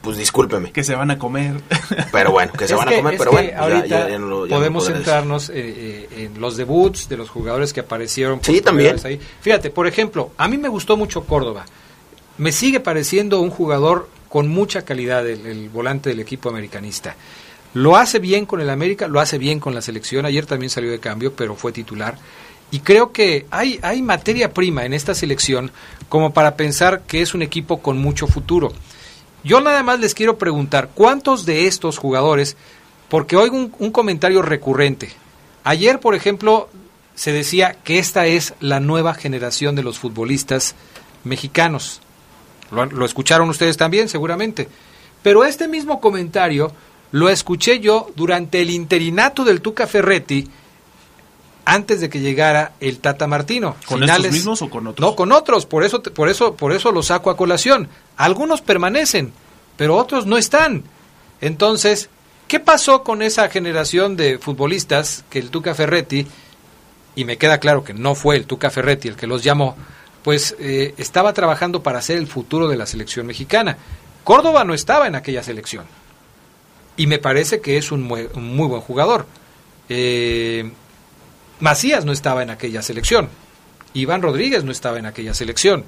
pues 0.02 0.16
discúlpeme. 0.16 0.70
Que 0.72 0.84
se 0.84 0.94
van 0.94 1.10
a 1.10 1.18
comer. 1.18 1.60
Pero 2.12 2.30
bueno, 2.32 2.52
que 2.52 2.66
se 2.68 2.74
Es 2.74 2.78
van 2.78 2.88
que- 2.88 2.94
a 2.94 2.98
comer, 2.98 3.18
pero 3.18 3.32
bueno, 3.32 3.48
ya- 3.50 3.58
ahorita 3.60 3.86
ya- 3.86 4.08
ya 4.10 4.18
no 4.18 4.46
ya 4.46 4.56
podemos 4.56 4.86
centrarnos 4.86 5.48
eh, 5.50 5.54
eh, 5.56 6.08
en 6.32 6.40
los 6.40 6.56
debuts 6.56 7.08
de 7.08 7.16
los 7.16 7.30
jugadores 7.30 7.72
que 7.72 7.80
aparecieron. 7.80 8.38
por 8.38 8.46
Sí, 8.46 8.60
también. 8.60 8.96
ahí. 9.04 9.20
Fíjate, 9.40 9.70
por 9.70 9.86
ejemplo, 9.86 10.30
a 10.36 10.46
mí 10.48 10.56
me 10.58 10.68
gustó 10.68 10.96
mucho 10.96 11.24
Córdoba. 11.24 11.64
Me 12.36 12.52
sigue 12.52 12.78
pareciendo 12.80 13.40
un 13.40 13.50
jugador 13.50 14.08
con 14.28 14.48
mucha 14.48 14.82
calidad, 14.82 15.26
el, 15.26 15.46
el 15.46 15.68
volante 15.70 16.10
del 16.10 16.20
equipo 16.20 16.48
americanista. 16.50 17.16
Lo 17.74 17.96
hace 17.96 18.18
bien 18.18 18.46
con 18.46 18.60
el 18.60 18.70
América, 18.70 19.08
lo 19.08 19.20
hace 19.20 19.38
bien 19.38 19.60
con 19.60 19.74
la 19.74 19.82
selección. 19.82 20.26
Ayer 20.26 20.46
también 20.46 20.70
salió 20.70 20.90
de 20.90 21.00
cambio, 21.00 21.32
pero 21.34 21.54
fue 21.54 21.72
titular. 21.72 22.18
Y 22.70 22.80
creo 22.80 23.12
que 23.12 23.46
hay, 23.50 23.78
hay 23.82 24.02
materia 24.02 24.52
prima 24.52 24.84
en 24.84 24.92
esta 24.92 25.14
selección 25.14 25.70
como 26.08 26.32
para 26.32 26.56
pensar 26.56 27.02
que 27.02 27.22
es 27.22 27.34
un 27.34 27.42
equipo 27.42 27.80
con 27.80 27.98
mucho 27.98 28.26
futuro. 28.26 28.72
Yo 29.44 29.60
nada 29.60 29.82
más 29.82 30.00
les 30.00 30.14
quiero 30.14 30.36
preguntar, 30.36 30.90
¿cuántos 30.94 31.46
de 31.46 31.66
estos 31.66 31.98
jugadores, 31.98 32.56
porque 33.08 33.36
oigo 33.36 33.56
un, 33.56 33.90
comentario 33.92 34.42
recurrente, 34.42 35.10
ayer 35.64 36.00
por 36.00 36.14
ejemplo 36.14 36.68
se 37.14 37.32
decía 37.32 37.76
que 37.84 37.98
esta 37.98 38.26
es 38.26 38.54
la 38.60 38.80
nueva 38.80 39.14
generación 39.14 39.74
de 39.74 39.82
los 39.82 39.98
futbolistas 39.98 40.74
mexicanos, 41.24 42.00
lo 42.70 43.04
escucharon 43.04 43.48
ustedes 43.48 43.76
también 43.76 44.08
seguramente, 44.08 44.68
pero 45.22 45.44
este 45.44 45.68
mismo 45.68 46.00
comentario 46.00 46.72
lo 47.12 47.28
escuché 47.28 47.80
yo 47.80 48.10
durante 48.16 48.60
el 48.60 48.70
interinato 48.70 49.44
del 49.44 49.60
Tuca 49.60 49.86
Ferretti 49.86 50.48
antes 51.64 52.00
de 52.00 52.08
que 52.08 52.20
llegara 52.20 52.72
el 52.80 52.98
Tata 52.98 53.26
Martino. 53.26 53.76
¿Con 53.86 54.02
estos 54.02 54.32
mismos 54.32 54.62
o 54.62 54.70
con 54.70 54.86
otros? 54.86 55.06
No, 55.06 55.14
con 55.14 55.32
otros, 55.32 55.66
por 55.66 55.84
eso, 55.84 56.02
por 56.02 56.30
eso, 56.30 56.54
por 56.54 56.72
eso 56.72 56.92
lo 56.92 57.02
saco 57.02 57.28
a 57.30 57.36
colación. 57.36 57.88
Algunos 58.16 58.62
permanecen, 58.62 59.32
pero 59.76 59.96
otros 59.96 60.24
no 60.24 60.38
están. 60.38 60.84
Entonces, 61.42 62.08
¿qué 62.46 62.58
pasó 62.58 63.02
con 63.02 63.20
esa 63.20 63.50
generación 63.50 64.16
de 64.16 64.38
futbolistas 64.38 65.24
que 65.28 65.38
el 65.38 65.50
Tuca 65.50 65.74
Ferretti, 65.74 66.26
y 67.14 67.24
me 67.24 67.36
queda 67.36 67.58
claro 67.58 67.84
que 67.84 67.92
no 67.92 68.14
fue 68.14 68.36
el 68.36 68.46
Tuca 68.46 68.70
Ferretti 68.70 69.08
el 69.08 69.16
que 69.16 69.26
los 69.26 69.44
llamó, 69.44 69.76
pues 70.22 70.56
eh, 70.58 70.94
estaba 70.96 71.34
trabajando 71.34 71.82
para 71.82 72.00
ser 72.00 72.16
el 72.16 72.28
futuro 72.28 72.68
de 72.68 72.76
la 72.76 72.86
selección 72.86 73.26
mexicana? 73.26 73.76
Córdoba 74.24 74.64
no 74.64 74.72
estaba 74.72 75.06
en 75.06 75.16
aquella 75.16 75.42
selección. 75.42 75.84
Y 76.98 77.06
me 77.06 77.18
parece 77.18 77.60
que 77.62 77.78
es 77.78 77.90
un, 77.92 78.02
muy 78.02 78.28
buen 78.66 78.82
jugador. 78.82 79.24
Eh, 79.88 80.70
Macías 81.60 82.04
no 82.04 82.12
estaba 82.12 82.42
en 82.42 82.50
aquella 82.50 82.82
selección. 82.82 83.30
Iván 83.94 84.20
Rodríguez 84.20 84.64
no 84.64 84.72
estaba 84.72 84.98
en 84.98 85.06
aquella 85.06 85.32
selección. 85.32 85.84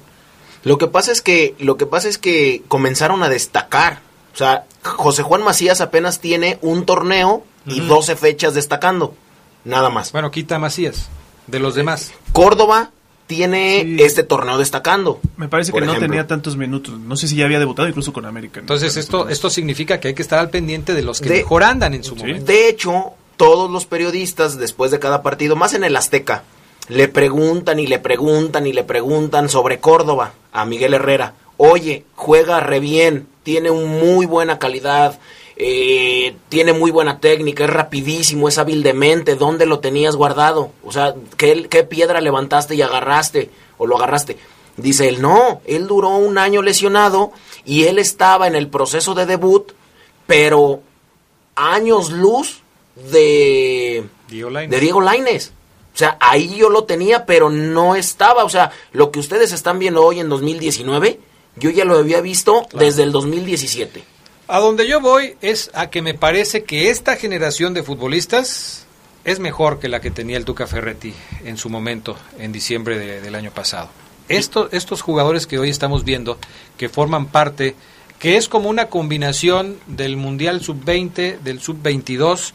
Lo 0.63 0.77
que 0.77 0.87
pasa 0.87 1.11
es 1.11 1.21
que 1.21 1.55
lo 1.59 1.77
que 1.77 1.85
pasa 1.85 2.07
es 2.07 2.17
que 2.17 2.63
comenzaron 2.67 3.23
a 3.23 3.29
destacar. 3.29 3.99
O 4.33 4.37
sea, 4.37 4.65
José 4.83 5.21
Juan 5.23 5.43
Macías 5.43 5.81
apenas 5.81 6.19
tiene 6.19 6.57
un 6.61 6.85
torneo 6.85 7.43
y 7.65 7.81
Ujú. 7.81 7.95
12 7.95 8.15
fechas 8.15 8.53
destacando. 8.53 9.13
Nada 9.65 9.89
más. 9.89 10.11
Bueno, 10.11 10.31
quita 10.31 10.59
Macías. 10.59 11.09
De 11.47 11.59
los 11.59 11.75
demás. 11.75 12.13
Córdoba 12.31 12.91
tiene 13.35 13.95
este 14.03 14.23
torneo 14.23 14.57
destacando. 14.57 15.21
Me 15.37 15.47
parece 15.47 15.71
que 15.71 15.79
no 15.79 15.95
tenía 15.97 16.27
tantos 16.27 16.57
minutos. 16.57 16.99
No 16.99 17.15
sé 17.15 17.29
si 17.29 17.37
ya 17.37 17.45
había 17.45 17.59
debutado 17.59 17.87
incluso 17.87 18.11
con 18.11 18.25
América. 18.25 18.57
¿no? 18.59 18.63
Entonces 18.63 18.97
esto 18.97 19.29
esto 19.29 19.49
significa 19.49 20.01
que 20.01 20.09
hay 20.09 20.13
que 20.13 20.21
estar 20.21 20.39
al 20.39 20.49
pendiente 20.49 20.93
de 20.93 21.01
los 21.01 21.21
que 21.21 21.29
De- 21.29 21.35
mejor 21.37 21.63
andan 21.63 21.93
en 21.93 22.03
su 22.03 22.17
momento. 22.17 22.43
De 22.45 22.67
hecho, 22.67 23.11
todos 23.37 23.71
los 23.71 23.85
periodistas 23.85 24.57
después 24.57 24.91
de 24.91 24.99
cada 24.99 25.23
partido, 25.23 25.55
más 25.55 25.73
en 25.73 25.85
el 25.85 25.95
Azteca, 25.95 26.43
le 26.89 27.07
preguntan 27.07 27.79
y 27.79 27.87
le 27.87 27.99
preguntan 27.99 28.67
y 28.67 28.73
le 28.73 28.83
preguntan 28.83 29.47
sobre 29.47 29.79
Córdoba 29.79 30.33
a 30.51 30.65
Miguel 30.65 30.93
Herrera. 30.93 31.35
Oye, 31.55 32.03
juega 32.15 32.59
re 32.59 32.81
bien, 32.81 33.27
tiene 33.43 33.71
un 33.71 33.87
muy 33.87 34.25
buena 34.25 34.59
calidad, 34.59 35.19
eh, 35.63 36.35
tiene 36.49 36.73
muy 36.73 36.89
buena 36.89 37.19
técnica, 37.19 37.65
es 37.65 37.69
rapidísimo, 37.69 38.47
es 38.47 38.57
hábil 38.57 38.81
de 38.81 38.93
mente, 38.93 39.35
¿dónde 39.35 39.67
lo 39.67 39.79
tenías 39.79 40.15
guardado? 40.15 40.71
O 40.83 40.91
sea, 40.91 41.13
¿qué, 41.37 41.67
qué 41.69 41.83
piedra 41.83 42.19
levantaste 42.19 42.73
y 42.73 42.81
agarraste 42.81 43.51
o 43.77 43.85
lo 43.85 43.95
agarraste? 43.95 44.39
Dice 44.77 45.07
él, 45.07 45.21
no, 45.21 45.61
él 45.65 45.85
duró 45.85 46.09
un 46.15 46.39
año 46.39 46.63
lesionado 46.63 47.31
y 47.63 47.83
él 47.83 47.99
estaba 47.99 48.47
en 48.47 48.55
el 48.55 48.69
proceso 48.69 49.13
de 49.13 49.27
debut, 49.27 49.73
pero 50.25 50.81
años 51.53 52.09
luz 52.09 52.63
de 52.95 54.03
Diego 54.29 54.49
Lainez. 54.49 54.71
de 54.71 54.79
Diego 54.79 55.01
Lainez. 55.01 55.51
O 55.93 55.97
sea, 55.97 56.17
ahí 56.19 56.55
yo 56.55 56.71
lo 56.71 56.85
tenía, 56.85 57.27
pero 57.27 57.51
no 57.51 57.93
estaba. 57.93 58.45
O 58.45 58.49
sea, 58.49 58.71
lo 58.93 59.11
que 59.11 59.19
ustedes 59.19 59.51
están 59.51 59.77
viendo 59.77 60.03
hoy 60.03 60.21
en 60.21 60.29
2019, 60.29 61.19
yo 61.57 61.69
ya 61.69 61.85
lo 61.85 61.99
había 61.99 62.19
visto 62.19 62.65
desde 62.73 63.03
el 63.03 63.11
2017. 63.11 64.10
A 64.53 64.59
donde 64.59 64.85
yo 64.85 64.99
voy 64.99 65.37
es 65.41 65.71
a 65.73 65.89
que 65.89 66.01
me 66.01 66.13
parece 66.13 66.65
que 66.65 66.89
esta 66.89 67.15
generación 67.15 67.73
de 67.73 67.83
futbolistas 67.83 68.85
es 69.23 69.39
mejor 69.39 69.79
que 69.79 69.87
la 69.87 70.01
que 70.01 70.11
tenía 70.11 70.35
el 70.35 70.43
Tuca 70.43 70.67
Ferretti 70.67 71.13
en 71.45 71.55
su 71.55 71.69
momento, 71.69 72.17
en 72.37 72.51
diciembre 72.51 72.99
de- 72.99 73.21
del 73.21 73.35
año 73.35 73.51
pasado. 73.51 73.87
Esto- 74.27 74.67
estos 74.73 75.01
jugadores 75.03 75.47
que 75.47 75.57
hoy 75.57 75.69
estamos 75.69 76.03
viendo, 76.03 76.37
que 76.77 76.89
forman 76.89 77.27
parte, 77.27 77.75
que 78.19 78.35
es 78.35 78.49
como 78.49 78.67
una 78.67 78.87
combinación 78.87 79.77
del 79.87 80.17
Mundial 80.17 80.61
Sub-20, 80.61 81.39
del 81.39 81.61
Sub-22, 81.61 82.51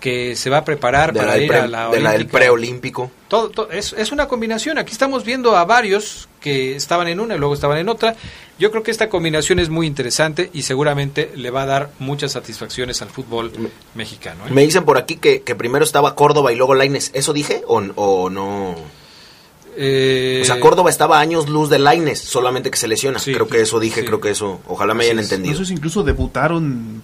que 0.00 0.36
se 0.36 0.48
va 0.50 0.58
a 0.58 0.64
preparar 0.64 1.12
De 1.12 1.18
para 1.20 1.38
ir 1.38 1.48
pre- 1.48 1.58
a 1.58 1.66
la 1.66 1.88
de 1.90 2.00
la 2.00 2.12
del 2.12 2.26
preolímpico. 2.26 3.10
Todo, 3.26 3.50
todo- 3.50 3.70
es, 3.70 3.92
es 3.92 4.12
una 4.12 4.28
combinación. 4.28 4.78
Aquí 4.78 4.92
estamos 4.92 5.24
viendo 5.24 5.56
a 5.56 5.64
varios 5.64 6.28
que 6.40 6.76
estaban 6.76 7.08
en 7.08 7.18
una 7.18 7.34
y 7.34 7.38
luego 7.38 7.54
estaban 7.54 7.78
en 7.78 7.88
otra. 7.88 8.14
Yo 8.60 8.70
creo 8.70 8.82
que 8.84 8.90
esta 8.92 9.08
combinación 9.08 9.58
es 9.58 9.68
muy 9.70 9.86
interesante 9.86 10.50
y 10.52 10.62
seguramente 10.62 11.32
le 11.34 11.50
va 11.50 11.62
a 11.62 11.66
dar 11.66 11.90
muchas 11.98 12.32
satisfacciones 12.32 13.02
al 13.02 13.08
fútbol 13.08 13.52
mexicano. 13.94 14.46
¿eh? 14.46 14.50
Me 14.52 14.62
dicen 14.62 14.84
por 14.84 14.98
aquí 14.98 15.16
que, 15.16 15.42
que 15.42 15.54
primero 15.56 15.84
estaba 15.84 16.14
Córdoba 16.14 16.52
y 16.52 16.56
luego 16.56 16.74
Laines. 16.74 17.10
¿Eso 17.14 17.32
dije 17.32 17.62
o, 17.66 17.78
o 17.96 18.30
no? 18.30 18.76
Eh, 19.76 20.40
O 20.42 20.44
sea, 20.44 20.58
Córdoba 20.60 20.90
estaba 20.90 21.18
a 21.18 21.20
años 21.20 21.48
luz 21.48 21.70
de 21.70 21.78
Laines, 21.78 22.18
solamente 22.18 22.70
que 22.70 22.76
se 22.76 22.88
lesiona. 22.88 23.18
Sí, 23.18 23.32
creo 23.32 23.46
que 23.46 23.60
eso 23.60 23.78
dije, 23.78 24.00
sí. 24.00 24.06
creo 24.06 24.20
que 24.20 24.30
eso. 24.30 24.60
Ojalá 24.66 24.94
me 24.94 25.04
hayan 25.04 25.18
entendido. 25.20 25.54
Esos 25.54 25.70
incluso 25.70 26.02
debutaron 26.02 27.02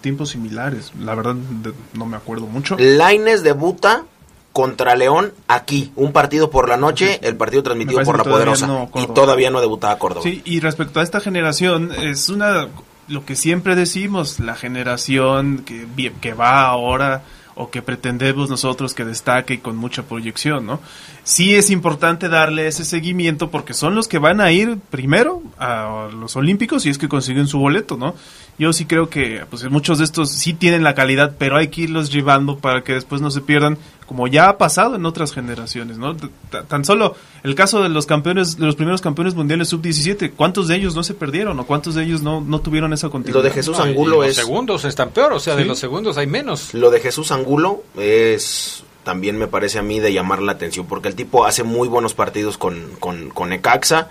tiempos 0.00 0.30
similares. 0.30 0.92
La 1.00 1.14
verdad, 1.14 1.34
de- 1.34 1.72
no 1.94 2.06
me 2.06 2.16
acuerdo 2.16 2.46
mucho. 2.46 2.76
Laines 2.78 3.42
debuta 3.42 4.04
contra 4.52 4.96
León 4.96 5.32
aquí, 5.46 5.92
un 5.94 6.12
partido 6.12 6.50
por 6.50 6.68
la 6.68 6.76
noche, 6.76 7.20
el 7.22 7.36
partido 7.36 7.62
transmitido 7.62 8.02
por 8.02 8.18
la 8.18 8.24
poderosa. 8.24 8.66
no, 8.66 8.90
y 8.96 9.06
todavía 9.08 9.50
no 9.50 9.60
debutaba 9.60 9.98
Córdoba. 9.98 10.22
Sí, 10.24 10.42
y 10.44 10.60
respecto 10.60 11.00
a 11.00 11.02
esta 11.02 11.20
generación, 11.20 11.92
es 11.92 12.28
una 12.28 12.68
lo 13.06 13.24
que 13.24 13.36
siempre 13.36 13.74
decimos, 13.76 14.38
la 14.40 14.54
generación 14.54 15.62
que, 15.64 15.86
que 16.20 16.34
va 16.34 16.62
ahora 16.66 17.22
o 17.54 17.70
que 17.70 17.82
pretendemos 17.82 18.50
nosotros 18.50 18.94
que 18.94 19.04
destaque 19.04 19.54
y 19.54 19.58
con 19.58 19.76
mucha 19.76 20.02
proyección, 20.04 20.66
¿no? 20.66 20.78
Sí 21.24 21.54
es 21.56 21.70
importante 21.70 22.28
darle 22.28 22.66
ese 22.68 22.84
seguimiento 22.84 23.50
porque 23.50 23.74
son 23.74 23.94
los 23.94 24.06
que 24.08 24.18
van 24.18 24.40
a 24.40 24.52
ir 24.52 24.78
primero 24.90 25.42
a 25.58 26.08
los 26.12 26.36
Olímpicos 26.36 26.84
y 26.86 26.90
es 26.90 26.98
que 26.98 27.08
consiguen 27.08 27.46
su 27.48 27.58
boleto, 27.58 27.96
¿no? 27.96 28.14
Yo 28.58 28.72
sí 28.72 28.86
creo 28.86 29.08
que 29.08 29.44
pues 29.48 29.70
muchos 29.70 29.98
de 29.98 30.04
estos 30.04 30.30
sí 30.32 30.52
tienen 30.52 30.82
la 30.82 30.94
calidad, 30.96 31.36
pero 31.38 31.56
hay 31.56 31.68
que 31.68 31.82
irlos 31.82 32.10
llevando 32.10 32.58
para 32.58 32.82
que 32.82 32.92
después 32.94 33.20
no 33.20 33.30
se 33.30 33.40
pierdan, 33.40 33.78
como 34.06 34.26
ya 34.26 34.48
ha 34.48 34.58
pasado 34.58 34.96
en 34.96 35.06
otras 35.06 35.32
generaciones, 35.32 35.96
¿no? 35.96 36.16
T- 36.16 36.28
Tan 36.66 36.84
solo 36.84 37.14
el 37.44 37.54
caso 37.54 37.82
de 37.84 37.88
los 37.88 38.06
campeones, 38.06 38.56
de 38.58 38.66
los 38.66 38.74
primeros 38.74 39.00
campeones 39.00 39.36
mundiales 39.36 39.68
sub-17, 39.68 40.32
¿cuántos 40.34 40.66
de 40.66 40.74
ellos 40.74 40.96
no 40.96 41.04
se 41.04 41.14
perdieron 41.14 41.60
o 41.60 41.66
cuántos 41.66 41.94
de 41.94 42.02
ellos 42.02 42.22
no, 42.22 42.40
no 42.40 42.60
tuvieron 42.60 42.92
esa 42.92 43.10
continuidad? 43.10 43.38
Lo 43.38 43.42
de 43.44 43.50
Jesús 43.54 43.78
No, 43.78 43.86
y 43.86 43.90
Angulo 43.90 44.16
los 44.16 44.26
es. 44.26 44.34
segundos 44.36 44.84
están 44.84 45.10
peor, 45.10 45.32
o 45.34 45.38
sea, 45.40 45.54
de 45.54 45.64
los 45.64 45.78
segundos 45.78 46.18
hay 46.18 46.26
menos. 46.26 46.74
Lo 46.74 46.90
de 46.90 46.98
Jesús 46.98 47.30
Angulo 47.30 47.84
es 47.96 48.82
también 49.04 49.38
me 49.38 49.46
parece 49.46 49.78
a 49.78 49.82
mí 49.82 50.00
de 50.00 50.12
llamar 50.12 50.42
la 50.42 50.52
atención 50.52 50.86
porque 50.86 51.06
el 51.08 51.14
tipo 51.14 51.46
hace 51.46 51.62
muy 51.62 51.86
buenos 51.88 52.12
partidos 52.14 52.58
con, 52.58 52.76
con, 52.98 53.30
con 53.30 53.50
Necaxa 53.50 54.08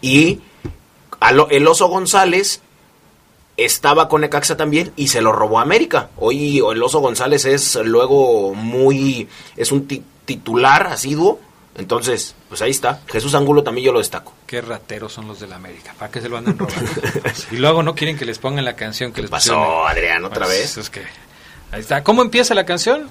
y 0.00 0.40
a 1.20 1.32
lo- 1.32 1.50
el 1.50 1.66
Oso 1.68 1.86
González 1.88 2.62
estaba 3.64 4.08
con 4.08 4.20
Necaxa 4.22 4.56
también 4.56 4.92
y 4.96 5.08
se 5.08 5.20
lo 5.20 5.32
robó 5.32 5.58
a 5.58 5.62
América. 5.62 6.10
Hoy 6.16 6.58
el 6.58 6.82
Oso 6.82 7.00
González 7.00 7.44
es 7.44 7.76
luego 7.76 8.54
muy 8.54 9.28
es 9.56 9.72
un 9.72 9.86
ti- 9.86 10.02
titular 10.24 10.86
asiduo, 10.88 11.40
entonces 11.76 12.34
pues 12.48 12.62
ahí 12.62 12.70
está. 12.70 13.00
Jesús 13.06 13.34
Angulo 13.34 13.62
también 13.62 13.86
yo 13.86 13.92
lo 13.92 13.98
destaco. 14.00 14.32
Qué 14.46 14.60
rateros 14.60 15.12
son 15.12 15.28
los 15.28 15.40
del 15.40 15.52
América. 15.52 15.94
¿Para 15.98 16.10
qué 16.10 16.20
se 16.20 16.28
lo 16.28 16.36
andan 16.36 16.58
robando? 16.58 16.90
y 17.50 17.56
luego 17.56 17.82
no 17.82 17.94
quieren 17.94 18.16
que 18.18 18.24
les 18.24 18.38
pongan 18.38 18.64
la 18.64 18.74
canción 18.76 19.12
que 19.12 19.22
les 19.22 19.30
pasó, 19.30 19.54
pusieron. 19.54 19.88
Adrián, 19.88 20.24
otra 20.24 20.46
Pues, 20.46 20.58
vez? 20.58 20.76
Es 20.78 20.90
que 20.90 21.02
ahí 21.72 21.80
está. 21.80 22.02
¿Cómo 22.02 22.22
empieza 22.22 22.54
la 22.54 22.64
canción? 22.66 23.08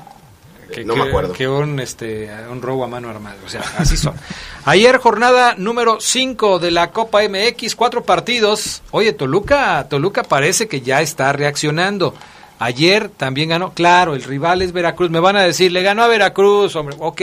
Que, 0.71 0.85
no 0.85 0.93
que- 0.93 1.01
me 1.01 1.07
acuerdo. 1.09 1.33
Que 1.33 1.47
un, 1.47 1.79
este, 1.79 2.29
un 2.51 2.61
robo 2.61 2.83
a 2.83 2.87
mano 2.87 3.09
armada. 3.09 3.35
O 3.45 3.49
sea, 3.49 3.61
así 3.77 3.97
son. 3.97 4.13
Ayer 4.65 4.97
jornada 4.97 5.55
número 5.57 5.97
5 5.99 6.59
de 6.59 6.71
la 6.71 6.91
Copa 6.91 7.21
MX, 7.27 7.75
cuatro 7.75 8.03
partidos. 8.03 8.81
Oye, 8.91 9.13
Toluca, 9.13 9.87
Toluca 9.89 10.23
parece 10.23 10.67
que 10.67 10.81
ya 10.81 11.01
está 11.01 11.31
reaccionando. 11.33 12.13
Ayer 12.59 13.09
también 13.09 13.49
ganó, 13.49 13.73
claro, 13.73 14.15
el 14.15 14.23
rival 14.23 14.61
es 14.61 14.73
Veracruz. 14.73 15.09
Me 15.09 15.19
van 15.21 15.37
a 15.37 15.43
decir, 15.43 15.71
le 15.71 15.81
ganó 15.81 16.03
a 16.03 16.07
Veracruz, 16.07 16.75
hombre. 16.75 16.95
Ok, 16.99 17.21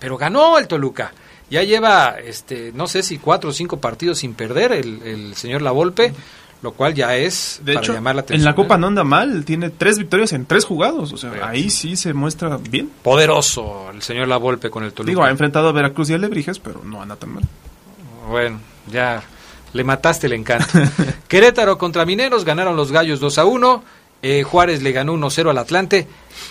pero 0.00 0.16
ganó 0.16 0.58
el 0.58 0.66
Toluca. 0.66 1.12
Ya 1.50 1.62
lleva, 1.62 2.16
este, 2.24 2.72
no 2.74 2.86
sé 2.88 3.02
si 3.02 3.18
cuatro 3.18 3.50
o 3.50 3.52
cinco 3.52 3.78
partidos 3.78 4.18
sin 4.18 4.34
perder 4.34 4.72
el, 4.72 5.02
el 5.04 5.36
señor 5.36 5.62
Lavolpe, 5.62 6.12
lo 6.64 6.72
cual 6.72 6.94
ya 6.94 7.14
es 7.16 7.60
De 7.62 7.74
para 7.74 7.84
hecho, 7.84 7.92
llamar 7.92 8.16
la 8.16 8.22
atención. 8.22 8.40
en 8.40 8.44
la 8.44 8.56
Copa 8.56 8.74
¿eh? 8.74 8.78
no 8.78 8.88
anda 8.88 9.04
mal, 9.04 9.44
tiene 9.44 9.70
tres 9.70 9.98
victorias 9.98 10.32
en 10.32 10.46
tres 10.46 10.64
jugados, 10.64 11.12
o 11.12 11.16
sea, 11.16 11.30
ahí 11.46 11.70
sí 11.70 11.94
se 11.94 12.12
muestra 12.14 12.56
bien. 12.56 12.90
Poderoso 13.02 13.90
el 13.92 14.02
señor 14.02 14.26
Lavolpe 14.26 14.70
con 14.70 14.82
el 14.82 14.92
Toluca. 14.92 15.10
Digo, 15.10 15.22
ha 15.22 15.30
enfrentado 15.30 15.68
a 15.68 15.72
Veracruz 15.72 16.10
y 16.10 16.14
a 16.14 16.18
Lebrijes, 16.18 16.58
pero 16.58 16.82
no 16.84 17.00
anda 17.02 17.14
tan 17.16 17.34
mal. 17.34 17.44
Bueno, 18.28 18.58
ya 18.90 19.22
le 19.72 19.84
mataste 19.84 20.26
el 20.26 20.32
encanto. 20.32 20.66
Querétaro 21.28 21.78
contra 21.78 22.04
Mineros 22.04 22.44
ganaron 22.44 22.76
los 22.76 22.90
Gallos 22.90 23.20
2 23.20 23.38
a 23.38 23.44
1. 23.44 23.84
eh, 24.22 24.42
Juárez 24.42 24.82
le 24.82 24.92
ganó 24.92 25.14
1-0 25.14 25.50
al 25.50 25.58
Atlante. 25.58 26.06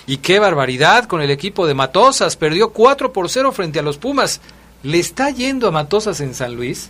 Y 0.06 0.18
qué 0.18 0.40
barbaridad 0.40 1.06
con 1.06 1.22
el 1.22 1.32
equipo 1.32 1.66
de 1.66 1.74
Matosas. 1.74 2.36
Perdió 2.38 2.70
4 2.70 3.12
por 3.12 3.30
0 3.30 3.52
frente 3.52 3.80
a 3.80 3.82
los 3.82 3.98
Pumas. 3.98 4.42
Le 4.84 5.00
está 5.00 5.30
yendo 5.32 5.68
a 5.68 5.72
Matosas 5.72 6.20
en 6.20 6.36
San 6.36 6.56
Luis, 6.56 6.90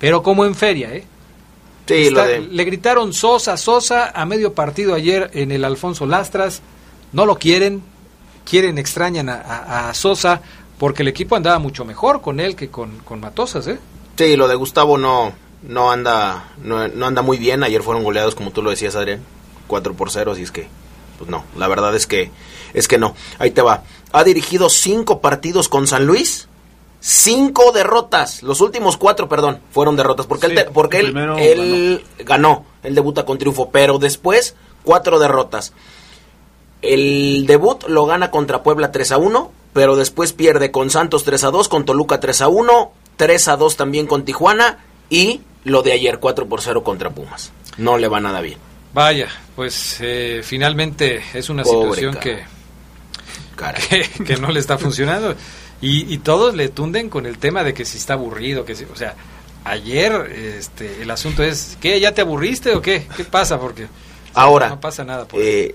pero 0.00 0.22
como 0.22 0.44
en 0.44 0.54
feria, 0.54 0.92
¿eh? 0.94 1.04
Sí, 1.86 1.94
Está- 1.94 2.22
lo 2.24 2.28
de 2.28 2.40
Le 2.40 2.64
gritaron 2.64 3.12
Sosa, 3.12 3.56
Sosa 3.56 4.10
a 4.14 4.24
medio 4.24 4.54
partido 4.54 4.94
ayer 4.94 5.30
en 5.34 5.52
el 5.52 5.64
Alfonso 5.64 6.06
Lastras. 6.06 6.62
No 7.12 7.26
lo 7.26 7.36
quieren, 7.38 7.82
quieren, 8.48 8.78
extrañan 8.78 9.28
a, 9.28 9.34
a- 9.40 9.88
a 9.90 9.94
Sosa 9.94 10.40
porque 10.78 11.02
el 11.02 11.08
equipo 11.08 11.36
andaba 11.36 11.58
mucho 11.58 11.84
mejor 11.84 12.20
con 12.20 12.40
él 12.40 12.56
que 12.56 12.68
con, 12.68 12.98
con 13.04 13.20
Matosas, 13.20 13.66
¿eh? 13.66 13.78
Sí, 14.16 14.36
lo 14.36 14.48
de 14.48 14.54
Gustavo 14.54 14.96
no, 14.98 15.32
no 15.62 15.90
anda 15.92 16.44
no, 16.62 16.88
no 16.88 17.06
anda 17.06 17.22
muy 17.22 17.36
bien. 17.38 17.62
Ayer 17.62 17.82
fueron 17.82 18.02
goleados, 18.02 18.34
como 18.34 18.50
tú 18.50 18.62
lo 18.62 18.70
decías, 18.70 18.96
Adrián, 18.96 19.20
4 19.66 19.94
por 19.94 20.10
0, 20.10 20.32
así 20.32 20.42
es 20.42 20.50
que, 20.50 20.68
pues 21.18 21.28
no, 21.30 21.44
la 21.56 21.68
verdad 21.68 21.94
es 21.94 22.06
que, 22.06 22.30
es 22.74 22.88
que 22.88 22.98
no. 22.98 23.14
Ahí 23.38 23.50
te 23.50 23.62
va. 23.62 23.82
Ha 24.12 24.24
dirigido 24.24 24.68
cinco 24.70 25.20
partidos 25.20 25.68
con 25.68 25.86
San 25.86 26.06
Luis, 26.06 26.48
cinco 27.06 27.70
derrotas. 27.72 28.42
Los 28.42 28.62
últimos 28.62 28.96
cuatro, 28.96 29.28
perdón, 29.28 29.60
fueron 29.70 29.94
derrotas, 29.94 30.26
porque, 30.26 30.46
Sí, 30.46 30.54
él, 30.56 30.66
porque 30.72 31.00
él, 31.00 31.14
él 31.38 32.04
ganó. 32.20 32.64
él 32.82 32.94
debuta 32.94 33.26
con 33.26 33.36
triunfo, 33.36 33.70
pero 33.70 33.98
después 33.98 34.56
cuatro 34.84 35.18
derrotas. 35.18 35.74
El 36.80 37.44
debut 37.46 37.84
lo 37.88 38.06
gana 38.06 38.30
contra 38.30 38.62
Puebla 38.62 38.90
3 38.90 39.12
a 39.12 39.18
1, 39.18 39.52
pero 39.74 39.96
después 39.96 40.32
pierde 40.32 40.70
con 40.70 40.88
Santos 40.88 41.24
3 41.24 41.44
a 41.44 41.50
2, 41.50 41.68
con 41.68 41.84
Toluca 41.84 42.20
3 42.20 42.40
a 42.42 42.48
1, 42.48 42.92
3 43.16 43.48
a 43.48 43.56
2 43.56 43.76
también 43.76 44.06
con 44.06 44.24
Tijuana 44.24 44.78
y 45.10 45.42
lo 45.64 45.82
de 45.82 45.92
ayer 45.92 46.18
4 46.18 46.46
por 46.46 46.62
0 46.62 46.82
contra 46.84 47.10
Pumas. 47.10 47.52
No 47.76 47.98
le 47.98 48.08
va 48.08 48.20
nada 48.20 48.40
bien. 48.40 48.58
Vaya, 48.94 49.28
pues 49.56 49.98
eh, 50.00 50.40
finalmente 50.42 51.22
es 51.34 51.50
una 51.50 51.64
Pobre 51.64 52.00
situación 52.00 52.16
que, 52.16 52.44
que, 54.16 54.24
que 54.24 54.36
no 54.36 54.50
le 54.50 54.60
está 54.60 54.78
funcionando. 54.78 55.34
Y, 55.84 56.12
y 56.12 56.18
todos 56.18 56.54
le 56.54 56.70
tunden 56.70 57.10
con 57.10 57.26
el 57.26 57.38
tema 57.38 57.62
de 57.62 57.74
que 57.74 57.84
si 57.84 57.98
está 57.98 58.14
aburrido, 58.14 58.64
que 58.64 58.74
si, 58.74 58.84
o 58.84 58.96
sea, 58.96 59.14
ayer 59.64 60.12
este, 60.58 61.02
el 61.02 61.10
asunto 61.10 61.42
es, 61.42 61.76
¿qué? 61.78 62.00
¿Ya 62.00 62.14
te 62.14 62.22
aburriste 62.22 62.74
o 62.74 62.80
qué? 62.80 63.06
¿Qué 63.14 63.24
pasa? 63.24 63.60
Porque 63.60 63.88
Ahora, 64.32 64.70
no 64.70 64.80
pasa 64.80 65.04
nada. 65.04 65.26
Por 65.26 65.40
eh, 65.40 65.74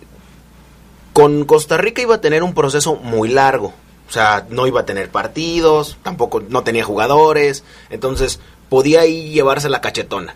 con 1.13 1.45
Costa 1.45 1.77
Rica 1.77 2.01
iba 2.01 2.15
a 2.15 2.21
tener 2.21 2.41
un 2.41 2.55
proceso 2.55 2.95
muy 2.95 3.29
largo. 3.29 3.73
O 4.07 4.11
sea, 4.11 4.47
no 4.49 4.65
iba 4.65 4.81
a 4.81 4.85
tener 4.85 5.11
partidos, 5.11 5.97
tampoco 6.01 6.41
no 6.41 6.63
tenía 6.63 6.83
jugadores. 6.83 7.63
Entonces, 7.91 8.39
podía 8.67 9.01
ahí 9.01 9.29
llevarse 9.29 9.69
la 9.69 9.81
cachetona. 9.81 10.33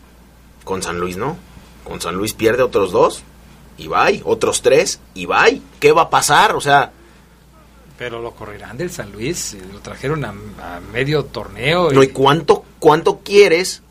Con 0.64 0.84
San 0.84 1.00
Luis, 1.00 1.18
¿no? 1.18 1.36
Con 1.84 2.00
San 2.00 2.16
Luis 2.16 2.34
pierde 2.34 2.62
otros 2.62 2.92
dos 2.92 3.24
y 3.80 3.88
bye. 3.88 4.22
Otros 4.24 4.62
tres 4.62 5.00
y 5.16 5.26
bye. 5.26 5.62
¿Qué 5.80 5.92
va 5.92 6.04
a 6.04 6.10
pasar? 6.12 6.56
O 6.56 6.62
sea, 6.62 6.92
Pero 8.04 8.22
lo 8.22 8.32
correrán 8.32 8.78
del 8.78 8.92
San 8.92 9.14
Luis, 9.14 9.54
eh, 9.54 9.62
lo 9.72 9.80
trajeron 9.80 10.26
a, 10.26 10.30
a 10.32 10.80
medio 10.92 11.24
torneo. 11.24 11.90
y- 11.90 11.96
no, 11.96 12.04
¿y 12.04 12.10
cuánto, 12.10 12.66
cuánto 12.80 13.20
quieres 13.24 13.82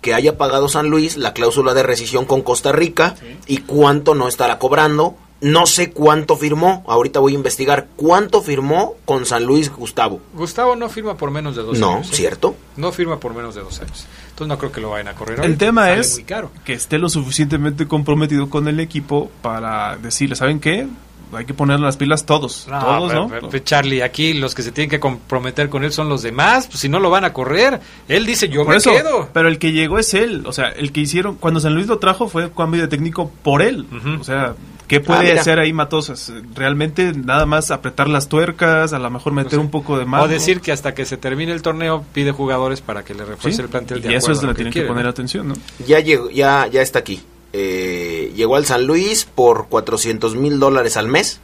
que 0.00 0.12
haya 0.12 0.36
pagado 0.36 0.68
San 0.68 0.88
Luis 0.90 1.16
la 1.16 1.32
cláusula 1.34 1.72
de 1.72 1.84
rescisión 1.84 2.24
con 2.24 2.42
Costa 2.42 2.72
Rica 2.72 3.14
y 3.46 3.58
cuánto 3.58 4.16
no 4.16 4.26
estará 4.26 4.58
cobrando. 4.58 5.14
No 5.40 5.66
sé 5.66 5.92
cuánto 5.92 6.36
firmó, 6.36 6.84
ahorita 6.88 7.20
voy 7.20 7.32
a 7.32 7.36
investigar 7.36 7.86
cuánto 7.94 8.42
firmó 8.42 8.96
con 9.04 9.24
San 9.24 9.44
Luis 9.44 9.70
Gustavo. 9.70 10.20
Gustavo 10.34 10.74
no 10.74 10.88
firma 10.88 11.16
por 11.16 11.30
menos 11.30 11.54
de 11.54 11.62
dos 11.62 11.78
No, 11.78 11.94
años. 11.94 12.10
¿eh? 12.10 12.16
¿cierto? 12.16 12.56
No 12.76 12.90
firma 12.90 13.20
por 13.20 13.34
menos 13.34 13.54
de 13.54 13.60
dos 13.62 13.78
años. 13.80 14.04
Entonces 14.30 14.48
no 14.48 14.58
creo 14.58 14.72
que 14.72 14.80
lo 14.80 14.90
vayan 14.90 15.06
a 15.08 15.14
correr. 15.14 15.36
El 15.38 15.42
ahorita. 15.42 15.58
tema 15.58 15.82
Sale 15.86 16.00
es 16.00 16.14
muy 16.14 16.24
caro. 16.24 16.50
que 16.64 16.72
esté 16.72 16.98
lo 16.98 17.08
suficientemente 17.08 17.86
comprometido 17.86 18.50
con 18.50 18.66
el 18.68 18.80
equipo 18.80 19.30
para 19.42 19.96
decirle, 19.96 20.34
¿saben 20.34 20.58
qué? 20.60 20.88
Hay 21.32 21.44
que 21.44 21.54
poner 21.54 21.78
las 21.80 21.96
pilas 21.96 22.26
todos. 22.26 22.66
No, 22.68 22.80
todos, 22.80 23.08
pero- 23.10 23.22
¿no? 23.22 23.28
pero, 23.28 23.48
pero, 23.50 23.64
Charlie, 23.64 24.02
aquí 24.02 24.34
los 24.34 24.54
que 24.54 24.62
se 24.62 24.72
tienen 24.72 24.90
que 24.90 24.98
comprometer 25.00 25.68
con 25.68 25.84
él 25.84 25.92
son 25.92 26.08
los 26.08 26.22
demás. 26.22 26.66
Pues 26.66 26.80
si 26.80 26.88
no 26.88 26.98
lo 27.00 27.10
van 27.10 27.24
a 27.24 27.32
correr, 27.32 27.80
él 28.08 28.26
dice 28.26 28.48
yo 28.48 28.64
Por 28.64 28.72
me 28.74 28.76
eso, 28.78 28.92
quedo. 28.92 29.28
pero 29.32 29.48
el 29.48 29.58
que 29.58 29.72
llegó 29.72 29.98
es 29.98 30.14
él. 30.14 30.42
O 30.46 30.52
sea, 30.52 30.68
el 30.70 30.92
que 30.92 31.00
hicieron, 31.00 31.36
cuando 31.36 31.60
San 31.60 31.74
Luis 31.74 31.86
lo 31.86 31.98
trajo 31.98 32.28
fue 32.28 32.50
cambio 32.52 32.82
de 32.82 32.88
técnico 32.88 33.30
por 33.42 33.62
él. 33.62 33.86
O 34.20 34.24
sea, 34.24 34.54
¿qué 34.88 35.00
puede 35.00 35.28
mira. 35.28 35.40
hacer 35.40 35.58
ahí 35.58 35.72
Matosas? 35.72 36.32
Realmente 36.54 37.12
nada 37.12 37.46
más 37.46 37.70
apretar 37.70 38.08
las 38.08 38.28
tuercas, 38.28 38.92
a 38.92 38.98
lo 38.98 39.10
mejor 39.10 39.32
meter 39.32 39.58
un 39.58 39.70
poco 39.70 39.98
de 39.98 40.04
más. 40.06 40.22
O 40.24 40.28
decir 40.28 40.60
que 40.60 40.72
hasta 40.72 40.94
que 40.94 41.04
se 41.06 41.16
termine 41.16 41.52
el 41.52 41.62
torneo 41.62 42.04
pide 42.12 42.32
jugadores 42.32 42.80
para 42.80 43.04
que 43.04 43.14
le 43.14 43.24
refuerce 43.24 43.62
el 43.62 43.68
plantel 43.68 44.02
de 44.02 44.12
y 44.12 44.14
eso 44.16 44.26
acuerdo 44.26 44.40
es 44.40 44.42
lo 44.44 44.48
que 44.50 44.54
tienen 44.56 44.72
que 44.72 44.78
quiere, 44.80 44.88
poner 44.88 45.04
¿no? 45.04 45.10
atención, 45.10 45.48
¿no? 45.48 45.54
Ya 45.86 46.00
llegó, 46.00 46.28
ya, 46.30 46.66
ya 46.66 46.82
está 46.82 46.98
aquí. 46.98 47.20
Eh, 47.52 48.32
llegó 48.36 48.56
al 48.56 48.66
San 48.66 48.86
Luis 48.86 49.24
por 49.24 49.68
400 49.68 50.36
mil 50.36 50.58
dólares 50.58 50.96
al 50.96 51.08
mes. 51.08 51.40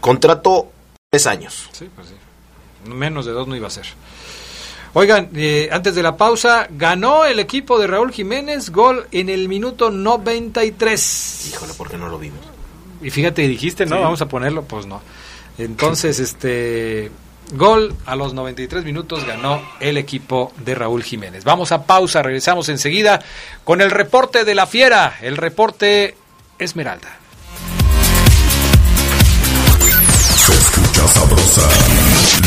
Contrato 0.00 0.70
tres 1.10 1.26
años. 1.26 1.68
Sí, 1.72 1.88
pues 1.94 2.08
sí. 2.08 2.14
Menos 2.90 3.26
de 3.26 3.32
dos 3.32 3.46
no 3.46 3.56
iba 3.56 3.68
a 3.68 3.70
ser. 3.70 3.86
Oigan, 4.92 5.30
eh, 5.34 5.68
antes 5.72 5.94
de 5.94 6.02
la 6.02 6.16
pausa, 6.16 6.68
ganó 6.70 7.24
el 7.24 7.40
equipo 7.40 7.78
de 7.78 7.86
Raúl 7.88 8.12
Jiménez 8.12 8.70
gol 8.70 9.06
en 9.10 9.28
el 9.28 9.48
minuto 9.48 9.90
93. 9.90 11.50
Híjole, 11.52 11.74
¿por 11.74 11.90
qué 11.90 11.96
no 11.96 12.08
lo 12.08 12.18
vimos? 12.18 12.40
Y 13.02 13.10
fíjate, 13.10 13.42
dijiste, 13.48 13.86
¿no? 13.86 13.96
Sí. 13.96 14.02
Vamos 14.02 14.22
a 14.22 14.28
ponerlo, 14.28 14.62
pues 14.62 14.86
no. 14.86 15.02
Entonces, 15.58 16.18
este 16.20 17.10
gol 17.52 17.94
a 18.06 18.16
los 18.16 18.34
93 18.34 18.84
minutos 18.84 19.24
ganó 19.24 19.62
el 19.80 19.96
equipo 19.96 20.52
de 20.58 20.74
Raúl 20.74 21.02
Jiménez. 21.02 21.44
Vamos 21.44 21.72
a 21.72 21.84
pausa, 21.84 22.22
regresamos 22.22 22.68
enseguida 22.68 23.20
con 23.64 23.80
el 23.80 23.90
reporte 23.90 24.44
de 24.44 24.54
la 24.54 24.66
fiera, 24.66 25.16
el 25.22 25.36
reporte 25.36 26.16
Esmeralda. 26.58 27.18
Se 30.36 30.52
escucha 30.52 31.08
sabrosa, 31.08 31.68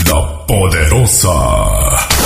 la 0.05 0.45
poderosa. 0.45 2.16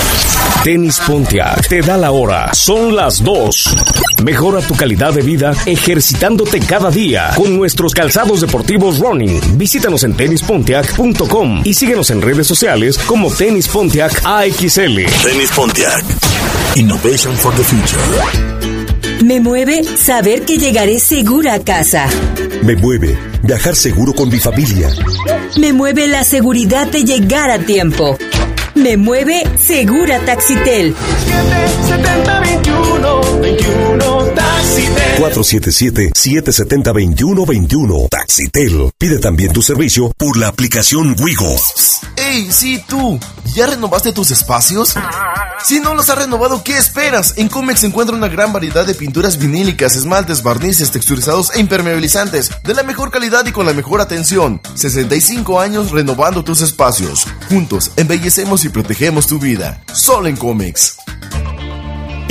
Tenis 0.64 1.00
Pontiac 1.00 1.68
te 1.68 1.82
da 1.82 1.98
la 1.98 2.12
hora. 2.12 2.54
Son 2.54 2.96
las 2.96 3.24
2. 3.24 3.76
Mejora 4.24 4.62
tu 4.62 4.76
calidad 4.76 5.12
de 5.12 5.24
vida 5.24 5.56
ejercitándote 5.66 6.60
cada 6.60 6.92
día 6.92 7.32
con 7.36 7.58
nuestros 7.58 7.96
calzados 7.96 8.42
deportivos 8.42 9.00
running. 9.00 9.58
Visítanos 9.58 10.04
en 10.04 10.16
tenispontiac.com 10.16 11.62
y 11.64 11.74
síguenos 11.74 12.12
en 12.12 12.22
redes 12.22 12.46
sociales 12.46 13.00
como 13.00 13.32
Tenis 13.32 13.68
Pontiac 13.70 14.22
AXL. 14.24 14.98
Tenis 15.24 15.52
Pontiac. 15.56 16.04
Innovation 16.76 17.36
for 17.36 17.52
the 17.56 17.64
future. 17.64 19.24
Me 19.24 19.40
mueve 19.40 19.84
saber 19.84 20.44
que 20.44 20.60
llegaré 20.60 21.00
segura 21.00 21.56
a 21.56 21.60
casa. 21.64 22.08
Me 22.62 22.76
mueve 22.76 23.18
viajar 23.42 23.76
seguro 23.76 24.14
con 24.14 24.30
mi 24.30 24.40
familia. 24.40 24.90
Me 25.60 25.74
mueve 25.74 26.08
la 26.08 26.24
seguridad 26.24 26.86
de 26.86 27.04
llegar 27.04 27.50
a 27.50 27.58
tiempo. 27.58 28.16
Me 28.82 28.98
mueve 28.98 29.44
Segura 29.58 30.20
Taxitel. 30.26 30.96
477-770-2121. 35.18 38.10
Taxitel. 38.10 38.92
Pide 38.98 39.20
también 39.20 39.54
tu 39.54 39.62
servicio 39.62 40.12
por 40.18 40.38
la 40.38 40.48
aplicación 40.48 41.16
Wigo. 41.20 41.56
¡Ey, 42.16 42.52
sí, 42.52 42.82
tú! 42.88 43.20
¿Ya 43.54 43.68
renovaste 43.68 44.14
tus 44.14 44.32
espacios? 44.32 44.96
Si 45.64 45.80
no 45.80 45.94
los 45.94 46.10
has 46.10 46.18
renovado, 46.18 46.64
¿qué 46.64 46.78
esperas? 46.78 47.36
En 47.38 47.48
Comex 47.48 47.82
se 47.82 47.88
encuentra 47.88 48.16
una 48.16 48.28
gran 48.28 48.52
variedad 48.52 48.86
de 48.86 48.96
pinturas 48.96 49.38
vinílicas, 49.38 49.96
esmaltes, 49.96 50.42
barnices, 50.42 50.92
texturizados 50.92 51.56
e 51.56 51.60
impermeabilizantes, 51.60 52.50
de 52.64 52.74
la 52.74 52.84
mejor 52.84 53.12
calidad 53.12 53.46
y 53.46 53.52
con 53.52 53.66
la 53.66 53.74
mejor 53.74 54.02
atención. 54.02 54.62
65 54.74 55.60
años 55.60 55.92
renovando 55.92 56.44
tus 56.44 56.62
espacios. 56.62 57.28
Juntos, 57.50 57.92
embellecemos 57.96 58.66
y 58.66 58.70
protegemos 58.70 59.28
tu 59.28 59.40
vida. 59.40 59.82
Solo 59.94 60.28
en 60.28 60.38
Comex. 60.38 60.98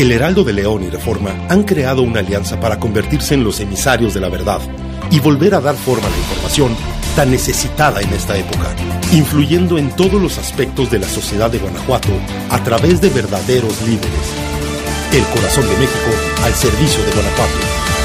El 0.00 0.12
Heraldo 0.12 0.44
de 0.44 0.54
León 0.54 0.82
y 0.82 0.88
Reforma 0.88 1.30
han 1.50 1.62
creado 1.62 2.00
una 2.00 2.20
alianza 2.20 2.58
para 2.58 2.80
convertirse 2.80 3.34
en 3.34 3.44
los 3.44 3.60
emisarios 3.60 4.14
de 4.14 4.20
la 4.20 4.30
verdad 4.30 4.58
y 5.10 5.20
volver 5.20 5.54
a 5.54 5.60
dar 5.60 5.74
forma 5.74 6.06
a 6.06 6.10
la 6.10 6.16
información 6.16 6.74
tan 7.14 7.30
necesitada 7.30 8.00
en 8.00 8.08
esta 8.14 8.34
época, 8.34 8.74
influyendo 9.12 9.76
en 9.76 9.94
todos 9.94 10.14
los 10.14 10.38
aspectos 10.38 10.90
de 10.90 11.00
la 11.00 11.06
sociedad 11.06 11.50
de 11.50 11.58
Guanajuato 11.58 12.08
a 12.48 12.64
través 12.64 13.02
de 13.02 13.10
verdaderos 13.10 13.78
líderes. 13.82 14.08
El 15.12 15.22
corazón 15.34 15.68
de 15.68 15.76
México 15.76 16.10
al 16.44 16.54
servicio 16.54 17.04
de 17.04 17.10
Guanajuato. 17.10 17.99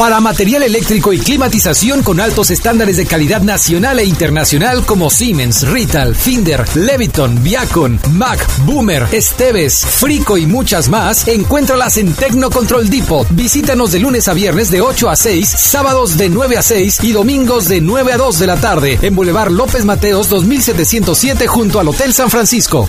Para 0.00 0.18
material 0.18 0.62
eléctrico 0.62 1.12
y 1.12 1.18
climatización 1.18 2.02
con 2.02 2.20
altos 2.20 2.50
estándares 2.50 2.96
de 2.96 3.04
calidad 3.04 3.42
nacional 3.42 3.98
e 3.98 4.06
internacional 4.06 4.86
como 4.86 5.10
Siemens, 5.10 5.68
Rital, 5.68 6.16
Finder, 6.16 6.64
Leviton, 6.74 7.42
Viacon, 7.42 8.00
Mac, 8.12 8.40
Boomer, 8.64 9.06
Esteves, 9.12 9.84
Frico 9.84 10.38
y 10.38 10.46
muchas 10.46 10.88
más, 10.88 11.28
encuéntralas 11.28 11.98
en 11.98 12.14
Tecnocontrol 12.14 12.88
Depot. 12.88 13.26
Visítanos 13.32 13.92
de 13.92 13.98
lunes 13.98 14.26
a 14.28 14.32
viernes 14.32 14.70
de 14.70 14.80
8 14.80 15.10
a 15.10 15.16
6, 15.16 15.46
sábados 15.46 16.16
de 16.16 16.30
9 16.30 16.56
a 16.56 16.62
6 16.62 17.04
y 17.04 17.12
domingos 17.12 17.68
de 17.68 17.82
9 17.82 18.14
a 18.14 18.16
2 18.16 18.38
de 18.38 18.46
la 18.46 18.56
tarde 18.56 18.98
en 19.02 19.14
Boulevard 19.14 19.50
López 19.50 19.84
Mateos 19.84 20.30
2707 20.30 21.46
junto 21.46 21.78
al 21.78 21.88
Hotel 21.88 22.14
San 22.14 22.30
Francisco. 22.30 22.88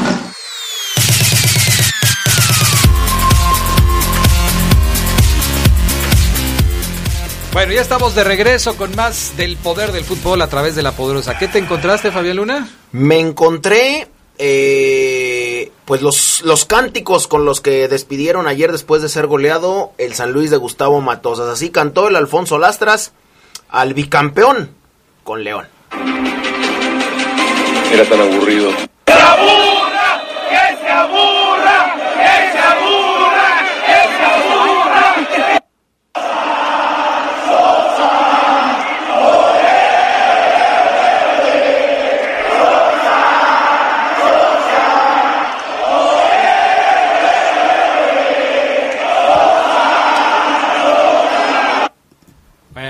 Bueno, 7.53 7.73
ya 7.73 7.81
estamos 7.81 8.15
de 8.15 8.23
regreso 8.23 8.77
con 8.77 8.95
más 8.95 9.35
del 9.35 9.57
poder 9.57 9.91
del 9.91 10.05
fútbol 10.05 10.41
a 10.41 10.47
través 10.47 10.73
de 10.73 10.83
la 10.83 10.93
poderosa. 10.93 11.37
¿Qué 11.37 11.49
te 11.49 11.59
encontraste, 11.59 12.09
Fabián 12.09 12.37
Luna? 12.37 12.69
Me 12.93 13.19
encontré 13.19 14.07
eh, 14.37 15.69
pues 15.83 16.01
los, 16.01 16.43
los 16.45 16.63
cánticos 16.63 17.27
con 17.27 17.43
los 17.43 17.59
que 17.59 17.89
despidieron 17.89 18.47
ayer 18.47 18.71
después 18.71 19.01
de 19.01 19.09
ser 19.09 19.27
goleado 19.27 19.91
el 19.97 20.13
San 20.13 20.31
Luis 20.31 20.49
de 20.49 20.55
Gustavo 20.55 21.01
Matosas. 21.01 21.49
Así 21.49 21.71
cantó 21.71 22.07
el 22.07 22.15
Alfonso 22.15 22.57
Lastras 22.57 23.11
al 23.67 23.93
bicampeón 23.93 24.73
con 25.25 25.43
León. 25.43 25.67
Era 27.91 28.05
tan 28.05 28.21
aburrido. 28.21 28.71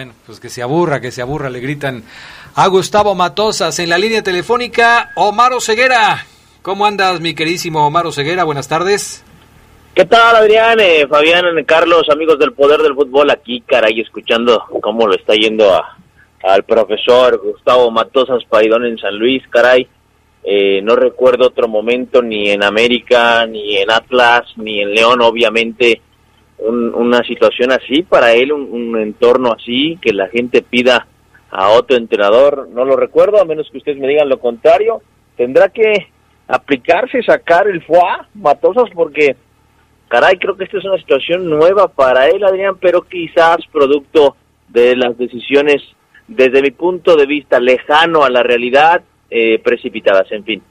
Bueno, 0.01 0.15
pues 0.25 0.39
que 0.39 0.49
se 0.49 0.63
aburra, 0.63 0.99
que 0.99 1.11
se 1.11 1.21
aburra, 1.21 1.51
le 1.51 1.59
gritan 1.59 2.01
a 2.55 2.65
Gustavo 2.69 3.13
Matosas 3.13 3.77
en 3.77 3.87
la 3.87 3.99
línea 3.99 4.23
telefónica, 4.23 5.11
Omar 5.15 5.51
Ceguera. 5.59 6.25
¿Cómo 6.63 6.87
andas, 6.87 7.21
mi 7.21 7.35
queridísimo 7.35 7.85
Omar 7.85 8.11
Ceguera? 8.11 8.43
Buenas 8.43 8.67
tardes. 8.67 9.23
¿Qué 9.93 10.05
tal, 10.05 10.37
Adrián, 10.37 10.79
eh, 10.79 11.05
Fabián, 11.07 11.45
Carlos, 11.67 12.09
amigos 12.09 12.39
del 12.39 12.53
Poder 12.53 12.81
del 12.81 12.95
Fútbol? 12.95 13.29
Aquí, 13.29 13.61
caray, 13.61 14.01
escuchando 14.01 14.63
cómo 14.81 15.05
lo 15.05 15.13
está 15.13 15.35
yendo 15.35 15.71
a, 15.71 15.95
al 16.45 16.63
profesor 16.63 17.37
Gustavo 17.37 17.91
Matosas 17.91 18.43
Paidón 18.49 18.87
en 18.87 18.97
San 18.97 19.19
Luis, 19.19 19.43
caray. 19.51 19.87
Eh, 20.43 20.81
no 20.81 20.95
recuerdo 20.95 21.45
otro 21.45 21.67
momento 21.67 22.23
ni 22.23 22.49
en 22.49 22.63
América, 22.63 23.45
ni 23.45 23.77
en 23.77 23.91
Atlas, 23.91 24.45
ni 24.55 24.81
en 24.81 24.95
León, 24.95 25.21
obviamente, 25.21 26.01
una 26.67 27.23
situación 27.23 27.71
así 27.71 28.03
para 28.03 28.33
él, 28.33 28.51
un, 28.51 28.71
un, 28.71 28.99
entorno 28.99 29.51
así, 29.51 29.97
que 30.01 30.13
la 30.13 30.27
gente 30.27 30.61
pida 30.61 31.07
a 31.49 31.69
otro 31.69 31.97
entrenador, 31.97 32.69
no 32.69 32.85
lo 32.85 32.95
recuerdo, 32.95 33.41
a 33.41 33.45
menos 33.45 33.69
que 33.71 33.79
ustedes 33.79 33.97
me 33.97 34.07
digan 34.07 34.29
lo 34.29 34.39
contrario, 34.39 35.01
tendrá 35.35 35.69
que 35.69 36.07
aplicarse, 36.47 37.23
sacar 37.23 37.67
el 37.67 37.83
foie, 37.83 38.01
Matosas, 38.33 38.89
porque, 38.93 39.35
caray, 40.07 40.37
creo 40.37 40.55
que 40.55 40.65
esta 40.65 40.77
es 40.77 40.85
una 40.85 40.97
situación 40.97 41.49
nueva 41.49 41.87
para 41.87 42.27
él, 42.27 42.43
Adrián, 42.43 42.75
pero 42.79 43.01
quizás 43.01 43.57
producto 43.71 44.35
de 44.67 44.95
las 44.95 45.17
decisiones, 45.17 45.81
desde 46.27 46.61
mi 46.61 46.71
punto 46.71 47.15
de 47.15 47.25
vista, 47.25 47.59
lejano 47.59 48.23
a 48.23 48.29
la 48.29 48.43
realidad, 48.43 49.01
eh, 49.29 49.59
precipitadas, 49.59 50.31
en 50.31 50.43
fin. 50.43 50.61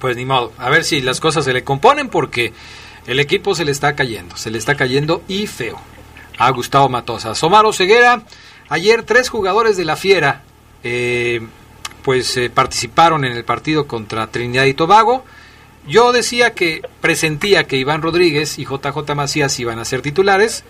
Pues 0.00 0.16
ni 0.16 0.24
modo, 0.24 0.52
a 0.58 0.70
ver 0.70 0.82
si 0.82 1.02
las 1.02 1.20
cosas 1.20 1.44
se 1.44 1.52
le 1.52 1.62
componen 1.62 2.08
porque 2.08 2.52
el 3.06 3.20
equipo 3.20 3.54
se 3.54 3.64
le 3.64 3.72
está 3.72 3.94
cayendo, 3.94 4.36
se 4.36 4.50
le 4.50 4.58
está 4.58 4.76
cayendo 4.76 5.22
y 5.28 5.46
feo. 5.46 5.80
A 6.38 6.50
Gustavo 6.50 6.88
Matosa. 6.88 7.34
Somaro 7.34 7.72
Ceguera, 7.72 8.22
ayer 8.68 9.02
tres 9.02 9.28
jugadores 9.28 9.76
de 9.76 9.84
la 9.84 9.96
Fiera 9.96 10.42
eh, 10.82 11.40
pues 12.02 12.36
eh, 12.36 12.50
participaron 12.50 13.24
en 13.24 13.32
el 13.32 13.44
partido 13.44 13.86
contra 13.86 14.26
Trinidad 14.28 14.64
y 14.64 14.74
Tobago. 14.74 15.24
Yo 15.86 16.12
decía 16.12 16.54
que 16.54 16.82
presentía 17.00 17.64
que 17.64 17.76
Iván 17.76 18.02
Rodríguez 18.02 18.58
y 18.58 18.64
JJ 18.64 19.14
Macías 19.14 19.58
iban 19.60 19.78
a 19.78 19.84
ser 19.84 20.02
titulares, 20.02 20.64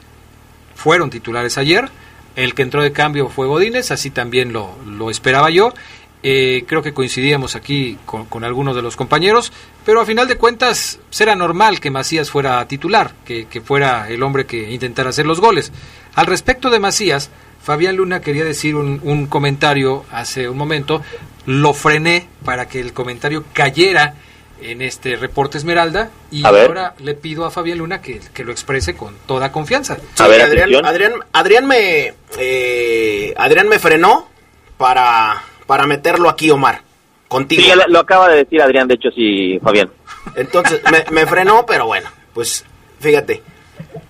fueron 0.75 1.11
titulares 1.11 1.59
ayer. 1.59 1.89
El 2.37 2.55
que 2.55 2.63
entró 2.63 2.83
de 2.83 2.93
cambio 2.93 3.29
fue 3.29 3.47
Godínez, 3.47 3.91
así 3.91 4.11
también 4.11 4.53
lo, 4.53 4.77
lo 4.87 5.11
esperaba 5.11 5.51
yo. 5.51 5.75
Eh, 6.23 6.65
creo 6.67 6.83
que 6.83 6.93
coincidíamos 6.93 7.57
aquí 7.57 7.99
con, 8.05 8.45
algunos 8.45 8.77
de 8.77 8.83
los 8.83 8.95
compañeros, 8.95 9.53
pero 9.87 10.03
a 10.03 10.07
final 10.07 10.29
de 10.29 10.37
cuentas 10.37 10.99
será 11.09 11.35
normal 11.35 11.81
que 11.81 11.91
Macías 11.91 12.31
fuera 12.31 12.67
titular, 12.69 13.15
que, 13.25 13.47
fuera 13.65 14.09
el 14.09 14.23
hombre 14.23 14.45
que 14.45 14.71
intentara 14.71 15.11
hacer 15.11 15.25
los 15.25 15.41
goles. 15.41 15.73
Al 16.15 16.27
respecto 16.27 16.69
de 16.69 16.79
Macías, 16.79 17.31
Fabián 17.63 17.97
Luna 17.97 18.21
quería 18.21 18.45
decir 18.45 18.77
un, 18.77 19.27
comentario 19.29 20.05
hace 20.13 20.49
un 20.49 20.59
momento, 20.59 21.01
lo 21.47 21.73
frené 21.73 22.29
para 22.45 22.69
que 22.69 22.81
el 22.81 22.93
comentario 22.93 23.45
cayera 23.55 24.15
en 24.61 24.83
este 24.83 25.17
reporte 25.17 25.57
Esmeralda 25.57 26.11
y 26.31 26.45
ahora 26.45 26.95
le 26.99 27.15
pido 27.15 27.47
a 27.47 27.51
Fabián 27.51 27.79
Luna 27.79 28.03
que, 28.03 28.21
lo 28.45 28.53
exprese 28.53 28.95
con 28.95 29.15
toda 29.27 29.51
confianza. 29.53 29.97
Adrián, 30.19 30.85
Adrián, 30.85 31.13
Adrián, 31.33 31.67
me 31.67 32.13
eh, 32.39 33.33
Adrián 33.39 33.69
me 33.69 33.79
frenó 33.79 34.29
para 34.77 35.45
para 35.71 35.87
meterlo 35.87 36.29
aquí, 36.29 36.51
Omar. 36.51 36.83
Contigo. 37.29 37.63
Sí, 37.63 37.71
lo, 37.87 38.01
acaba 38.01 38.29
de 38.29 38.39
decir 38.39 38.61
Adrián, 38.61 38.89
de 38.89 38.95
hecho, 38.95 39.09
sí, 39.13 39.57
Fabián. 39.63 39.89
Entonces, 40.35 40.83
me, 41.13 41.27
frenó, 41.27 41.65
pero 41.65 41.87
bueno, 41.87 42.11
pues 42.35 42.65
fíjate. 42.99 43.41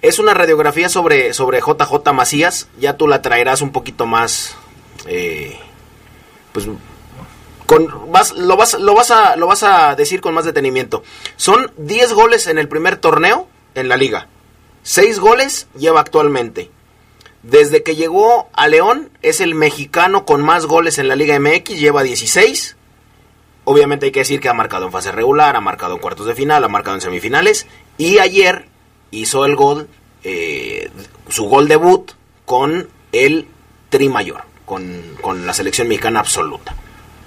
Es 0.00 0.18
una 0.18 0.32
radiografía 0.32 0.88
sobre, 0.88 1.34
sobre 1.34 1.60
JJ 1.60 2.14
Macías. 2.14 2.70
Ya 2.78 2.96
tú 2.96 3.06
la 3.08 3.20
traerás 3.20 3.60
un 3.60 3.72
poquito 3.72 4.06
más. 4.06 4.56
Eh, 5.06 5.54
pues. 6.52 6.66
Con, 7.66 8.10
vas, 8.10 8.32
lo, 8.32 8.56
vas, 8.56 8.80
lo, 8.80 8.94
vas 8.94 9.10
a, 9.10 9.36
lo 9.36 9.46
vas 9.46 9.62
a 9.62 9.94
decir 9.96 10.22
con 10.22 10.32
más 10.32 10.46
detenimiento. 10.46 11.02
Son 11.36 11.70
10 11.76 12.14
goles 12.14 12.46
en 12.46 12.56
el 12.56 12.68
primer 12.68 12.96
torneo 12.96 13.48
en 13.74 13.90
la 13.90 13.98
liga. 13.98 14.28
6 14.84 15.18
goles 15.18 15.68
lleva 15.76 16.00
actualmente. 16.00 16.70
Desde 17.42 17.82
que 17.82 17.96
llegó 17.96 18.48
a 18.52 18.68
León, 18.68 19.10
es 19.22 19.40
el 19.40 19.54
mexicano 19.54 20.26
con 20.26 20.42
más 20.42 20.66
goles 20.66 20.98
en 20.98 21.08
la 21.08 21.16
Liga 21.16 21.38
MX, 21.38 21.78
lleva 21.78 22.02
16. 22.02 22.76
Obviamente 23.64 24.06
hay 24.06 24.12
que 24.12 24.20
decir 24.20 24.40
que 24.40 24.48
ha 24.48 24.54
marcado 24.54 24.86
en 24.86 24.92
fase 24.92 25.12
regular, 25.12 25.56
ha 25.56 25.60
marcado 25.60 25.94
en 25.94 26.00
cuartos 26.00 26.26
de 26.26 26.34
final, 26.34 26.64
ha 26.64 26.68
marcado 26.68 26.96
en 26.96 27.00
semifinales. 27.00 27.66
Y 27.96 28.18
ayer 28.18 28.66
hizo 29.10 29.44
el 29.44 29.56
gol, 29.56 29.88
eh, 30.22 30.90
su 31.28 31.44
gol 31.44 31.68
debut 31.68 32.12
con 32.44 32.88
el 33.12 33.46
Tri 33.88 34.08
Mayor, 34.08 34.42
con, 34.66 35.16
con 35.20 35.46
la 35.46 35.54
selección 35.54 35.88
mexicana 35.88 36.20
absoluta. 36.20 36.74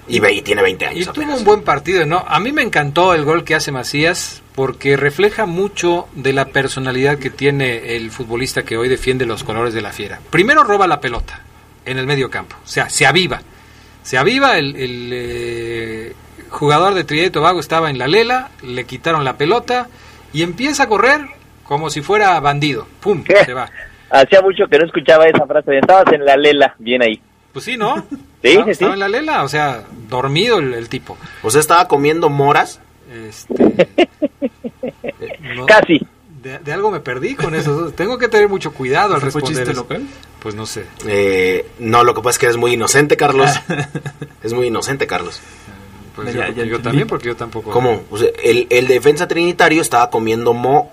Y, 0.06 0.20
tiene 0.42 0.62
20 0.62 0.86
años. 0.86 1.08
Y 1.08 1.12
tuvo 1.12 1.34
un 1.34 1.44
buen 1.44 1.62
partido, 1.62 2.04
¿no? 2.04 2.24
A 2.26 2.38
mí 2.38 2.52
me 2.52 2.62
encantó 2.62 3.14
el 3.14 3.24
gol 3.24 3.44
que 3.44 3.54
hace 3.54 3.72
Macías 3.72 4.42
porque 4.54 4.96
refleja 4.96 5.46
mucho 5.46 6.08
de 6.14 6.32
la 6.32 6.46
personalidad 6.46 7.18
que 7.18 7.30
tiene 7.30 7.96
el 7.96 8.10
futbolista 8.10 8.62
que 8.62 8.76
hoy 8.76 8.88
defiende 8.88 9.26
los 9.26 9.44
colores 9.44 9.74
de 9.74 9.82
la 9.82 9.92
fiera. 9.92 10.20
Primero 10.30 10.62
roba 10.62 10.86
la 10.86 11.00
pelota 11.00 11.40
en 11.86 11.98
el 11.98 12.06
medio 12.06 12.30
campo, 12.30 12.56
o 12.62 12.66
sea, 12.66 12.88
se 12.90 13.06
aviva. 13.06 13.40
Se 14.02 14.18
aviva, 14.18 14.58
el, 14.58 14.74
eh, 14.76 16.12
jugador 16.50 16.94
de 16.94 17.04
Trinidad 17.04 17.28
y 17.28 17.30
Tobago 17.30 17.58
estaba 17.58 17.88
en 17.88 17.98
la 17.98 18.06
lela, 18.06 18.50
le 18.62 18.84
quitaron 18.84 19.24
la 19.24 19.38
pelota 19.38 19.88
y 20.32 20.42
empieza 20.42 20.84
a 20.84 20.88
correr 20.88 21.22
como 21.64 21.88
si 21.88 22.02
fuera 22.02 22.38
bandido. 22.40 22.86
¡Pum! 23.00 23.24
Se 23.46 23.54
va. 23.54 23.70
Hacía 24.10 24.42
mucho 24.42 24.66
que 24.70 24.78
no 24.78 24.84
escuchaba 24.84 25.24
esa 25.26 25.46
frase. 25.46 25.78
Estabas 25.78 26.12
en 26.12 26.24
la 26.24 26.36
lela, 26.36 26.74
bien 26.78 27.02
ahí. 27.02 27.20
Pues 27.52 27.64
sí, 27.64 27.76
¿no? 27.76 28.04
sí, 28.52 28.58
estaba, 28.66 28.94
en 28.94 29.00
la 29.00 29.08
lela, 29.08 29.42
o 29.42 29.48
sea, 29.48 29.84
dormido 30.08 30.58
el, 30.58 30.88
tipo. 30.88 31.16
O 31.42 31.50
sea, 31.50 31.60
estaba 31.60 31.88
comiendo 31.88 32.28
moras. 32.28 32.80
Este, 33.12 33.54
Casi. 35.66 36.06
De, 36.42 36.72
algo 36.72 36.90
me 36.90 37.00
perdí 37.00 37.34
con 37.34 37.54
eso. 37.54 37.90
Tengo 37.92 38.18
que 38.18 38.28
tener 38.28 38.48
mucho 38.48 38.72
cuidado 38.72 39.14
al 39.14 39.22
responder. 39.22 39.62
Eso. 39.62 39.72
local? 39.72 40.06
Pues 40.40 40.54
no 40.54 40.66
sé. 40.66 40.84
Eh, 41.06 41.66
no, 41.78 42.04
lo 42.04 42.14
que 42.14 42.20
pasa 42.20 42.30
es 42.30 42.38
que 42.38 42.46
eres 42.46 42.58
muy 42.58 42.74
inocente, 42.74 43.16
Carlos. 43.16 43.50
es 44.42 44.52
muy 44.52 44.66
inocente, 44.66 45.06
Carlos. 45.06 45.40
Pues 46.14 46.34
yo, 46.34 46.80
también, 46.80 47.08
porque 47.08 47.28
yo 47.28 47.36
tampoco. 47.36 47.70
¿Cómo? 47.70 48.02
el, 48.42 48.66
el 48.70 48.86
defensa 48.86 49.26
trinitario 49.26 49.80
estaba 49.80 50.10
comiendo 50.10 50.52
mo 50.52 50.92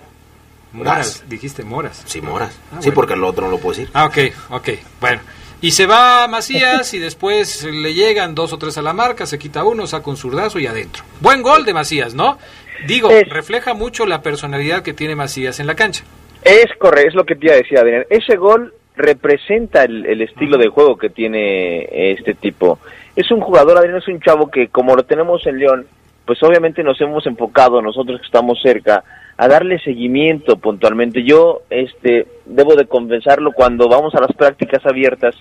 Moras, 0.74 1.24
dijiste 1.28 1.64
moras. 1.64 2.04
Sí, 2.06 2.22
moras. 2.22 2.54
Ah, 2.72 2.78
sí, 2.82 2.92
porque 2.92 3.14
el 3.14 3.24
otro 3.24 3.46
no 3.46 3.52
lo 3.52 3.58
puedo 3.58 3.78
decir. 3.78 3.90
Ah, 3.94 4.06
ok, 4.06 4.18
ok. 4.52 4.70
Bueno, 5.02 5.22
y 5.62 5.72
se 5.72 5.86
va 5.86 6.28
Macías 6.28 6.94
y 6.96 7.00
después 7.00 7.64
le 7.64 7.94
llegan 7.94 8.34
dos 8.34 8.52
o 8.52 8.58
tres 8.58 8.78
a 8.80 8.82
la 8.82 8.94
marca, 8.94 9.28
se 9.28 9.38
quita 9.38 9.64
uno, 9.64 9.86
saca 9.86 10.10
un 10.10 10.18
zurdazo 10.18 10.60
y 10.60 10.66
adentro. 10.66 11.04
Buen 11.20 11.44
gol 11.44 11.66
de 11.66 11.74
Macías, 11.74 12.16
¿no? 12.16 12.40
Digo, 12.88 13.10
refleja 13.30 13.76
mucho 13.76 14.08
la 14.08 14.24
personalidad 14.24 14.82
que 14.82 14.94
tiene 14.94 15.16
Macías 15.16 15.60
en 15.60 15.68
la 15.68 15.76
cancha. 15.76 16.04
Es 16.44 16.66
correcto, 16.80 17.10
es 17.10 17.14
lo 17.14 17.26
que 17.26 17.36
te 17.36 17.46
iba 17.46 17.54
a 17.54 17.58
decir, 17.58 17.78
Adrián. 17.78 18.06
Ese 18.10 18.36
gol 18.38 18.74
representa 18.96 19.84
el, 19.84 20.22
estilo 20.22 20.58
de 20.58 20.68
juego 20.68 20.98
que 20.98 21.10
tiene 21.10 22.12
este 22.12 22.34
tipo. 22.34 22.80
Es 23.16 23.30
un 23.32 23.42
jugador, 23.42 23.78
Adrián, 23.78 23.98
es 23.98 24.08
un 24.08 24.20
chavo 24.20 24.50
que 24.50 24.70
como 24.70 24.96
lo 24.96 25.04
tenemos 25.04 25.46
en 25.46 25.60
León, 25.60 25.86
pues 26.26 26.42
obviamente 26.42 26.84
nos 26.84 27.00
hemos 27.02 27.26
enfocado, 27.28 27.82
nosotros 27.82 28.20
que 28.20 28.26
estamos 28.26 28.60
cerca, 28.64 29.04
a 29.42 29.48
darle 29.48 29.80
seguimiento 29.80 30.58
puntualmente. 30.58 31.24
Yo 31.24 31.64
este 31.72 32.28
debo 32.46 32.76
de 32.76 32.86
compensarlo 32.86 33.54
cuando 33.54 33.90
vamos 33.90 34.14
a 34.14 34.22
las 34.22 34.32
prácticas 34.34 34.86
abiertas, 34.86 35.34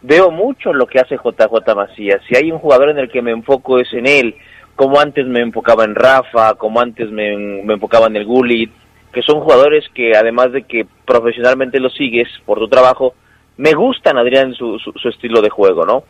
veo 0.00 0.30
mucho 0.30 0.72
lo 0.72 0.86
que 0.86 0.98
hace 0.98 1.16
JJ 1.16 1.74
Macías. 1.76 2.22
Si 2.26 2.34
hay 2.34 2.50
un 2.50 2.58
jugador 2.58 2.88
en 2.88 2.98
el 2.98 3.10
que 3.10 3.20
me 3.20 3.32
enfoco 3.32 3.78
es 3.78 3.92
en 3.92 4.06
él, 4.06 4.34
como 4.76 4.98
antes 4.98 5.26
me 5.26 5.40
enfocaba 5.40 5.84
en 5.84 5.94
Rafa, 5.94 6.54
como 6.54 6.80
antes 6.80 7.10
me, 7.10 7.36
me 7.36 7.74
enfocaba 7.74 8.06
en 8.06 8.16
el 8.16 8.24
Gullit, 8.24 8.72
que 9.12 9.20
son 9.20 9.40
jugadores 9.40 9.84
que 9.92 10.16
además 10.16 10.50
de 10.52 10.62
que 10.62 10.86
profesionalmente 11.04 11.80
los 11.80 11.92
sigues 11.92 12.28
por 12.46 12.58
tu 12.58 12.68
trabajo, 12.68 13.12
me 13.58 13.74
gustan, 13.74 14.16
Adrián, 14.16 14.54
su, 14.54 14.78
su 14.78 15.08
estilo 15.10 15.42
de 15.42 15.50
juego, 15.50 15.84
¿no? 15.84 16.04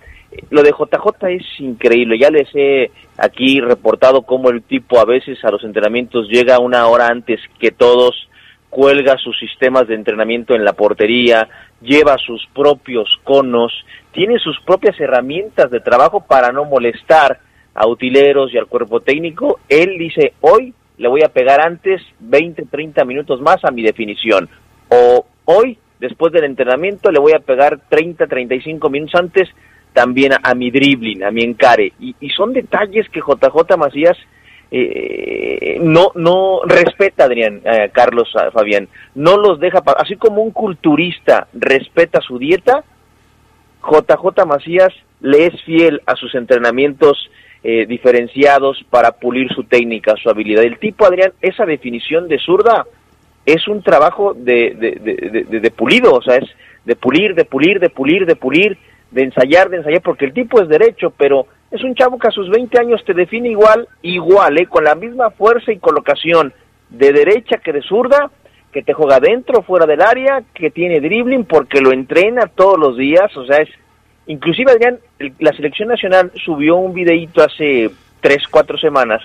Lo 0.51 0.62
de 0.62 0.70
JJ 0.70 1.28
es 1.28 1.61
increíble, 1.61 2.18
ya 2.18 2.30
les 2.30 2.49
he 2.55 2.91
aquí 3.18 3.61
reportado 3.61 4.22
cómo 4.22 4.51
el 4.51 4.62
tipo 4.62 4.99
a 4.99 5.05
veces 5.05 5.45
a 5.45 5.51
los 5.51 5.64
entrenamientos 5.64 6.28
llega 6.28 6.59
una 6.59 6.87
hora 6.87 7.09
antes 7.09 7.41
que 7.59 7.70
todos, 7.70 8.28
cuelga 8.70 9.16
sus 9.18 9.39
sistemas 9.39 9.87
de 9.87 9.95
entrenamiento 9.95 10.55
en 10.55 10.64
la 10.64 10.72
portería, 10.72 11.49
lleva 11.80 12.18
sus 12.18 12.45
propios 12.53 13.20
conos, 13.22 13.72
tiene 14.12 14.39
sus 14.41 14.59
propias 14.61 14.99
herramientas 14.99 15.70
de 15.70 15.78
trabajo 15.80 16.24
para 16.26 16.51
no 16.51 16.64
molestar 16.64 17.39
a 17.74 17.87
utileros 17.87 18.53
y 18.53 18.59
al 18.59 18.66
cuerpo 18.66 19.01
técnico. 19.01 19.61
Él 19.68 19.97
dice, 19.99 20.35
hoy 20.41 20.74
le 20.99 21.09
voy 21.09 21.22
a 21.24 21.28
pegar 21.28 21.61
antes 21.61 22.03
20, 22.20 22.64
30 22.66 23.05
minutos 23.05 23.41
más 23.41 23.64
a 23.64 23.70
mi 23.70 23.82
definición. 23.82 24.49
O 24.89 25.26
hoy, 25.45 25.78
después 26.01 26.32
del 26.32 26.45
entrenamiento, 26.45 27.12
le 27.12 27.20
voy 27.20 27.32
a 27.32 27.41
pegar 27.41 27.78
30, 27.89 28.26
35 28.26 28.91
minutos 28.91 29.20
antes 29.20 29.49
también 29.95 30.32
a, 30.42 30.55
mi 30.55 30.70
dribbling, 30.70 31.24
a 31.24 31.30
mi 31.30 31.42
encare. 31.42 31.92
Y, 31.99 32.28
son 32.30 32.53
detalles 32.53 33.09
que 33.09 33.20
JJ 33.20 33.76
Macías 33.78 34.18
eh, 34.70 35.78
no, 35.80 36.11
no 36.16 36.62
respeta, 36.66 37.24
Adrián, 37.24 37.62
eh, 37.64 37.90
Carlos, 37.92 38.28
Fabián, 38.53 38.88
no 39.14 39.36
los 39.38 39.61
deja, 39.61 39.82
así 39.99 40.16
como 40.16 40.42
un 40.42 40.51
culturista 40.51 41.47
respeta 41.53 42.20
su 42.20 42.38
dieta, 42.38 42.82
JJ 43.82 44.45
Macías 44.47 44.92
le 45.20 45.47
es 45.47 45.62
fiel 45.62 46.03
a 46.07 46.16
sus 46.16 46.34
entrenamientos 46.34 47.30
eh, 47.62 47.86
diferenciados 47.86 48.84
para 48.90 49.12
pulir 49.12 49.49
su 49.55 49.64
técnica, 49.64 50.16
su 50.20 50.28
habilidad. 50.28 50.64
El 50.64 50.78
tipo, 50.78 51.07
Adrián, 51.07 51.32
esa 51.40 51.64
definición 51.64 52.28
de 52.28 52.38
zurda 52.38 52.84
es 53.47 53.68
un 53.68 53.82
trabajo 53.82 54.34
de, 54.34 54.74
de 54.74 55.70
pulido, 55.70 56.14
o 56.14 56.22
sea, 56.22 56.36
es 56.36 56.51
de 56.84 56.97
pulir, 56.97 57.34
de 57.34 57.45
pulir, 57.45 57.78
de 57.78 57.90
pulir, 57.90 58.26
de 58.26 58.36
pulir, 58.36 58.78
de 59.15 59.23
ensayar, 59.23 59.71
de 59.71 59.79
ensayar, 59.79 60.03
porque 60.03 60.25
el 60.27 60.33
tipo 60.35 60.61
es 60.61 60.69
derecho, 60.69 61.12
pero 61.17 61.47
es 61.71 61.83
un 61.83 61.95
chavo 61.95 62.19
que 62.19 62.29
a 62.29 62.33
sus 62.33 62.51
20 62.51 62.79
años 62.79 63.03
te 63.05 63.15
define 63.15 63.49
igual, 63.51 63.89
igual, 64.03 64.59
¿eh? 64.59 64.67
con 64.67 64.85
la 64.85 64.95
misma 64.95 65.31
fuerza 65.31 65.73
y 65.73 65.79
colocación 65.79 66.53
de 66.91 67.12
derecha 67.12 67.59
que 67.59 67.73
de 67.73 67.83
zurda, 67.83 68.31
que 68.73 68.83
te 68.83 68.93
juega 68.93 69.21
dentro, 69.21 69.62
fuera 69.62 69.87
del 69.87 70.03
área, 70.03 70.43
que 70.53 70.71
tiene 70.71 71.01
dribbling 71.01 71.45
porque 71.45 71.81
lo 71.81 71.93
entrena 71.93 72.47
todos 72.49 72.79
los 72.79 72.97
días, 72.97 73.35
o 73.37 73.47
sea, 73.47 73.59
es 73.59 73.69
inclusive 74.27 74.73
Adrián, 74.73 74.99
el- 75.19 75.33
la 75.39 75.53
selección 75.53 75.89
nacional 75.89 76.33
subió 76.45 76.77
un 76.77 76.93
videíto 76.93 77.43
hace 77.43 77.91
tres, 78.21 78.49
cuatro 78.51 78.77
semanas, 78.79 79.23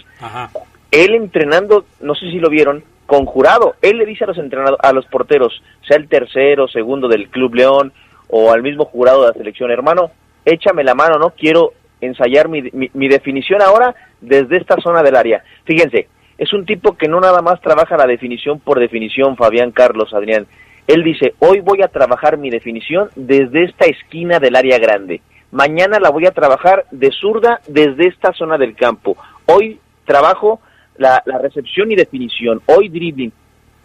él 0.91 1.15
entrenando, 1.15 1.85
no 2.01 2.13
sé 2.15 2.29
si 2.31 2.39
lo 2.39 2.49
vieron, 2.49 2.83
con 3.07 3.25
jurado, 3.25 3.75
él 3.81 3.97
le 3.97 4.05
dice 4.05 4.23
a 4.23 4.27
los 4.27 4.37
entrenadores, 4.37 4.79
a 4.83 4.93
los 4.93 5.05
porteros, 5.07 5.63
sea 5.87 5.97
el 5.97 6.07
tercero, 6.07 6.67
segundo 6.67 7.07
del 7.07 7.27
Club 7.29 7.55
León 7.55 7.91
o 8.29 8.51
al 8.51 8.61
mismo 8.61 8.85
jurado 8.85 9.21
de 9.21 9.27
la 9.29 9.33
selección, 9.33 9.71
hermano, 9.71 10.11
échame 10.45 10.83
la 10.83 10.95
mano, 10.95 11.17
no 11.17 11.31
quiero 11.31 11.73
ensayar 12.01 12.47
mi, 12.47 12.61
mi, 12.71 13.07
definición 13.07 13.61
ahora 13.61 13.93
desde 14.21 14.57
esta 14.57 14.77
zona 14.81 15.03
del 15.03 15.15
área. 15.15 15.43
Fíjense, 15.65 16.07
es 16.37 16.53
un 16.53 16.65
tipo 16.65 16.95
que 16.95 17.07
no 17.07 17.19
nada 17.19 17.41
más 17.41 17.59
trabaja 17.61 17.97
la 17.97 18.07
definición 18.07 18.59
por 18.59 18.79
definición, 18.79 19.35
Fabián 19.35 19.71
Carlos, 19.71 20.13
Adrián. 20.13 20.47
Él 20.87 21.03
dice, 21.03 21.33
hoy 21.39 21.59
voy 21.59 21.81
a 21.81 21.89
trabajar 21.89 22.37
mi 22.37 22.49
definición 22.49 23.09
desde 23.15 23.65
esta 23.65 23.85
esquina 23.85 24.39
del 24.39 24.55
área 24.55 24.79
grande. 24.79 25.21
Mañana 25.51 25.99
la 25.99 26.09
voy 26.09 26.25
a 26.25 26.31
trabajar 26.31 26.85
de 26.91 27.11
zurda 27.11 27.59
desde 27.67 28.07
esta 28.07 28.31
zona 28.33 28.57
del 28.57 28.75
campo. 28.75 29.17
Hoy 29.45 29.79
trabajo 30.05 30.61
la, 30.97 31.21
la 31.25 31.39
recepción 31.39 31.91
y 31.91 31.95
definición. 31.95 32.61
Hoy 32.67 32.89
dribbling. 32.89 33.33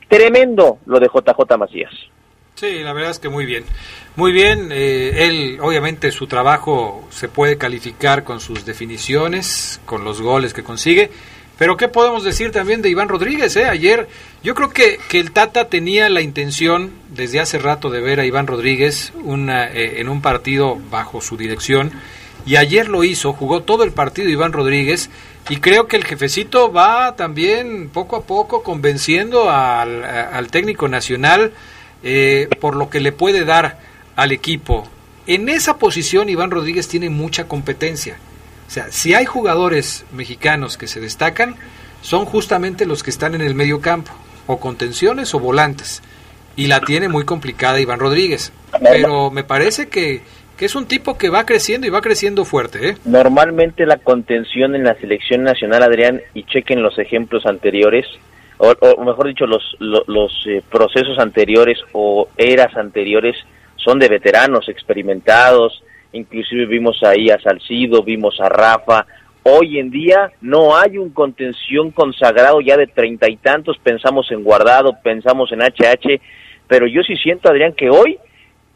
Tremendo 0.09 0.79
lo 0.87 1.01
de 1.01 1.09
JJ 1.09 1.59
Macías. 1.59 1.93
Sí, 2.57 2.79
la 2.85 2.93
verdad 2.93 3.11
es 3.11 3.19
que 3.19 3.29
muy 3.29 3.47
bien. 3.47 3.65
Muy 4.15 4.31
bien, 4.31 4.69
eh, 4.71 5.27
él 5.27 5.59
obviamente 5.61 6.13
su 6.13 6.29
trabajo 6.29 7.05
se 7.11 7.29
puede 7.29 7.59
calificar 7.59 8.23
con 8.23 8.39
sus 8.39 8.65
definiciones, 8.65 9.81
con 9.85 10.05
los 10.05 10.23
goles 10.23 10.55
que 10.55 10.63
consigue, 10.63 11.11
pero 11.59 11.77
¿qué 11.77 11.89
podemos 11.89 12.23
decir 12.23 12.53
también 12.53 12.81
de 12.81 12.91
Iván 12.91 13.09
Rodríguez? 13.09 13.57
Eh? 13.57 13.65
Ayer 13.65 14.09
yo 14.45 14.55
creo 14.55 14.71
que, 14.71 15.01
que 15.09 15.19
el 15.19 15.33
Tata 15.33 15.69
tenía 15.69 16.09
la 16.09 16.21
intención 16.21 16.93
desde 17.09 17.41
hace 17.41 17.59
rato 17.59 17.91
de 17.91 18.01
ver 18.01 18.21
a 18.21 18.25
Iván 18.25 18.47
Rodríguez 18.47 19.13
una, 19.25 19.67
eh, 19.67 20.01
en 20.01 20.09
un 20.09 20.23
partido 20.23 20.79
bajo 20.93 21.21
su 21.21 21.37
dirección 21.37 21.91
y 22.47 22.55
ayer 22.55 22.89
lo 22.89 23.03
hizo, 23.03 23.33
jugó 23.33 23.63
todo 23.63 23.83
el 23.83 23.91
partido 23.91 24.29
Iván 24.29 24.53
Rodríguez 24.53 25.11
y 25.49 25.57
creo 25.57 25.89
que 25.89 25.97
el 25.97 26.05
jefecito 26.05 26.71
va 26.71 27.17
también 27.17 27.89
poco 27.89 28.15
a 28.15 28.23
poco 28.23 28.63
convenciendo 28.63 29.51
al, 29.51 30.05
al 30.05 30.49
técnico 30.53 30.87
nacional 30.87 31.53
eh, 32.05 32.49
por 32.61 32.77
lo 32.77 32.91
que 32.91 33.01
le 33.01 33.13
puede 33.13 33.45
dar 33.45 33.79
al 34.15 34.31
equipo. 34.31 34.89
En 35.27 35.49
esa 35.49 35.79
posición 35.79 36.29
Iván 36.29 36.51
Rodríguez 36.51 36.87
tiene 36.87 37.09
mucha 37.09 37.49
competencia. 37.49 38.19
O 38.69 38.71
sea, 38.71 38.93
si 38.93 39.15
hay 39.15 39.25
jugadores 39.25 40.05
mexicanos 40.13 40.77
que 40.77 40.87
se 40.87 41.01
destacan, 41.01 41.57
son 42.03 42.27
justamente 42.27 42.85
los 42.85 43.03
que 43.03 43.11
están 43.11 43.35
en 43.35 43.41
el 43.41 43.55
medio 43.55 43.81
campo, 43.81 44.13
o 44.47 44.61
contenciones 44.61 45.35
o 45.35 45.41
volantes. 45.41 46.03
Y 46.57 46.67
la 46.67 46.81
tiene 46.81 47.09
muy 47.09 47.25
complicada 47.25 47.81
Iván 47.81 47.99
Rodríguez. 47.99 48.53
Pero 48.81 49.31
me 49.31 49.43
parece 49.43 49.89
que, 49.89 50.23
que 50.57 50.67
es 50.67 50.75
un 50.75 50.87
tipo 50.87 51.17
que 51.17 51.31
va 51.31 51.47
creciendo 51.47 51.87
y 51.87 51.91
va 51.91 52.01
creciendo 52.01 52.45
fuerte. 52.45 52.91
¿eh? 52.91 52.97
Normalmente 53.05 53.87
la 53.87 53.97
contención 53.97 54.75
en 54.75 54.85
la 54.85 54.95
selección 54.97 55.43
nacional, 55.43 55.83
Adrián, 55.83 56.21
y 56.35 56.45
chequen 56.45 56.83
los 56.83 56.99
ejemplos 56.99 57.47
anteriores, 57.47 58.07
o, 58.59 58.73
o 58.97 59.05
mejor 59.05 59.27
dicho, 59.29 59.47
los, 59.47 59.77
lo- 59.79 60.05
los, 60.07 60.33
eh, 60.47 60.63
procesos 60.71 61.19
anteriores 61.19 61.79
o 61.93 62.29
eras 62.37 62.77
anteriores 62.77 63.37
son 63.77 63.99
de 63.99 64.09
veteranos 64.09 64.69
experimentados, 64.69 65.83
inclusive 66.13 66.67
vimos 66.67 67.03
ahí 67.03 67.31
a 67.31 67.41
Salcido, 67.41 68.03
vimos 68.03 68.41
a 68.41 68.49
Rafa. 68.49 69.07
Hoy 69.43 69.79
en 69.79 69.91
día 69.91 70.31
no 70.41 70.77
hay 70.77 70.97
un 70.97 71.11
contención 71.11 71.91
consagrado 71.91 72.61
ya 72.61 72.77
de 72.77 72.87
treinta 72.87 73.29
y 73.29 73.37
tantos, 73.37 73.77
pensamos 73.79 74.31
en 74.31 74.43
Guardado, 74.43 74.97
pensamos 75.03 75.53
en 75.53 75.61
HH, 75.61 76.21
pero 76.67 76.87
yo 76.87 77.03
sí 77.03 77.17
siento, 77.17 77.49
Adrián, 77.51 77.73
que 77.75 77.91
hoy 77.91 78.19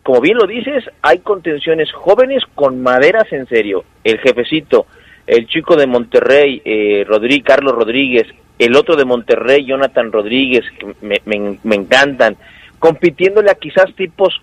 como 0.03 0.20
bien 0.22 0.39
lo 0.39 0.47
dices, 0.47 0.85
hay 1.03 1.18
contenciones 1.18 1.93
jóvenes 1.93 2.43
con 2.55 2.83
maderas 2.83 3.31
en 3.31 3.47
serio. 3.47 3.85
El 4.05 4.18
jefecito, 4.20 4.87
el 5.26 5.47
chico 5.49 5.76
de 5.76 5.87
Monterrey, 5.87 6.62
eh, 6.64 7.05
Rodríguez, 7.07 7.45
Carlos 7.45 7.74
Rodríguez, 7.74 8.26
el 8.59 8.76
otro 8.76 8.96
de 8.96 9.04
Monterrey, 9.04 9.64
Jonathan 9.64 10.11
Rodríguez, 10.12 10.64
que 10.78 10.86
me, 11.00 11.20
me- 11.62 11.74
encantan, 11.76 12.36
compitiéndole 12.78 13.50
a 13.50 13.54
quizás 13.54 13.94
tipos 13.94 14.40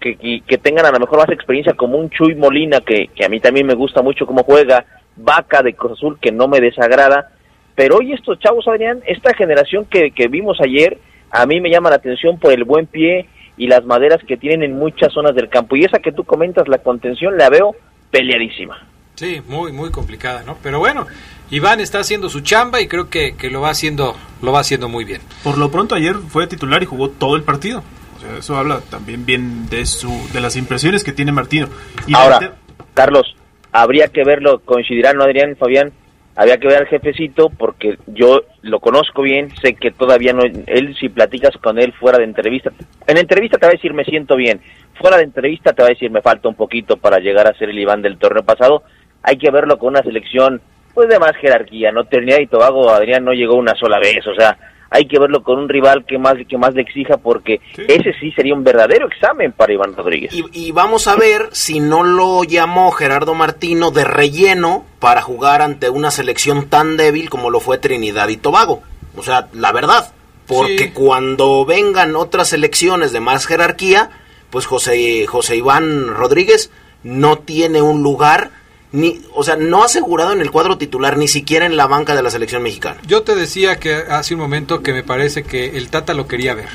que, 0.00 0.16
que, 0.16 0.40
que 0.46 0.58
tengan 0.58 0.86
a 0.86 0.90
lo 0.90 1.00
mejor 1.00 1.18
más 1.18 1.30
experiencia, 1.30 1.74
como 1.74 1.98
un 1.98 2.10
Chuy 2.10 2.34
Molina, 2.34 2.80
que, 2.80 3.08
que 3.08 3.24
a 3.24 3.28
mí 3.28 3.40
también 3.40 3.66
me 3.66 3.74
gusta 3.74 4.02
mucho 4.02 4.26
cómo 4.26 4.42
juega, 4.44 4.84
Vaca 5.16 5.62
de 5.62 5.74
Cruz 5.74 5.92
Azul, 5.92 6.18
que 6.20 6.30
no 6.32 6.46
me 6.48 6.60
desagrada, 6.60 7.30
pero 7.74 7.96
hoy 7.96 8.12
estos 8.12 8.38
chavos, 8.38 8.66
Adrián, 8.68 9.00
esta 9.06 9.34
generación 9.34 9.86
que, 9.86 10.10
que 10.10 10.28
vimos 10.28 10.58
ayer, 10.60 10.98
a 11.30 11.44
mí 11.46 11.60
me 11.60 11.70
llama 11.70 11.90
la 11.90 11.96
atención 11.96 12.38
por 12.38 12.52
el 12.52 12.64
buen 12.64 12.86
pie 12.86 13.26
y 13.56 13.66
las 13.66 13.84
maderas 13.84 14.22
que 14.24 14.36
tienen 14.36 14.62
en 14.62 14.78
muchas 14.78 15.12
zonas 15.12 15.34
del 15.34 15.48
campo. 15.48 15.76
Y 15.76 15.84
esa 15.84 15.98
que 15.98 16.12
tú 16.12 16.24
comentas, 16.24 16.68
la 16.68 16.78
contención, 16.78 17.36
la 17.36 17.48
veo 17.50 17.74
peleadísima. 18.10 18.86
Sí, 19.14 19.40
muy, 19.48 19.72
muy 19.72 19.90
complicada, 19.90 20.42
¿no? 20.44 20.56
Pero 20.62 20.78
bueno, 20.78 21.06
Iván 21.50 21.80
está 21.80 22.00
haciendo 22.00 22.28
su 22.28 22.40
chamba 22.40 22.80
y 22.80 22.88
creo 22.88 23.08
que, 23.08 23.36
que 23.36 23.50
lo 23.50 23.60
va 23.60 23.70
haciendo, 23.70 24.16
lo 24.42 24.52
va 24.52 24.60
haciendo 24.60 24.88
muy 24.88 25.04
bien. 25.04 25.20
Por 25.44 25.58
lo 25.58 25.70
pronto 25.70 25.94
ayer 25.94 26.16
fue 26.28 26.46
titular 26.46 26.82
y 26.82 26.86
jugó 26.86 27.10
todo 27.10 27.36
el 27.36 27.44
partido. 27.44 27.84
O 28.16 28.20
sea, 28.20 28.38
eso 28.38 28.56
habla 28.56 28.80
también 28.90 29.24
bien 29.24 29.68
de 29.68 29.86
su 29.86 30.10
de 30.32 30.40
las 30.40 30.56
impresiones 30.56 31.04
que 31.04 31.12
tiene 31.12 31.32
Martino. 31.32 31.68
Y 32.06 32.14
Ahora, 32.14 32.56
Carlos, 32.94 33.36
habría 33.70 34.08
que 34.08 34.24
verlo, 34.24 34.60
coincidirán, 34.64 35.16
¿no, 35.16 35.24
Adrián, 35.24 35.56
Fabián? 35.56 35.92
Había 36.34 36.58
que 36.58 36.66
ver 36.66 36.78
al 36.78 36.86
jefecito 36.86 37.48
porque 37.48 37.98
yo 38.06 38.42
lo 38.60 38.80
conozco 38.80 39.22
bien, 39.22 39.54
sé 39.62 39.74
que 39.74 39.90
todavía 39.90 40.34
no, 40.34 40.42
él 40.42 40.94
si 40.98 41.08
platicas 41.08 41.56
con 41.62 41.78
él 41.78 41.94
fuera 41.94 42.18
de 42.18 42.24
entrevista, 42.24 42.72
en 43.06 43.16
entrevista 43.16 43.56
te 43.56 43.64
va 43.64 43.70
a 43.70 43.74
decir 43.74 43.94
me 43.94 44.04
siento 44.04 44.36
bien, 44.36 44.60
fuera 45.00 45.16
de 45.16 45.22
entrevista 45.22 45.72
te 45.72 45.80
va 45.80 45.88
a 45.88 45.92
decir 45.92 46.10
me 46.10 46.20
falta 46.20 46.50
un 46.50 46.54
poquito 46.54 46.98
para 46.98 47.20
llegar 47.20 47.46
a 47.46 47.56
ser 47.56 47.70
el 47.70 47.78
Iván 47.78 48.02
del 48.02 48.18
torneo 48.18 48.44
pasado, 48.44 48.82
hay 49.22 49.38
que 49.38 49.50
verlo 49.50 49.78
con 49.78 49.88
una 49.88 50.02
selección 50.02 50.60
pues 50.96 51.08
de 51.08 51.20
más 51.20 51.36
jerarquía, 51.40 51.92
no 51.92 52.04
Trinidad 52.06 52.40
y 52.40 52.48
Tobago, 52.48 52.90
Adrián 52.90 53.24
no 53.24 53.32
llegó 53.32 53.54
una 53.54 53.74
sola 53.76 54.00
vez, 54.00 54.26
o 54.26 54.34
sea, 54.34 54.58
hay 54.90 55.06
que 55.06 55.18
verlo 55.18 55.42
con 55.42 55.58
un 55.58 55.68
rival 55.68 56.04
que 56.06 56.16
más 56.18 56.34
que 56.48 56.56
más 56.58 56.72
le 56.74 56.82
exija 56.82 57.18
porque 57.18 57.60
ese 57.76 58.12
sí 58.18 58.32
sería 58.32 58.54
un 58.54 58.64
verdadero 58.64 59.06
examen 59.06 59.52
para 59.52 59.72
Iván 59.72 59.94
Rodríguez. 59.94 60.32
Y, 60.32 60.44
y 60.52 60.72
vamos 60.72 61.06
a 61.06 61.16
ver 61.16 61.48
si 61.52 61.80
no 61.80 62.02
lo 62.02 62.42
llamó 62.44 62.90
Gerardo 62.92 63.34
Martino 63.34 63.90
de 63.90 64.04
relleno 64.04 64.84
para 64.98 65.22
jugar 65.22 65.60
ante 65.62 65.90
una 65.90 66.10
selección 66.10 66.68
tan 66.70 66.96
débil 66.96 67.28
como 67.30 67.50
lo 67.50 67.60
fue 67.60 67.78
Trinidad 67.78 68.28
y 68.28 68.36
Tobago. 68.38 68.82
O 69.16 69.22
sea, 69.22 69.48
la 69.52 69.72
verdad. 69.72 70.12
Porque 70.46 70.78
Sí. 70.78 70.90
cuando 70.94 71.64
vengan 71.64 72.14
otras 72.14 72.48
selecciones 72.50 73.10
de 73.12 73.18
más 73.20 73.46
jerarquía, 73.46 74.10
pues 74.50 74.66
José, 74.66 75.26
José 75.26 75.56
Iván 75.56 76.14
Rodríguez 76.14 76.70
no 77.02 77.38
tiene 77.38 77.82
un 77.82 78.04
lugar, 78.04 78.50
ni, 78.96 79.20
o 79.34 79.44
sea, 79.44 79.56
no 79.56 79.84
asegurado 79.84 80.32
en 80.32 80.40
el 80.40 80.50
cuadro 80.50 80.78
titular, 80.78 81.18
ni 81.18 81.28
siquiera 81.28 81.66
en 81.66 81.76
la 81.76 81.86
banca 81.86 82.14
de 82.14 82.22
la 82.22 82.30
selección 82.30 82.62
mexicana. 82.62 82.98
Yo 83.06 83.22
te 83.22 83.34
decía 83.34 83.78
que 83.78 83.94
hace 83.94 84.32
un 84.32 84.40
momento 84.40 84.82
que 84.82 84.94
me 84.94 85.02
parece 85.02 85.42
que 85.42 85.76
el 85.76 85.90
Tata 85.90 86.14
lo 86.14 86.26
quería 86.26 86.54
ver. 86.54 86.70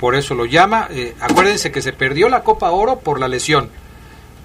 Por 0.00 0.16
eso 0.16 0.34
lo 0.34 0.46
llama. 0.46 0.88
Eh, 0.90 1.14
acuérdense 1.20 1.70
que 1.70 1.80
se 1.80 1.92
perdió 1.92 2.28
la 2.28 2.42
Copa 2.42 2.72
Oro 2.72 2.98
por 2.98 3.20
la 3.20 3.28
lesión. 3.28 3.70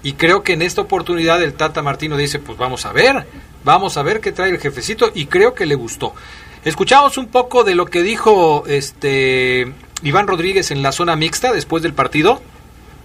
Y 0.04 0.12
creo 0.12 0.44
que 0.44 0.52
en 0.52 0.62
esta 0.62 0.82
oportunidad 0.82 1.42
el 1.42 1.54
Tata 1.54 1.82
Martino 1.82 2.16
dice, 2.16 2.38
pues 2.38 2.56
vamos 2.58 2.86
a 2.86 2.92
ver, 2.92 3.26
vamos 3.64 3.96
a 3.96 4.04
ver 4.04 4.20
qué 4.20 4.30
trae 4.30 4.50
el 4.50 4.60
jefecito 4.60 5.10
y 5.12 5.26
creo 5.26 5.52
que 5.52 5.66
le 5.66 5.74
gustó. 5.74 6.14
Escuchamos 6.64 7.18
un 7.18 7.26
poco 7.26 7.64
de 7.64 7.74
lo 7.74 7.86
que 7.86 8.02
dijo 8.02 8.62
este 8.68 9.72
Iván 10.04 10.28
Rodríguez 10.28 10.70
en 10.70 10.82
la 10.82 10.92
zona 10.92 11.16
mixta 11.16 11.52
después 11.52 11.82
del 11.82 11.92
partido. 11.92 12.40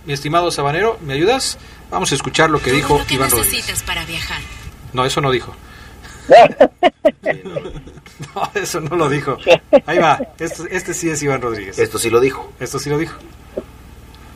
Mi 0.05 0.13
estimado 0.13 0.49
Sabanero, 0.51 0.97
¿me 1.01 1.13
ayudas? 1.13 1.57
Vamos 1.89 2.11
a 2.11 2.15
escuchar 2.15 2.49
lo 2.49 2.61
que 2.61 2.71
dijo 2.71 2.97
Lo 2.97 3.05
que 3.05 3.15
Iván 3.15 3.29
Rodríguez. 3.29 3.83
para 3.83 4.05
viajar. 4.05 4.39
No, 4.93 5.05
eso 5.05 5.21
no 5.21 5.31
dijo. 5.31 5.55
No, 8.35 8.49
eso 8.53 8.79
no 8.79 8.95
lo 8.95 9.09
dijo. 9.09 9.37
Ahí 9.87 9.97
va. 9.97 10.19
Este, 10.37 10.75
este 10.75 10.93
sí 10.93 11.09
es 11.09 11.21
Iván 11.23 11.41
Rodríguez. 11.41 11.79
Esto 11.79 11.97
sí 11.97 12.09
lo 12.11 12.19
dijo. 12.19 12.53
Esto 12.59 12.77
sí 12.77 12.89
lo 12.89 12.97
dijo. 12.99 13.15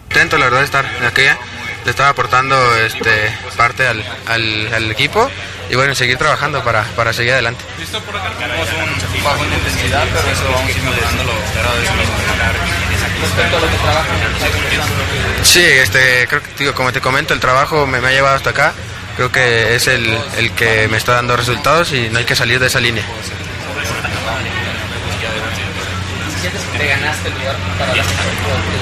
contento 0.09 0.37
la 0.37 0.45
verdad 0.45 0.59
de 0.59 0.65
estar 0.65 0.85
en 0.85 1.03
aquella 1.03 1.37
le 1.85 1.91
estaba 1.91 2.09
aportando 2.09 2.55
este 2.77 3.31
parte 3.55 3.87
al, 3.87 4.03
al, 4.25 4.73
al 4.73 4.91
equipo 4.91 5.29
y 5.69 5.75
bueno 5.75 5.95
seguir 5.95 6.17
trabajando 6.17 6.63
para, 6.63 6.83
para 6.95 7.13
seguir 7.13 7.33
adelante 7.33 7.63
Listo 7.79 7.99
por 8.01 8.17
acá. 8.17 8.31
Tenemos 8.37 8.67
un 9.15 9.23
bajo 9.23 9.45
en 9.45 9.53
intensidad, 9.53 10.05
pero 10.13 10.27
eso 10.29 10.43
vamos 10.45 10.67
a 10.67 10.69
ir 10.69 10.83
mejorándolo 10.83 11.31
cada 11.55 11.75
vez 11.75 11.89
más. 11.91 12.05
Respecto 13.21 13.57
a 13.57 13.59
lo 13.61 13.69
que 13.69 13.77
trabajan, 13.77 14.17
sí 15.43 15.63
este 15.63 16.27
creo 16.27 16.41
que 16.43 16.49
digo, 16.59 16.73
como 16.73 16.91
te 16.91 17.01
comento 17.01 17.33
el 17.33 17.39
trabajo 17.39 17.87
me, 17.87 18.01
me 18.01 18.09
ha 18.09 18.11
llevado 18.11 18.35
hasta 18.35 18.49
acá 18.49 18.73
creo 19.15 19.31
que 19.31 19.75
es 19.75 19.87
el, 19.87 20.17
el 20.37 20.51
que 20.51 20.87
me 20.89 20.97
está 20.97 21.13
dando 21.13 21.37
resultados 21.37 21.93
y 21.93 22.09
no 22.09 22.19
hay 22.19 22.25
que 22.25 22.35
salir 22.35 22.59
de 22.59 22.67
esa 22.67 22.79
línea 22.79 23.03
te 26.85 26.91
ganaste 26.91 27.29
el 27.29 27.33
lugar 27.35 27.55
para 27.79 27.95
la? 27.95 28.03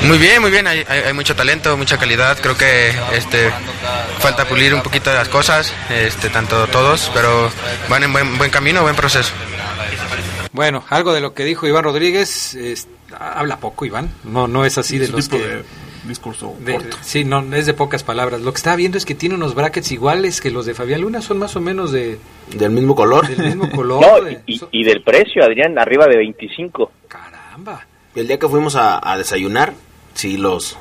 Muy 0.08 0.18
bien, 0.18 0.42
muy 0.42 0.52
bien, 0.52 0.68
hay, 0.68 0.84
hay, 0.88 1.00
hay 1.02 1.14
mucho 1.14 1.36
talento, 1.36 1.78
mucha 1.78 1.98
calidad, 1.98 2.38
creo 2.42 2.58
que 2.58 2.92
este 3.14 3.50
falta 4.20 4.46
pulir 4.46 4.74
un 4.74 4.82
poquito 4.82 5.14
las 5.14 5.30
cosas, 5.30 5.74
este 5.90 6.30
tanto 6.30 6.68
todos, 6.68 7.10
pero 7.14 7.50
van 7.90 8.04
en 8.04 8.12
buen, 8.14 8.38
buen 8.38 8.52
camino, 8.52 8.82
buen 8.82 8.96
proceso. 8.96 9.32
Bueno, 10.52 10.84
algo 10.90 11.14
de 11.14 11.22
lo 11.22 11.34
que 11.34 11.44
dijo 11.46 11.68
Iván 11.68 11.84
Rodríguez, 11.84 12.54
es- 12.56 12.88
habla 13.18 13.58
poco 13.58 13.86
Iván, 13.86 14.12
no 14.24 14.48
no 14.48 14.66
es 14.66 14.78
así 14.78 14.98
de 14.98 15.08
los 15.08 15.30
que... 15.30 15.38
de 15.40 15.64
discurso 16.04 16.56
de- 16.60 16.74
corto. 16.74 16.98
sí, 17.02 17.24
no, 17.24 17.40
es 17.56 17.66
de 17.66 17.74
pocas 17.74 18.04
palabras. 18.04 18.42
Lo 18.42 18.52
que 18.52 18.58
estaba 18.58 18.76
viendo 18.76 18.98
es 18.98 19.06
que 19.06 19.16
tiene 19.16 19.36
unos 19.36 19.56
brackets 19.56 19.92
iguales 19.94 20.42
que 20.42 20.52
los 20.52 20.66
de 20.66 20.74
Fabián 20.74 21.00
Luna, 21.02 21.22
son 21.22 21.38
más 21.40 21.56
o 21.56 21.62
menos 21.62 21.92
de... 21.94 22.20
Del 22.52 22.72
mismo 22.72 22.94
color. 22.94 23.26
Del 23.28 23.38
mismo 23.48 23.72
color. 23.76 24.02
No, 24.06 24.22
de- 24.22 24.42
y, 24.46 24.62
y 24.72 24.84
del 24.84 25.02
precio, 25.02 25.44
Adrián, 25.44 25.80
arriba 25.80 26.06
de 26.08 26.18
25. 26.18 26.92
Caramba. 27.08 27.86
El 28.16 28.28
día 28.28 28.38
que 28.40 28.48
fuimos 28.48 28.76
a, 28.76 29.00
a 29.12 29.18
desayunar, 29.18 29.74
sí 30.14 30.38
los, 30.38 30.78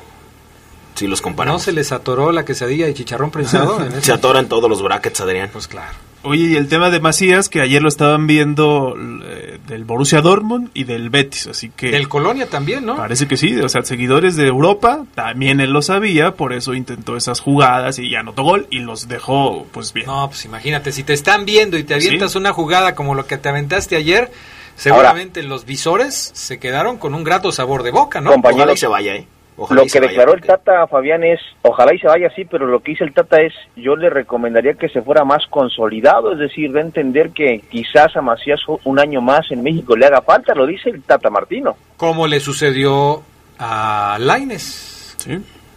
sí 0.95 1.07
los 1.07 1.19
¿No 1.21 1.23
comparamos. 1.23 1.63
se 1.63 1.71
les 1.71 1.91
atoró 1.91 2.31
la 2.31 2.45
quesadilla 2.45 2.87
y 2.87 2.93
chicharrón 2.93 3.31
prensado? 3.31 3.83
en 3.83 4.01
Se 4.03 4.11
atoran 4.11 4.47
todos 4.47 4.69
los 4.69 4.81
brackets, 4.83 5.21
Adrián. 5.21 5.49
Pues 5.51 5.67
claro. 5.67 5.93
Oye, 6.25 6.43
y 6.51 6.55
el 6.55 6.69
tema 6.69 6.89
de 6.89 7.01
Macías, 7.01 7.49
que 7.49 7.59
ayer 7.59 7.81
lo 7.81 7.89
estaban 7.89 8.27
viendo 8.27 8.95
eh, 9.25 9.59
del 9.67 9.83
Borussia 9.83 10.21
Dortmund 10.21 10.69
y 10.73 10.85
del 10.85 11.09
Betis, 11.09 11.47
así 11.47 11.69
que... 11.75 11.91
Del 11.91 12.07
Colonia 12.07 12.47
también, 12.47 12.85
¿no? 12.85 12.95
Parece 12.95 13.27
que 13.27 13.35
sí, 13.35 13.53
o 13.59 13.67
sea, 13.67 13.83
seguidores 13.83 14.37
de 14.37 14.47
Europa, 14.47 15.03
también 15.15 15.59
él 15.59 15.71
lo 15.71 15.81
sabía, 15.81 16.35
por 16.35 16.53
eso 16.53 16.75
intentó 16.75 17.17
esas 17.17 17.41
jugadas 17.41 17.99
y 17.99 18.09
ya 18.09 18.21
anotó 18.21 18.43
gol 18.43 18.67
y 18.69 18.79
los 18.79 19.09
dejó, 19.09 19.65
pues 19.73 19.91
bien. 19.91 20.05
No, 20.07 20.29
pues 20.29 20.45
imagínate, 20.45 20.93
si 20.93 21.03
te 21.03 21.11
están 21.11 21.43
viendo 21.43 21.77
y 21.77 21.83
te 21.83 21.95
avientas 21.95 22.31
Sí. 22.31 22.37
una 22.37 22.53
jugada 22.53 22.95
como 22.95 23.15
lo 23.15 23.25
que 23.27 23.37
te 23.37 23.49
aventaste 23.49 23.97
ayer, 23.97 24.31
seguramente 24.75 25.43
los 25.43 25.65
visores 25.65 26.31
se 26.33 26.59
quedaron 26.59 26.97
con 26.97 27.13
un 27.13 27.23
grato 27.23 27.51
sabor 27.51 27.83
de 27.83 27.91
boca, 27.91 28.21
¿no? 28.21 28.31
Compañero, 28.31 28.63
Ojalá 28.63 28.73
y 28.73 28.77
se 28.77 28.87
vaya, 28.87 29.15
¿eh? 29.15 29.27
Ojalá 29.55 29.81
lo 29.81 29.87
que 29.87 29.99
vaya, 29.99 30.09
declaró 30.09 30.33
el 30.33 30.41
Tata 30.41 30.87
Fabián 30.87 31.23
es, 31.23 31.39
ojalá 31.61 31.93
y 31.93 31.99
se 31.99 32.07
vaya 32.07 32.27
así, 32.27 32.43
pero 32.45 32.65
lo 32.65 32.79
que 32.79 32.91
dice 32.91 33.03
el 33.03 33.13
Tata 33.13 33.39
es, 33.41 33.53
yo 33.75 33.95
le 33.95 34.09
recomendaría 34.09 34.73
que 34.73 34.89
se 34.89 35.01
fuera 35.01 35.23
más 35.23 35.45
consolidado, 35.47 36.33
es 36.33 36.39
decir, 36.39 36.71
de 36.71 36.81
entender 36.81 37.29
que 37.31 37.61
quizás 37.69 38.15
a 38.15 38.21
Macías 38.21 38.59
un 38.83 38.99
año 38.99 39.21
más 39.21 39.51
en 39.51 39.61
México 39.61 39.95
le 39.95 40.07
haga 40.07 40.21
falta, 40.21 40.55
lo 40.55 40.65
dice 40.65 40.89
el 40.89 41.03
Tata 41.03 41.29
Martino. 41.29 41.75
Como 41.97 42.25
le 42.25 42.39
sucedió 42.39 43.23
a 43.59 44.17
Laines 44.19 45.15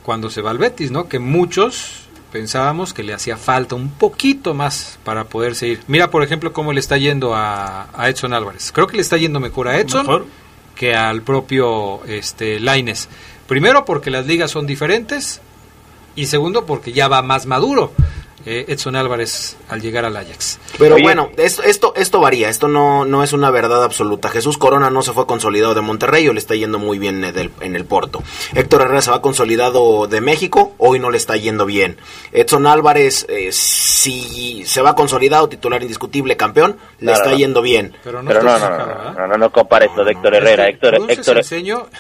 cuando 0.02 0.30
se 0.30 0.40
va 0.40 0.50
al 0.52 0.58
Betis, 0.58 0.90
¿no? 0.90 1.08
Que 1.08 1.18
muchos 1.18 2.05
pensábamos 2.36 2.92
que 2.92 3.02
le 3.02 3.14
hacía 3.14 3.38
falta 3.38 3.76
un 3.76 3.88
poquito 3.88 4.52
más 4.52 4.98
para 5.04 5.24
poder 5.24 5.54
seguir. 5.54 5.80
Mira, 5.86 6.10
por 6.10 6.22
ejemplo, 6.22 6.52
cómo 6.52 6.74
le 6.74 6.80
está 6.80 6.98
yendo 6.98 7.34
a, 7.34 7.88
a 7.94 8.10
Edson 8.10 8.34
Álvarez. 8.34 8.72
Creo 8.72 8.86
que 8.86 8.96
le 8.96 9.00
está 9.00 9.16
yendo 9.16 9.40
mejor 9.40 9.68
a 9.68 9.80
Edson 9.80 10.02
Mejor. 10.02 10.26
que 10.74 10.94
al 10.94 11.22
propio 11.22 12.04
este, 12.04 12.60
Laines. 12.60 13.08
Primero 13.48 13.86
porque 13.86 14.10
las 14.10 14.26
ligas 14.26 14.50
son 14.50 14.66
diferentes 14.66 15.40
y 16.14 16.26
segundo 16.26 16.66
porque 16.66 16.92
ya 16.92 17.08
va 17.08 17.22
más 17.22 17.46
maduro 17.46 17.94
eh, 18.44 18.66
Edson 18.68 18.96
Álvarez 18.96 19.56
al 19.68 19.80
llegar 19.80 20.04
al 20.04 20.16
Ajax. 20.16 20.58
Pero 20.78 20.94
Oye. 20.96 21.02
bueno, 21.04 21.30
esto, 21.36 21.62
esto, 21.62 21.92
esto 21.96 22.20
varía, 22.20 22.48
esto 22.48 22.68
no, 22.68 23.04
no 23.04 23.22
es 23.22 23.32
una 23.32 23.50
verdad 23.50 23.82
absoluta. 23.84 24.28
Jesús 24.28 24.58
Corona 24.58 24.90
no 24.90 25.02
se 25.02 25.12
fue 25.12 25.26
consolidado 25.26 25.74
de 25.74 25.80
Monterrey, 25.80 26.28
o 26.28 26.32
le 26.32 26.38
está 26.38 26.54
yendo 26.54 26.78
muy 26.78 26.98
bien 26.98 27.24
en 27.24 27.36
el, 27.38 27.50
en 27.60 27.76
el 27.76 27.84
Porto. 27.84 28.22
Héctor 28.54 28.82
Herrera 28.82 29.02
se 29.02 29.10
va 29.10 29.22
consolidado 29.22 30.06
de 30.06 30.20
México, 30.20 30.72
hoy 30.78 30.98
no 30.98 31.10
le 31.10 31.16
está 31.18 31.36
yendo 31.36 31.66
bien. 31.66 31.96
Edson 32.32 32.66
Álvarez, 32.66 33.26
eh, 33.28 33.50
si 33.52 34.64
se 34.66 34.82
va 34.82 34.94
consolidado, 34.94 35.48
titular 35.48 35.82
indiscutible, 35.82 36.36
campeón, 36.36 36.76
le 37.00 37.12
está 37.12 37.30
no. 37.30 37.36
yendo 37.36 37.62
bien. 37.62 37.94
Pero 38.04 38.22
no, 38.22 38.28
pero 38.28 38.40
está 38.40 38.68
no, 38.68 38.76
no, 38.78 38.86
no, 38.86 39.12
no, 39.12 39.26
no, 39.28 39.38
no 39.38 39.50
compares 39.52 39.90
lo 39.96 40.04
de 40.04 40.12
Héctor 40.12 40.34
Herrera, 40.34 40.68
Héctor, 40.68 40.94
Héctor, 41.08 41.42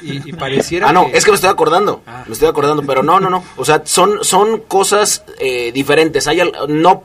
y, 0.02 0.30
y 0.30 0.32
pareciera 0.32 0.88
Ah, 0.88 0.92
no, 0.92 1.10
que- 1.10 1.16
es 1.18 1.24
que 1.24 1.30
me 1.30 1.34
estoy 1.36 1.50
acordando, 1.50 2.02
Ah. 2.06 2.24
me 2.26 2.32
estoy 2.32 2.48
acordando, 2.48 2.82
pero 2.86 3.02
no, 3.02 3.20
no, 3.20 3.30
no. 3.30 3.42
O 3.56 3.64
sea, 3.64 3.82
son, 3.84 4.22
son 4.22 4.60
cosas 4.68 5.24
eh, 5.38 5.72
diferentes. 5.72 6.26
Hay 6.26 6.40
al- 6.40 6.52
no 6.68 7.02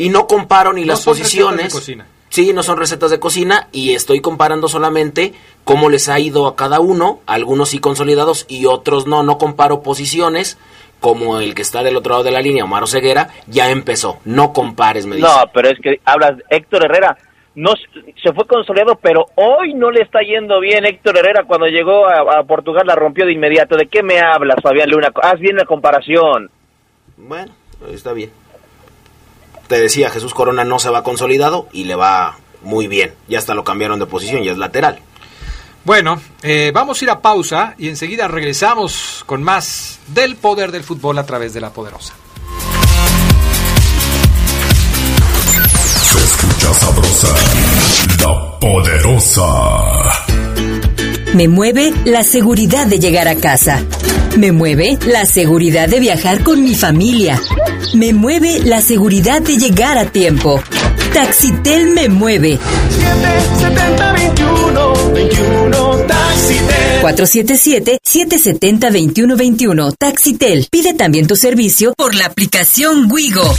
y 0.00 0.08
no 0.08 0.26
comparo 0.26 0.72
ni 0.72 0.82
No 0.82 0.88
las 0.88 1.00
son 1.02 1.14
recetas 1.14 1.32
de 1.32 1.38
posiciones. 1.46 1.72
cocina. 1.74 2.06
Sí, 2.28 2.52
no 2.52 2.62
son 2.62 2.78
recetas 2.78 3.10
de 3.10 3.18
cocina 3.18 3.68
y 3.72 3.94
estoy 3.94 4.20
comparando 4.20 4.68
solamente 4.68 5.34
cómo 5.64 5.88
les 5.90 6.08
ha 6.08 6.20
ido 6.20 6.46
a 6.46 6.54
cada 6.54 6.78
uno, 6.78 7.20
algunos 7.26 7.70
sí 7.70 7.80
consolidados 7.80 8.46
y 8.48 8.66
otros 8.66 9.06
no. 9.08 9.22
No 9.24 9.36
comparo 9.36 9.82
posiciones 9.82 10.58
como 11.00 11.40
el 11.40 11.54
que 11.54 11.62
está 11.62 11.82
del 11.82 11.96
otro 11.96 12.12
lado 12.12 12.24
de 12.24 12.30
la 12.30 12.40
línea, 12.40 12.62
Omar 12.64 12.86
Ceguera, 12.86 13.30
ya 13.48 13.70
empezó. 13.70 14.18
No 14.24 14.52
compares, 14.52 15.06
me 15.06 15.16
dice. 15.16 15.26
No, 15.26 15.34
pero 15.52 15.70
es 15.70 15.78
que 15.80 16.00
hablas 16.04 16.34
Héctor 16.50 16.84
Herrera. 16.84 17.16
No 17.56 17.72
se- 17.74 18.12
se 18.22 18.32
fue 18.32 18.46
consolidado, 18.46 18.94
pero 19.02 19.26
hoy 19.34 19.74
no 19.74 19.90
le 19.90 20.02
está 20.02 20.20
yendo 20.20 20.60
bien 20.60 20.84
Héctor 20.86 21.18
Herrera 21.18 21.42
cuando 21.48 21.66
llegó 21.66 22.06
a, 22.06 22.38
a 22.38 22.44
Portugal 22.44 22.84
la 22.86 22.94
rompió 22.94 23.26
de 23.26 23.32
inmediato. 23.32 23.76
¿De 23.76 23.86
qué 23.88 24.04
me 24.04 24.20
hablas, 24.20 24.58
Fabián 24.62 24.88
Luna? 24.88 25.08
Haz 25.20 25.40
bien 25.40 25.56
la 25.56 25.64
comparación. 25.64 26.48
Bueno, 27.16 27.52
está 27.92 28.12
bien. 28.12 28.30
Te 29.70 29.78
decía, 29.78 30.10
Jesús 30.10 30.34
Corona 30.34 30.64
no 30.64 30.80
se 30.80 30.90
va 30.90 31.04
consolidado 31.04 31.68
y 31.72 31.84
le 31.84 31.94
va 31.94 32.38
muy 32.60 32.88
bien. 32.88 33.14
Ya 33.28 33.38
hasta 33.38 33.54
lo 33.54 33.62
cambiaron 33.62 34.00
de 34.00 34.06
posición, 34.06 34.42
ya 34.42 34.50
es 34.50 34.58
lateral. 34.58 34.98
Bueno, 35.84 36.20
eh, 36.42 36.72
vamos 36.74 37.00
a 37.00 37.04
ir 37.04 37.10
a 37.12 37.20
pausa 37.20 37.76
y 37.78 37.88
enseguida 37.88 38.26
regresamos 38.26 39.22
con 39.26 39.44
más 39.44 40.00
del 40.08 40.34
poder 40.34 40.72
del 40.72 40.82
fútbol 40.82 41.18
a 41.18 41.24
través 41.24 41.54
de 41.54 41.60
la 41.60 41.70
poderosa. 41.70 42.14
Se 46.02 46.18
escucha 46.18 46.74
sabrosa, 46.74 47.28
la 48.24 48.58
poderosa. 48.58 50.19
Me 51.34 51.46
mueve 51.46 51.92
la 52.04 52.24
seguridad 52.24 52.86
de 52.86 52.98
llegar 52.98 53.28
a 53.28 53.36
casa. 53.36 53.82
Me 54.36 54.50
mueve 54.50 54.98
la 55.06 55.24
seguridad 55.26 55.88
de 55.88 56.00
viajar 56.00 56.42
con 56.42 56.62
mi 56.62 56.74
familia. 56.74 57.40
Me 57.94 58.12
mueve 58.12 58.60
la 58.64 58.80
seguridad 58.80 59.40
de 59.40 59.56
llegar 59.56 59.96
a 59.96 60.06
tiempo. 60.06 60.60
Taxitel 61.12 61.94
me 61.94 62.08
mueve. 62.08 62.58
7021 63.58 65.12
21 65.12 65.96
Taxitel 66.06 66.29
477-770-2121. 67.02 69.94
Taxitel. 69.98 70.68
Pide 70.70 70.94
también 70.94 71.26
tu 71.26 71.36
servicio 71.36 71.92
por 71.96 72.14
la 72.14 72.26
aplicación 72.26 73.10
Wigo. 73.10 73.52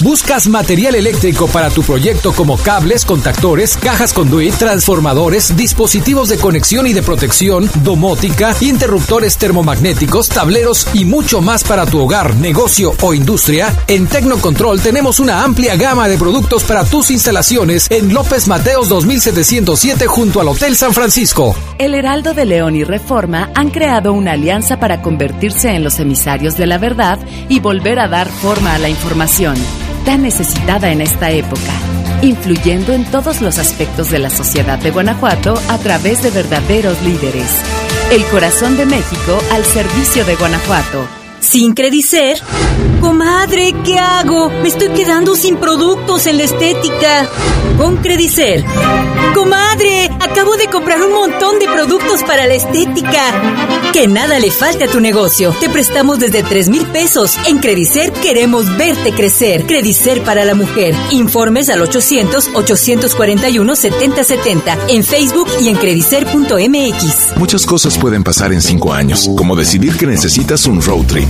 ¿Buscas 0.00 0.48
material 0.48 0.96
eléctrico 0.96 1.46
para 1.46 1.70
tu 1.70 1.82
proyecto 1.82 2.32
como 2.32 2.56
cables, 2.56 3.04
contactores, 3.04 3.76
cajas 3.76 4.12
conduit, 4.12 4.52
transformadores, 4.54 5.56
dispositivos 5.56 6.28
de 6.28 6.38
conexión 6.38 6.88
y 6.88 6.92
de 6.92 7.02
protección, 7.02 7.70
domótica, 7.84 8.56
interruptores 8.60 9.36
termomagnéticos, 9.36 10.28
tableros 10.28 10.88
y 10.92 11.04
mucho 11.04 11.40
más 11.40 11.62
para 11.62 11.86
tu 11.86 12.00
hogar, 12.00 12.34
negocio 12.36 12.94
o 13.00 13.14
industria? 13.14 13.72
En 13.86 14.08
Tecnocontrol 14.08 14.80
tenemos 14.80 15.20
una 15.20 15.44
amplia 15.44 15.76
gama 15.76 16.08
de 16.08 16.18
productos 16.18 16.64
para 16.64 16.84
tus 16.84 17.12
instalaciones 17.12 17.88
en 17.90 18.12
López 18.12 18.48
Mateos 18.48 18.88
2707 18.88 20.08
junto 20.08 20.40
al 20.40 20.48
Hotel 20.48 20.74
San 20.74 20.94
Francisco. 20.94 21.54
El 21.78 21.94
Heraldo 21.94 22.31
de 22.34 22.44
León 22.46 22.76
y 22.76 22.84
Reforma 22.84 23.50
han 23.54 23.70
creado 23.70 24.12
una 24.12 24.32
alianza 24.32 24.80
para 24.80 25.02
convertirse 25.02 25.70
en 25.70 25.84
los 25.84 26.00
emisarios 26.00 26.56
de 26.56 26.66
la 26.66 26.78
verdad 26.78 27.18
y 27.48 27.60
volver 27.60 27.98
a 27.98 28.08
dar 28.08 28.28
forma 28.28 28.74
a 28.74 28.78
la 28.78 28.88
información, 28.88 29.56
tan 30.04 30.22
necesitada 30.22 30.90
en 30.90 31.00
esta 31.00 31.30
época, 31.30 31.72
influyendo 32.22 32.92
en 32.92 33.04
todos 33.04 33.40
los 33.40 33.58
aspectos 33.58 34.10
de 34.10 34.18
la 34.18 34.30
sociedad 34.30 34.78
de 34.78 34.90
Guanajuato 34.90 35.54
a 35.68 35.78
través 35.78 36.22
de 36.22 36.30
verdaderos 36.30 37.00
líderes. 37.02 37.62
El 38.10 38.24
corazón 38.26 38.76
de 38.76 38.86
México 38.86 39.38
al 39.52 39.64
servicio 39.64 40.24
de 40.24 40.36
Guanajuato. 40.36 41.21
Sin 41.42 41.74
Credicer. 41.74 42.40
Comadre, 43.00 43.74
¿qué 43.84 43.98
hago? 43.98 44.48
Me 44.48 44.68
estoy 44.68 44.90
quedando 44.90 45.34
sin 45.34 45.56
productos 45.56 46.26
en 46.26 46.36
la 46.38 46.44
estética. 46.44 47.28
Con 47.76 47.96
Credicer. 47.96 48.64
Comadre, 49.34 50.08
acabo 50.20 50.56
de 50.56 50.68
comprar 50.68 51.02
un 51.02 51.12
montón 51.12 51.58
de 51.58 51.66
productos 51.66 52.22
para 52.22 52.46
la 52.46 52.54
estética. 52.54 53.20
Que 53.92 54.06
nada 54.06 54.38
le 54.38 54.52
falte 54.52 54.84
a 54.84 54.88
tu 54.88 55.00
negocio. 55.00 55.52
Te 55.58 55.68
prestamos 55.68 56.20
desde 56.20 56.44
3 56.44 56.68
mil 56.68 56.86
pesos. 56.86 57.36
En 57.46 57.58
Credicer 57.58 58.12
queremos 58.12 58.76
verte 58.78 59.10
crecer. 59.12 59.66
Credicer 59.66 60.22
para 60.22 60.44
la 60.44 60.54
mujer. 60.54 60.94
Informes 61.10 61.68
al 61.70 61.80
800-841-7070. 61.82 64.78
En 64.88 65.02
Facebook 65.02 65.48
y 65.60 65.66
en 65.68 65.76
credicer.mx. 65.76 67.36
Muchas 67.36 67.66
cosas 67.66 67.98
pueden 67.98 68.22
pasar 68.22 68.52
en 68.52 68.62
cinco 68.62 68.92
años, 68.92 69.28
como 69.36 69.56
decidir 69.56 69.96
que 69.96 70.06
necesitas 70.06 70.66
un 70.66 70.80
road 70.80 71.04
trip, 71.06 71.28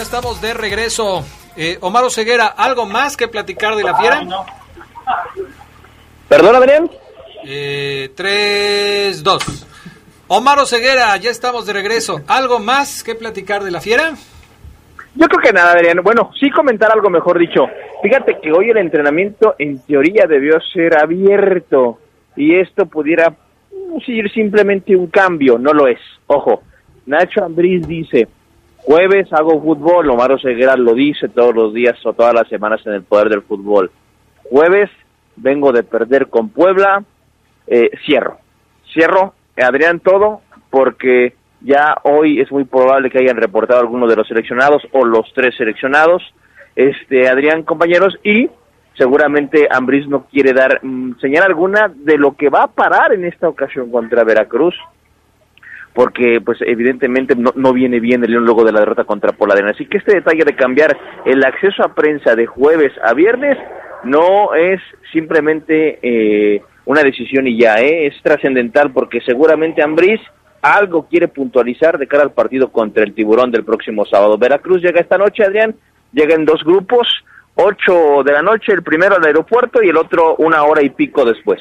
Ya 0.00 0.04
estamos 0.04 0.40
de 0.40 0.54
regreso. 0.54 1.22
Eh, 1.58 1.76
Omar 1.82 2.10
Ceguera, 2.10 2.46
¿algo 2.46 2.86
más 2.86 3.18
que 3.18 3.28
platicar 3.28 3.76
de 3.76 3.82
la 3.82 3.94
fiera? 3.98 4.22
¿Perdón, 6.26 6.56
Adrián? 6.56 6.90
Eh, 7.44 8.10
3, 8.16 9.22
2. 9.22 9.66
Omar 10.28 10.66
Ceguera, 10.66 11.14
ya 11.18 11.28
estamos 11.28 11.66
de 11.66 11.74
regreso. 11.74 12.22
¿Algo 12.28 12.60
más 12.60 13.04
que 13.04 13.14
platicar 13.14 13.62
de 13.62 13.72
la 13.72 13.82
fiera? 13.82 14.14
Yo 15.16 15.26
creo 15.28 15.40
que 15.42 15.52
nada, 15.52 15.72
Adrián. 15.72 15.98
Bueno, 16.02 16.30
sí 16.40 16.50
comentar 16.50 16.90
algo 16.90 17.10
mejor 17.10 17.38
dicho. 17.38 17.66
Fíjate 18.02 18.38
que 18.40 18.52
hoy 18.52 18.70
el 18.70 18.78
entrenamiento 18.78 19.54
en 19.58 19.80
teoría 19.80 20.24
debió 20.26 20.58
ser 20.72 20.96
abierto 20.96 21.98
y 22.36 22.58
esto 22.58 22.86
pudiera 22.86 23.36
ser 24.06 24.32
simplemente 24.32 24.96
un 24.96 25.08
cambio, 25.08 25.58
no 25.58 25.74
lo 25.74 25.88
es. 25.88 26.00
Ojo, 26.26 26.62
Nacho 27.04 27.44
Ambriz 27.44 27.86
dice, 27.86 28.28
jueves 28.82 29.32
hago 29.32 29.60
fútbol, 29.60 30.10
Omar 30.10 30.40
Ceguera 30.40 30.76
lo 30.76 30.94
dice 30.94 31.28
todos 31.28 31.54
los 31.54 31.74
días 31.74 31.96
o 32.04 32.12
todas 32.12 32.34
las 32.34 32.48
semanas 32.48 32.80
en 32.86 32.94
el 32.94 33.02
poder 33.02 33.28
del 33.28 33.42
fútbol. 33.42 33.90
Jueves 34.44 34.90
vengo 35.36 35.72
de 35.72 35.82
perder 35.82 36.28
con 36.28 36.48
Puebla, 36.50 37.04
eh, 37.66 37.90
cierro. 38.04 38.38
Cierro, 38.92 39.34
Adrián, 39.56 40.00
todo, 40.00 40.40
porque 40.70 41.34
ya 41.60 41.96
hoy 42.04 42.40
es 42.40 42.50
muy 42.50 42.64
probable 42.64 43.10
que 43.10 43.18
hayan 43.18 43.36
reportado 43.36 43.80
algunos 43.80 44.08
de 44.08 44.16
los 44.16 44.26
seleccionados 44.26 44.82
o 44.92 45.04
los 45.04 45.32
tres 45.34 45.54
seleccionados. 45.56 46.22
Este, 46.74 47.28
Adrián, 47.28 47.62
compañeros, 47.62 48.18
y 48.24 48.48
seguramente 48.96 49.68
Ambriz 49.70 50.06
no 50.08 50.24
quiere 50.24 50.52
dar 50.52 50.80
mm, 50.82 51.18
señal 51.20 51.44
alguna 51.44 51.92
de 51.94 52.18
lo 52.18 52.36
que 52.36 52.48
va 52.48 52.64
a 52.64 52.72
parar 52.72 53.12
en 53.12 53.24
esta 53.24 53.48
ocasión 53.48 53.90
contra 53.90 54.24
Veracruz, 54.24 54.74
porque 55.94 56.40
pues 56.44 56.58
evidentemente 56.60 57.34
no, 57.34 57.52
no 57.56 57.72
viene 57.72 58.00
bien 58.00 58.22
el 58.24 58.30
León 58.30 58.44
luego 58.44 58.64
de 58.64 58.72
la 58.72 58.80
derrota 58.80 59.04
contra 59.04 59.32
Poladena. 59.32 59.70
Así 59.70 59.86
que 59.86 59.98
este 59.98 60.14
detalle 60.14 60.44
de 60.44 60.56
cambiar 60.56 60.96
el 61.24 61.44
acceso 61.44 61.82
a 61.84 61.94
prensa 61.94 62.34
de 62.36 62.46
jueves 62.46 62.92
a 63.02 63.12
viernes 63.14 63.58
no 64.04 64.54
es 64.54 64.80
simplemente 65.12 65.98
eh, 66.02 66.62
una 66.84 67.02
decisión 67.02 67.46
y 67.46 67.58
ya, 67.58 67.80
¿eh? 67.80 68.06
es 68.06 68.14
trascendental 68.22 68.92
porque 68.92 69.20
seguramente 69.20 69.82
Ambriz 69.82 70.20
algo 70.62 71.06
quiere 71.08 71.28
puntualizar 71.28 71.98
de 71.98 72.06
cara 72.06 72.22
al 72.22 72.32
partido 72.32 72.70
contra 72.70 73.02
el 73.02 73.14
tiburón 73.14 73.50
del 73.50 73.64
próximo 73.64 74.04
sábado. 74.04 74.38
Veracruz 74.38 74.82
llega 74.82 75.00
esta 75.00 75.18
noche, 75.18 75.44
Adrián, 75.44 75.74
llega 76.12 76.34
en 76.34 76.44
dos 76.44 76.62
grupos, 76.64 77.08
ocho 77.54 78.22
de 78.24 78.32
la 78.32 78.42
noche, 78.42 78.72
el 78.72 78.82
primero 78.82 79.16
al 79.16 79.24
aeropuerto 79.24 79.82
y 79.82 79.88
el 79.88 79.96
otro 79.96 80.36
una 80.36 80.62
hora 80.64 80.82
y 80.82 80.90
pico 80.90 81.24
después. 81.24 81.60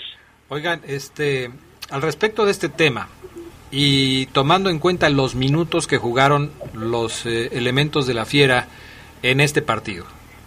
Oigan, 0.49 0.81
este, 0.87 1.49
al 1.91 2.01
respecto 2.01 2.45
de 2.45 2.51
este 2.51 2.69
tema 2.69 3.07
y 3.71 4.25
tomando 4.27 4.69
en 4.69 4.79
cuenta 4.79 5.09
los 5.09 5.35
minutos 5.35 5.87
que 5.87 5.97
jugaron 5.97 6.51
los 6.73 7.25
eh, 7.25 7.49
elementos 7.51 8.07
de 8.07 8.13
la 8.13 8.25
fiera 8.25 8.67
en 9.21 9.41
este 9.41 9.61
partido. 9.61 10.05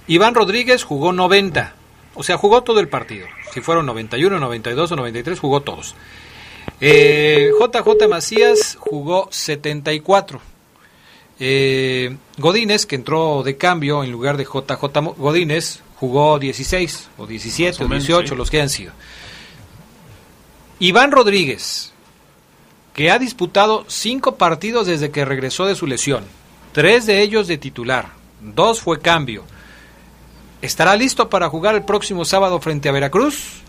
Iván 0.09 0.35
Rodríguez 0.35 0.83
jugó 0.83 1.13
90, 1.13 1.75
o 2.15 2.23
sea, 2.23 2.37
jugó 2.37 2.63
todo 2.63 2.81
el 2.81 2.89
partido. 2.89 3.27
Si 3.53 3.61
fueron 3.61 3.87
91, 3.87 4.39
92 4.39 4.93
o 4.93 4.97
93, 4.97 5.39
jugó 5.39 5.61
todos. 5.61 5.95
Eh, 6.81 7.51
JJ 7.61 8.09
Macías 8.09 8.77
jugó 8.81 9.29
74. 9.31 10.41
Eh, 11.39 12.17
Godínez, 12.39 12.87
que 12.87 12.97
entró 12.97 13.43
de 13.45 13.57
cambio 13.57 14.05
en 14.05 14.11
lugar 14.11 14.37
de 14.37 14.45
JJ 14.45 15.15
Godínez, 15.17 15.81
jugó 15.97 16.39
16 16.39 17.11
o 17.19 17.27
17 17.27 17.85
o 17.85 17.89
18, 17.89 18.35
los 18.35 18.51
que 18.51 18.61
han 18.61 18.69
sido. 18.69 18.93
Iván 20.79 21.13
Rodríguez, 21.13 21.92
que 22.95 23.11
ha 23.11 23.19
disputado 23.19 23.85
cinco 23.89 24.37
partidos 24.37 24.87
desde 24.87 25.11
que 25.11 25.25
regresó 25.25 25.67
de 25.67 25.75
su 25.75 25.87
lesión, 25.87 26.25
tres 26.73 27.07
de 27.07 27.23
ellos 27.23 27.49
de 27.49 27.59
titular, 27.59 28.09
dos 28.41 28.81
fue 28.81 29.01
cambio. 29.01 29.45
¿Estará 30.61 30.95
listo 30.95 31.29
para 31.29 31.49
jugar 31.49 31.75
el 31.75 31.85
próximo 31.85 32.25
sábado 32.25 32.61
frente 32.61 32.89
a 32.89 32.93
Veracruz? 32.93 33.63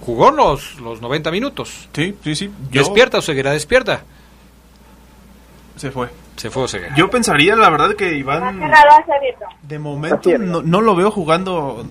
Jugó 0.00 0.30
los, 0.30 0.80
los 0.80 1.02
90 1.02 1.30
minutos. 1.30 1.88
Sí, 1.92 2.16
sí, 2.24 2.34
sí. 2.34 2.50
Yo... 2.70 2.80
¿Despierta 2.82 3.18
o 3.18 3.22
Ceguera? 3.22 3.52
¿Despierta? 3.52 4.02
Se 5.76 5.90
fue. 5.90 6.08
Se 6.36 6.50
fue. 6.50 6.66
Yo 6.96 7.10
pensaría, 7.10 7.54
la 7.54 7.68
verdad, 7.68 7.94
que 7.94 8.14
Iván... 8.14 8.60
De 9.62 9.78
momento 9.78 10.30
no, 10.38 10.62
no 10.62 10.80
lo 10.80 10.96
veo 10.96 11.10
jugando 11.10 11.84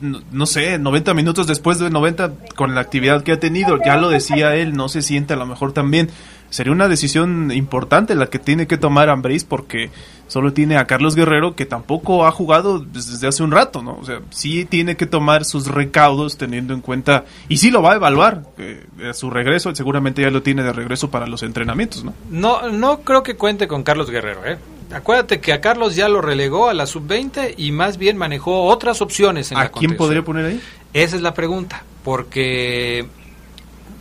no, 0.00 0.46
sé, 0.46 0.78
90 0.78 1.14
minutos 1.14 1.46
después 1.46 1.78
de 1.78 1.90
90 1.90 2.32
con 2.54 2.74
la 2.74 2.80
actividad 2.80 3.22
que 3.22 3.32
ha 3.32 3.40
tenido, 3.40 3.78
ya 3.84 3.96
lo 3.96 4.08
decía 4.08 4.54
él, 4.54 4.74
no 4.74 4.88
se 4.88 5.02
siente 5.02 5.34
a 5.34 5.36
lo 5.36 5.46
mejor 5.46 5.72
también. 5.72 6.10
Sería 6.50 6.72
una 6.72 6.88
decisión 6.88 7.52
importante 7.52 8.14
la 8.14 8.26
que 8.26 8.38
tiene 8.38 8.66
que 8.66 8.78
tomar 8.78 9.10
Ambriz 9.10 9.44
porque 9.44 9.90
solo 10.28 10.54
tiene 10.54 10.78
a 10.78 10.86
Carlos 10.86 11.14
Guerrero 11.14 11.54
que 11.54 11.66
tampoco 11.66 12.26
ha 12.26 12.30
jugado 12.30 12.78
desde 12.78 13.26
hace 13.28 13.42
un 13.42 13.50
rato, 13.50 13.82
¿no? 13.82 13.98
O 13.98 14.04
sea, 14.04 14.20
sí 14.30 14.64
tiene 14.64 14.96
que 14.96 15.04
tomar 15.04 15.44
sus 15.44 15.66
recaudos 15.66 16.38
teniendo 16.38 16.72
en 16.72 16.80
cuenta 16.80 17.24
y 17.48 17.58
sí 17.58 17.70
lo 17.70 17.82
va 17.82 17.92
a 17.92 17.96
evaluar 17.96 18.44
eh, 18.56 18.86
a 19.10 19.12
su 19.12 19.28
regreso, 19.28 19.74
seguramente 19.74 20.22
ya 20.22 20.30
lo 20.30 20.42
tiene 20.42 20.62
de 20.62 20.72
regreso 20.72 21.10
para 21.10 21.26
los 21.26 21.42
entrenamientos, 21.42 22.02
¿no? 22.04 22.14
No 22.30 22.70
no 22.70 23.00
creo 23.00 23.22
que 23.22 23.36
cuente 23.36 23.68
con 23.68 23.82
Carlos 23.82 24.10
Guerrero, 24.10 24.46
¿eh? 24.46 24.58
Acuérdate 24.92 25.40
que 25.40 25.52
a 25.52 25.60
Carlos 25.60 25.96
ya 25.96 26.08
lo 26.08 26.20
relegó 26.20 26.68
a 26.68 26.74
la 26.74 26.86
sub-20 26.86 27.54
y 27.56 27.72
más 27.72 27.98
bien 27.98 28.16
manejó 28.16 28.64
otras 28.64 29.02
opciones 29.02 29.52
en 29.52 29.58
¿A 29.58 29.64
la 29.64 29.70
quién 29.70 29.96
podría 29.96 30.22
poner 30.22 30.46
ahí? 30.46 30.60
Esa 30.94 31.16
es 31.16 31.22
la 31.22 31.34
pregunta, 31.34 31.84
porque 32.04 33.06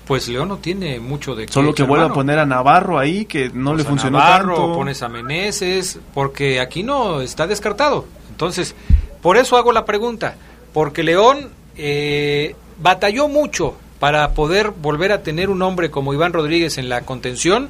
pues 0.08 0.30
León 0.30 0.48
no 0.48 0.58
tiene 0.58 1.02
mucho 1.02 1.36
de 1.36 1.50
Solo 1.50 1.76
que 1.76 1.84
vuelva 1.84 2.06
a 2.06 2.14
poner 2.14 2.40
a 2.40 2.46
Navarro 2.46 2.98
ahí, 2.98 3.26
que 3.26 3.50
no 3.50 3.72
pues 3.72 3.84
le 3.84 3.90
funcionó 3.90 4.20
Navarro, 4.20 4.56
tanto. 4.56 4.74
pones 4.76 5.04
a 5.04 5.10
Meneses, 5.10 6.00
porque 6.14 6.62
aquí 6.62 6.84
no 6.84 7.20
está 7.20 7.46
descartado. 7.46 8.06
Entonces, 8.30 8.74
por 9.22 9.36
eso 9.36 9.58
hago 9.58 9.74
la 9.74 9.84
pregunta, 9.84 10.36
porque 10.74 11.04
León 11.04 11.50
eh, 11.76 12.56
batalló 12.82 13.28
mucho 13.28 13.76
para 14.00 14.34
poder 14.34 14.72
volver 14.72 15.12
a 15.12 15.24
tener 15.24 15.50
un 15.50 15.62
hombre 15.62 15.92
como 15.92 16.14
Iván 16.14 16.32
Rodríguez 16.32 16.78
en 16.78 16.88
la 16.88 17.02
contención 17.02 17.70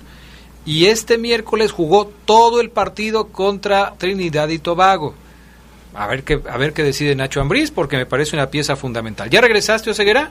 y 0.67 0.87
este 0.87 1.17
miércoles 1.17 1.71
jugó 1.71 2.11
todo 2.25 2.59
el 2.59 2.69
partido 2.69 3.29
contra 3.29 3.93
Trinidad 3.97 4.49
y 4.49 4.59
Tobago. 4.59 5.15
A 5.95 6.07
ver 6.07 6.23
qué, 6.23 6.41
a 6.47 6.57
ver 6.57 6.73
qué 6.73 6.83
decide 6.83 7.15
Nacho 7.15 7.39
Ambriz, 7.39 7.71
porque 7.71 7.95
me 7.95 8.05
parece 8.05 8.35
una 8.35 8.51
pieza 8.51 8.75
fundamental. 8.75 9.29
¿Ya 9.29 9.39
regresaste, 9.39 9.89
Oseguera? 9.89 10.29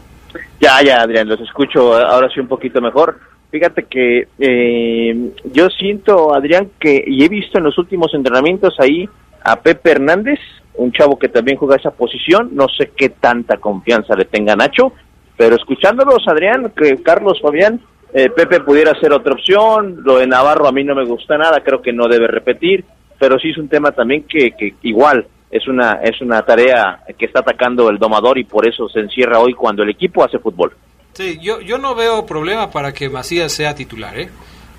Ya, 0.61 0.82
ya, 0.82 1.01
Adrián, 1.01 1.26
los 1.26 1.41
escucho 1.41 1.97
ahora 1.97 2.28
sí 2.28 2.39
un 2.39 2.49
poquito 2.49 2.82
mejor. 2.82 3.18
Fíjate 3.51 3.84
que 3.84 4.28
eh, 4.39 5.32
yo 5.53 5.70
siento, 5.70 6.34
Adrián, 6.34 6.70
que 6.78 7.03
y 7.07 7.24
he 7.24 7.28
visto 7.30 7.57
en 7.57 7.64
los 7.64 7.78
últimos 7.78 8.12
entrenamientos 8.12 8.74
ahí 8.78 9.09
a 9.43 9.57
Pepe 9.57 9.93
Hernández, 9.93 10.39
un 10.74 10.93
chavo 10.93 11.18
que 11.18 11.30
también 11.30 11.57
juega 11.57 11.76
esa 11.76 11.93
posición. 11.93 12.51
No 12.53 12.66
sé 12.68 12.93
qué 12.95 13.09
tanta 13.09 13.57
confianza 13.57 14.14
le 14.14 14.26
tenga 14.26 14.55
Nacho, 14.55 14.93
pero 15.39 15.57
escuchándolos, 15.57 16.28
Adrián, 16.28 16.72
que 16.76 17.03
Carlos 17.03 17.41
Fabián, 17.41 17.80
eh, 18.18 18.30
Pepe 18.30 18.60
pudiera 18.60 18.98
ser 18.98 19.12
otra 19.12 19.34
opción. 19.34 20.00
Lo 20.02 20.16
de 20.16 20.26
Navarro 20.26 20.66
a 20.66 20.72
mí 20.72 20.82
no 20.82 20.94
me 20.94 21.04
gusta 21.04 21.36
nada, 21.36 21.60
creo 21.62 21.82
que 21.82 21.92
no 21.92 22.08
debe 22.08 22.26
repetir, 22.26 22.82
pero 23.18 23.38
sí 23.38 23.50
es 23.50 23.58
un 23.58 23.68
tema 23.68 23.92
también 23.92 24.24
que, 24.26 24.54
igual 24.84 25.26
es 25.50 25.68
una 25.68 26.00
es 26.02 26.18
una 26.22 26.40
tarea 26.40 27.02
que 27.18 27.26
está 27.26 27.40
atacando 27.40 27.90
el 27.90 27.98
domador 27.98 28.38
y 28.38 28.44
por 28.44 28.66
eso 28.66 28.88
se 28.88 29.00
encierra 29.00 29.38
hoy 29.38 29.52
cuando 29.52 29.82
el 29.82 29.90
equipo 29.90 30.24
hace 30.24 30.38
fútbol. 30.38 30.72
Sí, 31.12 31.38
yo, 31.42 31.60
yo 31.60 31.76
no 31.76 31.94
veo 31.94 32.24
problema 32.24 32.70
para 32.70 32.94
que 32.94 33.10
Macías 33.10 33.52
sea 33.52 33.74
titular, 33.74 34.18
¿eh? 34.18 34.30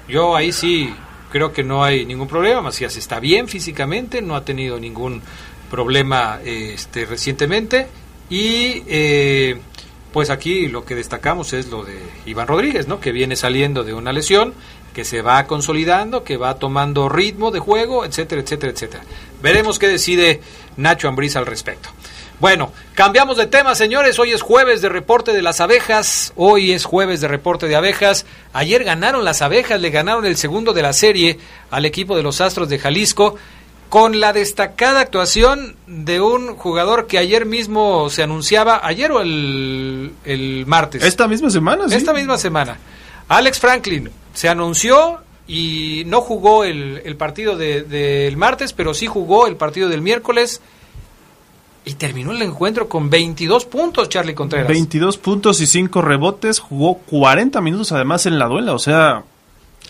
Yo 0.09 0.35
ahí 0.35 0.51
sí 0.51 0.91
creo 1.31 1.53
que 1.53 1.63
no 1.63 1.83
hay 1.83 2.07
ningún 2.07 2.27
problema. 2.27 2.63
Macías 2.63 2.97
está 2.97 3.19
bien 3.19 3.47
físicamente, 3.47 4.19
no 4.19 4.35
ha 4.35 4.43
tenido 4.43 4.79
ningún 4.79 5.21
problema 5.69 6.39
este, 6.43 7.05
recientemente 7.05 7.85
y 8.31 8.81
eh, 8.87 9.61
pues 10.11 10.29
aquí 10.29 10.67
lo 10.67 10.85
que 10.85 10.95
destacamos 10.95 11.53
es 11.53 11.67
lo 11.67 11.83
de 11.83 12.01
Iván 12.25 12.47
Rodríguez, 12.47 12.87
¿no? 12.87 12.99
Que 12.99 13.11
viene 13.11 13.35
saliendo 13.35 13.83
de 13.83 13.93
una 13.93 14.13
lesión, 14.13 14.53
que 14.93 15.05
se 15.05 15.21
va 15.21 15.45
consolidando, 15.45 16.23
que 16.23 16.37
va 16.37 16.55
tomando 16.55 17.07
ritmo 17.07 17.51
de 17.51 17.59
juego, 17.59 18.03
etcétera, 18.03 18.41
etcétera, 18.41 18.71
etcétera. 18.71 19.03
Veremos 19.41 19.77
qué 19.77 19.87
decide 19.87 20.41
Nacho 20.75 21.07
Ambriz 21.07 21.35
al 21.35 21.45
respecto. 21.45 21.89
Bueno, 22.39 22.71
cambiamos 22.93 23.37
de 23.37 23.47
tema, 23.47 23.73
señores. 23.73 24.19
Hoy 24.19 24.31
es 24.31 24.43
jueves 24.43 24.81
de 24.81 24.89
reporte 24.89 25.33
de 25.33 25.41
las 25.41 25.59
abejas. 25.59 26.33
Hoy 26.35 26.71
es 26.71 26.85
jueves 26.85 27.19
de 27.19 27.27
reporte 27.27 27.67
de 27.67 27.75
abejas. 27.75 28.27
Ayer 28.53 28.83
ganaron 28.83 29.25
las 29.25 29.41
abejas, 29.41 29.81
le 29.81 29.89
ganaron 29.89 30.23
el 30.25 30.37
segundo 30.37 30.73
de 30.73 30.83
la 30.83 30.93
serie 30.93 31.39
al 31.71 31.85
equipo 31.85 32.15
de 32.15 32.21
los 32.21 32.39
Astros 32.39 32.69
de 32.69 32.77
Jalisco 32.77 33.37
con 33.89 34.19
la 34.19 34.33
destacada 34.33 34.99
actuación 35.01 35.75
de 35.87 36.19
un 36.19 36.55
jugador 36.55 37.07
que 37.07 37.17
ayer 37.17 37.45
mismo 37.45 38.09
se 38.09 38.23
anunciaba, 38.23 38.81
ayer 38.83 39.11
o 39.11 39.21
el, 39.21 40.13
el 40.25 40.65
martes. 40.65 41.03
Esta 41.03 41.27
misma 41.27 41.49
semana, 41.49 41.87
sí. 41.87 41.95
Esta 41.95 42.13
misma 42.13 42.37
semana. 42.37 42.77
Alex 43.29 43.59
Franklin 43.59 44.09
se 44.33 44.49
anunció 44.49 45.19
y 45.47 46.03
no 46.07 46.21
jugó 46.21 46.63
el, 46.63 47.01
el 47.05 47.15
partido 47.15 47.55
del 47.55 47.89
de, 47.89 48.33
martes, 48.37 48.73
pero 48.73 48.93
sí 48.93 49.07
jugó 49.07 49.47
el 49.47 49.55
partido 49.55 49.89
del 49.89 50.01
miércoles. 50.01 50.61
Y 51.85 51.93
terminó 51.93 52.31
el 52.31 52.41
encuentro 52.41 52.89
con 52.89 53.09
22 53.09 53.63
puntos, 53.65 54.09
Charlie 54.09 54.35
Contreras. 54.35 54.67
22 54.67 55.17
puntos 55.17 55.61
y 55.61 55.67
5 55.67 56.01
rebotes. 56.01 56.59
Jugó 56.59 56.97
40 56.97 57.61
minutos 57.61 57.93
además 57.93 58.25
en 58.25 58.37
la 58.37 58.47
duela. 58.47 58.73
O 58.73 58.79
sea, 58.79 59.23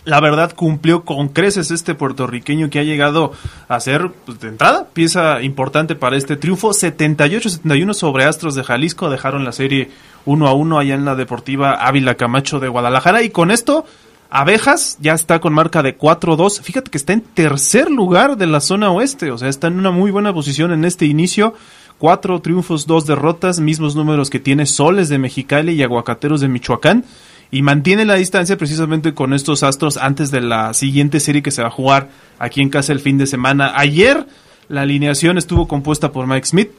la 0.04 0.20
verdad 0.20 0.54
cumplió 0.54 1.04
con 1.04 1.28
creces 1.28 1.70
este 1.70 1.94
puertorriqueño 1.94 2.70
que 2.70 2.78
ha 2.78 2.84
llegado 2.84 3.32
a 3.68 3.78
ser 3.80 4.10
pues, 4.24 4.40
de 4.40 4.48
entrada 4.48 4.88
pieza 4.92 5.42
importante 5.42 5.94
para 5.94 6.16
este 6.16 6.36
triunfo 6.36 6.70
78-71 6.70 7.92
sobre 7.94 8.24
Astros 8.24 8.54
de 8.54 8.64
Jalisco 8.64 9.10
dejaron 9.10 9.44
la 9.44 9.52
serie 9.52 9.90
1 10.24 10.48
a 10.48 10.52
1 10.52 10.78
allá 10.78 10.94
en 10.94 11.04
la 11.04 11.14
Deportiva 11.14 11.72
Ávila 11.86 12.14
Camacho 12.14 12.60
de 12.60 12.68
Guadalajara 12.68 13.22
y 13.22 13.30
con 13.30 13.50
esto 13.50 13.84
Abejas 14.30 14.98
ya 15.00 15.14
está 15.14 15.40
con 15.40 15.54
marca 15.54 15.82
de 15.82 15.96
4-2. 15.96 16.60
Fíjate 16.60 16.90
que 16.90 16.98
está 16.98 17.14
en 17.14 17.22
tercer 17.22 17.90
lugar 17.90 18.36
de 18.36 18.46
la 18.46 18.60
zona 18.60 18.90
oeste, 18.90 19.30
o 19.30 19.38
sea, 19.38 19.48
está 19.48 19.68
en 19.68 19.78
una 19.78 19.90
muy 19.90 20.10
buena 20.10 20.34
posición 20.34 20.72
en 20.72 20.84
este 20.84 21.06
inicio. 21.06 21.54
Cuatro 21.96 22.40
triunfos, 22.40 22.86
dos 22.86 23.06
derrotas, 23.06 23.58
mismos 23.58 23.96
números 23.96 24.30
que 24.30 24.38
tiene 24.38 24.66
Soles 24.66 25.08
de 25.08 25.18
Mexicali 25.18 25.72
y 25.72 25.82
Aguacateros 25.82 26.40
de 26.40 26.48
Michoacán. 26.48 27.04
Y 27.50 27.62
mantiene 27.62 28.04
la 28.04 28.14
distancia 28.14 28.58
precisamente 28.58 29.14
con 29.14 29.32
estos 29.32 29.62
astros 29.62 29.96
antes 29.96 30.30
de 30.30 30.42
la 30.42 30.74
siguiente 30.74 31.18
serie 31.18 31.42
que 31.42 31.50
se 31.50 31.62
va 31.62 31.68
a 31.68 31.72
jugar 31.72 32.10
aquí 32.38 32.60
en 32.60 32.68
casa 32.68 32.92
el 32.92 33.00
fin 33.00 33.16
de 33.16 33.26
semana. 33.26 33.72
Ayer 33.74 34.26
la 34.68 34.82
alineación 34.82 35.38
estuvo 35.38 35.66
compuesta 35.66 36.12
por 36.12 36.26
Mike 36.26 36.46
Smith, 36.46 36.70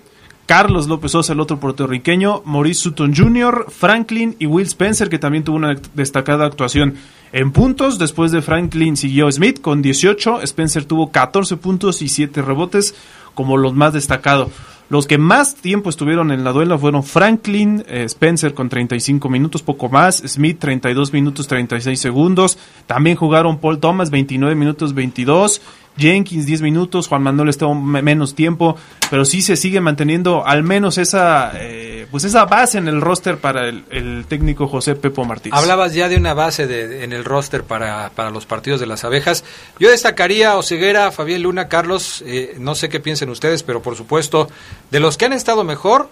Carlos 0.46 0.88
López 0.88 1.12
Sosa, 1.12 1.34
el 1.34 1.40
otro 1.40 1.60
puertorriqueño, 1.60 2.42
Maurice 2.46 2.82
Sutton 2.82 3.16
Jr., 3.16 3.68
Franklin 3.70 4.36
y 4.40 4.48
Will 4.48 4.66
Spencer, 4.66 5.10
que 5.10 5.20
también 5.20 5.44
tuvo 5.44 5.58
una 5.58 5.76
destacada 5.94 6.46
actuación 6.46 6.96
en 7.32 7.52
puntos. 7.52 8.00
Después 8.00 8.32
de 8.32 8.42
Franklin 8.42 8.98
siguió 8.98 9.32
Smith 9.32 9.62
con 9.62 9.84
18, 9.84 10.42
Spencer 10.42 10.86
tuvo 10.86 11.12
14 11.12 11.58
puntos 11.58 12.02
y 12.02 12.10
7 12.10 12.42
rebotes 12.42 12.96
como 13.36 13.58
los 13.58 13.76
más 13.76 13.94
destacados. 13.94 14.50
Los 14.90 15.06
que 15.06 15.20
más 15.20 15.54
tiempo 15.56 15.92
estuvieron 15.92 16.32
en 16.32 16.44
la 16.44 16.52
duela 16.52 16.78
fueron 16.80 17.04
Franklin, 17.04 17.84
eh, 17.88 18.06
Spencer 18.06 18.56
con 18.56 18.70
35 18.70 19.30
minutos, 19.30 19.62
poco 19.62 19.88
más, 19.88 20.24
Smith 20.26 20.58
32 20.60 21.14
minutos 21.14 21.48
36 21.48 22.00
segundos, 22.00 22.58
también 22.88 23.16
jugaron 23.16 23.60
Paul 23.60 23.80
Thomas 23.80 24.10
29 24.10 24.56
minutos 24.56 24.96
22, 24.96 25.62
Jenkins 25.98 26.46
10 26.46 26.62
minutos, 26.62 27.08
Juan 27.08 27.24
Manuel 27.24 27.50
estuvo 27.50 27.76
menos 27.76 28.34
tiempo, 28.36 28.78
pero 29.10 29.26
sí 29.26 29.42
se 29.42 29.56
sigue 29.56 29.82
manteniendo 29.82 30.46
al 30.46 30.64
menos 30.64 30.98
esa 30.98 31.52
eh, 31.56 32.08
pues 32.12 32.24
esa 32.24 32.46
base 32.46 32.78
en 32.78 32.88
el 32.88 33.02
roster 33.02 33.38
para 33.38 33.68
el, 33.68 34.26
técnico 34.28 34.68
José 34.68 34.96
Pepo 34.96 35.26
Martínez. 35.26 35.58
Hablabas 35.58 35.94
ya 35.94 36.10
de 36.10 36.18
una 36.18 36.34
base 36.34 36.68
de, 36.68 37.04
en 37.04 37.14
el 37.14 37.26
roster 37.26 37.64
para, 37.64 38.12
para, 38.16 38.30
los 38.30 38.46
partidos 38.46 38.80
de 38.80 38.86
las 38.86 39.04
abejas. 39.04 39.44
Yo 39.80 39.90
destacaría 39.90 40.56
Oseguera, 40.56 41.12
Fabián 41.12 41.44
Luna, 41.44 41.68
Carlos, 41.68 42.24
eh, 42.26 42.56
no 42.60 42.76
sé 42.76 42.90
qué 42.90 43.00
piensen 43.00 43.30
ustedes, 43.30 43.64
pero 43.64 43.82
por 43.82 43.96
supuesto, 43.96 44.50
de 44.92 45.00
los 45.00 45.18
que 45.18 45.26
han 45.26 45.34
estado 45.34 45.64
mejor, 45.64 46.10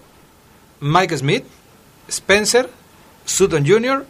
Mike 0.80 1.18
Smith, 1.18 1.44
Spencer, 2.08 2.70
Sutton 3.26 3.66
Jr., 3.68 4.06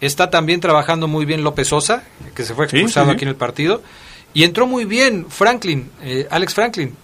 está 0.00 0.30
también 0.30 0.60
trabajando 0.60 1.08
muy 1.08 1.24
bien 1.24 1.42
López 1.42 1.68
Sosa, 1.68 2.04
que 2.34 2.44
se 2.44 2.54
fue 2.54 2.66
expulsado 2.66 3.10
aquí 3.10 3.24
en 3.24 3.30
el 3.30 3.36
partido. 3.36 3.82
Y 4.34 4.44
entró 4.44 4.66
muy 4.66 4.84
bien 4.84 5.26
Franklin, 5.28 5.90
eh, 6.02 6.26
Alex 6.30 6.54
Franklin. 6.54 6.94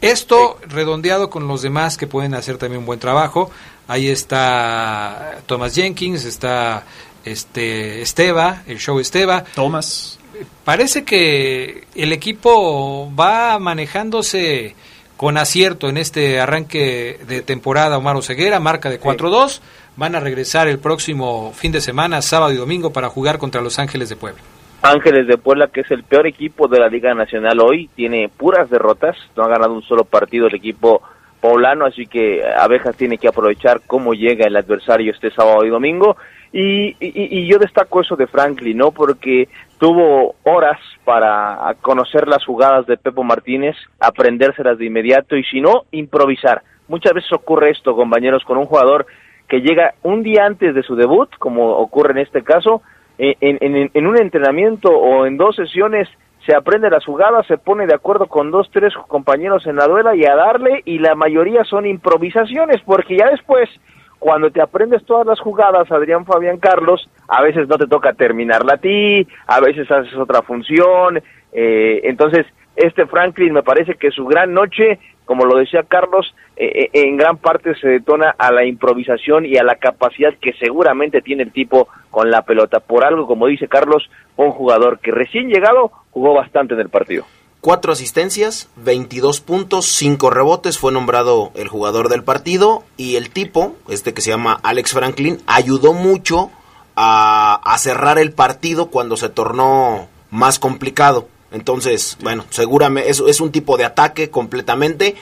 Esto 0.00 0.58
redondeado 0.68 1.30
con 1.30 1.48
los 1.48 1.62
demás 1.62 1.96
que 1.96 2.06
pueden 2.06 2.34
hacer 2.34 2.58
también 2.58 2.80
un 2.80 2.86
buen 2.86 3.00
trabajo. 3.00 3.50
Ahí 3.88 4.08
está 4.08 5.38
Thomas 5.46 5.74
Jenkins, 5.74 6.24
está 6.24 6.84
este 7.24 8.02
Esteba, 8.02 8.62
el 8.66 8.78
show 8.78 9.00
Esteba. 9.00 9.44
Thomas. 9.54 10.18
Parece 10.64 11.04
que 11.04 11.86
el 11.94 12.12
equipo 12.12 13.10
va 13.14 13.58
manejándose 13.58 14.74
con 15.16 15.38
acierto 15.38 15.88
en 15.88 15.96
este 15.96 16.40
arranque 16.40 17.20
de 17.26 17.42
temporada 17.42 17.98
Omar 17.98 18.22
Ceguera, 18.22 18.60
marca 18.60 18.90
de 18.90 19.00
4-2. 19.00 19.60
Van 19.96 20.14
a 20.16 20.20
regresar 20.20 20.66
el 20.66 20.80
próximo 20.80 21.52
fin 21.54 21.70
de 21.72 21.80
semana, 21.80 22.20
sábado 22.20 22.52
y 22.52 22.56
domingo, 22.56 22.92
para 22.92 23.08
jugar 23.08 23.38
contra 23.38 23.60
Los 23.60 23.78
Ángeles 23.78 24.08
de 24.08 24.16
Puebla. 24.16 24.42
Ángeles 24.84 25.26
de 25.26 25.38
Puebla, 25.38 25.68
que 25.68 25.80
es 25.80 25.90
el 25.90 26.04
peor 26.04 26.26
equipo 26.26 26.68
de 26.68 26.78
la 26.78 26.88
Liga 26.88 27.14
Nacional 27.14 27.58
hoy, 27.60 27.88
tiene 27.96 28.28
puras 28.28 28.68
derrotas, 28.68 29.16
no 29.34 29.44
ha 29.44 29.48
ganado 29.48 29.72
un 29.72 29.82
solo 29.82 30.04
partido 30.04 30.46
el 30.46 30.54
equipo 30.54 31.00
poblano, 31.40 31.86
así 31.86 32.06
que 32.06 32.44
Abejas 32.44 32.94
tiene 32.94 33.16
que 33.16 33.28
aprovechar 33.28 33.80
cómo 33.86 34.12
llega 34.12 34.46
el 34.46 34.56
adversario 34.56 35.10
este 35.10 35.30
sábado 35.30 35.64
y 35.64 35.70
domingo. 35.70 36.18
Y, 36.52 37.46
yo 37.46 37.58
destaco 37.58 38.02
eso 38.02 38.14
de 38.14 38.26
Franklin, 38.26 38.76
¿no? 38.76 38.90
Porque 38.90 39.48
tuvo 39.78 40.34
horas 40.42 40.78
para 41.06 41.74
conocer 41.80 42.28
las 42.28 42.44
jugadas 42.44 42.86
de 42.86 42.98
Pepo 42.98 43.24
Martínez, 43.24 43.76
aprendérselas 43.98 44.76
de 44.76 44.84
inmediato 44.84 45.34
y 45.34 45.44
si 45.44 45.62
no, 45.62 45.84
improvisar. 45.92 46.62
Muchas 46.88 47.14
veces 47.14 47.32
ocurre 47.32 47.70
esto, 47.70 47.96
compañeros, 47.96 48.44
con 48.44 48.58
un 48.58 48.66
jugador 48.66 49.06
que 49.48 49.62
llega 49.62 49.94
un 50.02 50.22
día 50.22 50.44
antes 50.44 50.74
de 50.74 50.82
su 50.82 50.94
debut, 50.94 51.30
como 51.38 51.70
ocurre 51.70 52.12
en 52.12 52.18
este 52.18 52.42
caso, 52.42 52.82
eh, 53.18 53.36
en, 53.40 53.90
en, 53.92 54.06
un 54.06 54.20
entrenamiento 54.20 54.90
o 54.90 55.26
en 55.26 55.36
dos 55.36 55.56
sesiones 55.56 56.08
se 56.46 56.54
aprende 56.54 56.90
las 56.90 57.04
jugadas, 57.04 57.46
se 57.46 57.58
pone 57.58 57.86
de 57.86 57.94
acuerdo 57.94 58.26
con 58.26 58.50
dos, 58.50 58.68
tres 58.72 58.92
compañeros 59.08 59.66
en 59.66 59.76
la 59.76 59.86
duela 59.86 60.14
y 60.14 60.24
a 60.24 60.34
darle, 60.34 60.82
y 60.84 60.98
la 60.98 61.14
mayoría 61.14 61.64
son 61.64 61.86
improvisaciones, 61.86 62.82
porque 62.84 63.16
ya 63.16 63.30
después, 63.30 63.70
cuando 64.18 64.50
te 64.50 64.60
aprendes 64.60 65.04
todas 65.06 65.26
las 65.26 65.40
jugadas, 65.40 65.90
Adrián 65.90 66.26
Fabián 66.26 66.58
Carlos, 66.58 67.08
a 67.28 67.42
veces 67.42 67.66
no 67.68 67.78
te 67.78 67.86
toca 67.86 68.12
terminarla 68.12 68.74
a 68.74 68.78
ti, 68.78 69.26
a 69.46 69.60
veces 69.60 69.90
haces 69.90 70.14
otra 70.16 70.42
función, 70.42 71.22
eh, 71.52 72.00
entonces 72.04 72.44
este 72.76 73.06
Franklin 73.06 73.52
me 73.52 73.62
parece 73.62 73.94
que 73.94 74.10
su 74.10 74.24
gran 74.24 74.52
noche 74.52 74.98
como 75.24 75.46
lo 75.46 75.58
decía 75.58 75.82
Carlos, 75.84 76.34
eh, 76.56 76.84
eh, 76.84 76.90
en 76.92 77.16
gran 77.16 77.38
parte 77.38 77.74
se 77.76 77.88
detona 77.88 78.34
a 78.36 78.52
la 78.52 78.64
improvisación 78.64 79.46
y 79.46 79.56
a 79.56 79.64
la 79.64 79.76
capacidad 79.76 80.34
que 80.40 80.52
seguramente 80.54 81.22
tiene 81.22 81.44
el 81.44 81.52
tipo 81.52 81.88
con 82.10 82.30
la 82.30 82.42
pelota. 82.42 82.80
Por 82.80 83.04
algo, 83.04 83.26
como 83.26 83.46
dice 83.46 83.68
Carlos, 83.68 84.08
un 84.36 84.50
jugador 84.50 84.98
que 85.00 85.10
recién 85.10 85.48
llegado 85.48 85.90
jugó 86.10 86.34
bastante 86.34 86.74
en 86.74 86.80
el 86.80 86.90
partido. 86.90 87.24
Cuatro 87.60 87.92
asistencias, 87.92 88.70
22 88.76 89.40
puntos, 89.40 89.86
cinco 89.86 90.28
rebotes, 90.28 90.78
fue 90.78 90.92
nombrado 90.92 91.50
el 91.54 91.68
jugador 91.68 92.10
del 92.10 92.22
partido 92.22 92.84
y 92.98 93.16
el 93.16 93.30
tipo, 93.30 93.74
este 93.88 94.12
que 94.12 94.20
se 94.20 94.30
llama 94.30 94.60
Alex 94.62 94.92
Franklin, 94.92 95.38
ayudó 95.46 95.94
mucho 95.94 96.50
a, 96.94 97.62
a 97.64 97.78
cerrar 97.78 98.18
el 98.18 98.32
partido 98.32 98.90
cuando 98.90 99.16
se 99.16 99.30
tornó 99.30 100.08
más 100.30 100.58
complicado 100.58 101.28
entonces, 101.54 102.18
bueno, 102.20 102.44
seguramente 102.50 103.08
es, 103.08 103.22
es 103.26 103.40
un 103.40 103.52
tipo 103.52 103.76
de 103.76 103.84
ataque 103.84 104.28
completamente 104.28 105.14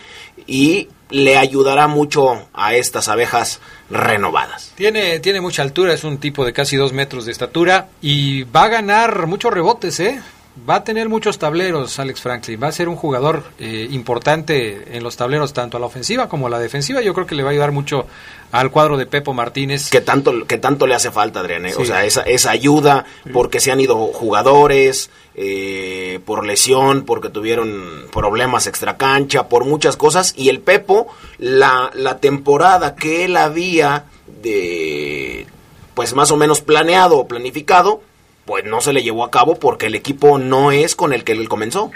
y 0.47 0.89
le 1.11 1.37
ayudará 1.37 1.89
mucho 1.89 2.49
a 2.55 2.74
estas 2.74 3.09
abejas 3.09 3.61
renovadas. 3.91 4.72
Tiene, 4.74 5.20
tiene 5.20 5.41
mucha 5.41 5.62
altura, 5.62 5.93
es 5.93 6.05
un 6.05 6.18
tipo 6.18 6.45
de 6.45 6.53
casi 6.53 6.76
dos 6.76 6.93
metros 6.93 7.26
de 7.26 7.33
estatura 7.33 7.89
y 8.01 8.45
va 8.45 8.64
a 8.64 8.68
ganar 8.68 9.26
muchos 9.26 9.53
rebotes, 9.53 10.01
¿eh? 10.01 10.20
Va 10.68 10.76
a 10.76 10.85
tener 10.85 11.09
muchos 11.09 11.39
tableros 11.39 11.99
Alex 11.99 12.20
Franklin, 12.20 12.61
va 12.62 12.68
a 12.68 12.72
ser 12.72 12.89
un 12.89 12.97
jugador 12.97 13.45
eh, 13.59 13.89
importante 13.91 14.97
en 14.97 15.03
los 15.03 15.16
tableros 15.16 15.55
tanto 15.55 15.78
a 15.78 15.80
la 15.80 15.87
ofensiva 15.87 16.28
como 16.28 16.47
a 16.47 16.51
la 16.51 16.59
defensiva. 16.59 17.01
Yo 17.01 17.14
creo 17.14 17.26
que 17.26 17.35
le 17.35 17.43
va 17.43 17.49
a 17.49 17.53
ayudar 17.53 17.72
mucho 17.72 18.07
al 18.51 18.70
cuadro 18.70 18.99
de 18.99 19.07
Pepo 19.07 19.33
Martínez. 19.33 19.89
Que 19.89 20.03
tanto, 20.03 20.47
que 20.47 20.59
tanto 20.59 20.87
le 20.87 20.95
hace 20.95 21.11
falta, 21.11 21.41
Adrián. 21.41 21.64
¿eh? 21.64 21.74
O 21.78 21.87
sea, 21.87 22.05
esa, 22.05 22.20
esa 22.22 22.51
ayuda, 22.51 23.07
porque 23.33 23.61
se 23.61 23.72
han 23.72 23.80
ido 23.80 23.97
jugadores, 24.09 25.09
eh, 25.35 26.20
por 26.24 26.47
lesión, 26.47 27.05
porque 27.05 27.28
tuvieron 27.28 28.07
problemas 28.12 28.66
extracancha, 28.66 29.49
por 29.49 29.64
muchas 29.64 29.97
cosas. 29.97 30.35
Y 30.37 30.49
el 30.49 30.61
Pepo, 30.61 31.09
la, 31.39 31.91
la 31.95 32.18
temporada 32.18 32.95
que 32.95 33.24
él 33.24 33.37
había 33.37 34.05
de 34.43 35.47
pues 35.95 36.14
más 36.14 36.30
o 36.30 36.37
menos 36.37 36.61
planeado 36.61 37.18
o 37.18 37.28
planificado, 37.28 38.03
pues 38.53 38.67
no 38.67 38.83
se 38.83 38.93
le 38.93 39.03
llevó 39.03 39.25
a 39.25 39.31
cabo 39.31 39.55
porque 39.55 39.87
el 39.87 39.95
equipo 39.95 40.39
no 40.39 40.73
es 40.73 40.95
con 40.95 41.15
el 41.15 41.25
que 41.25 41.33
él 41.33 41.49
comenzó. 41.49 41.91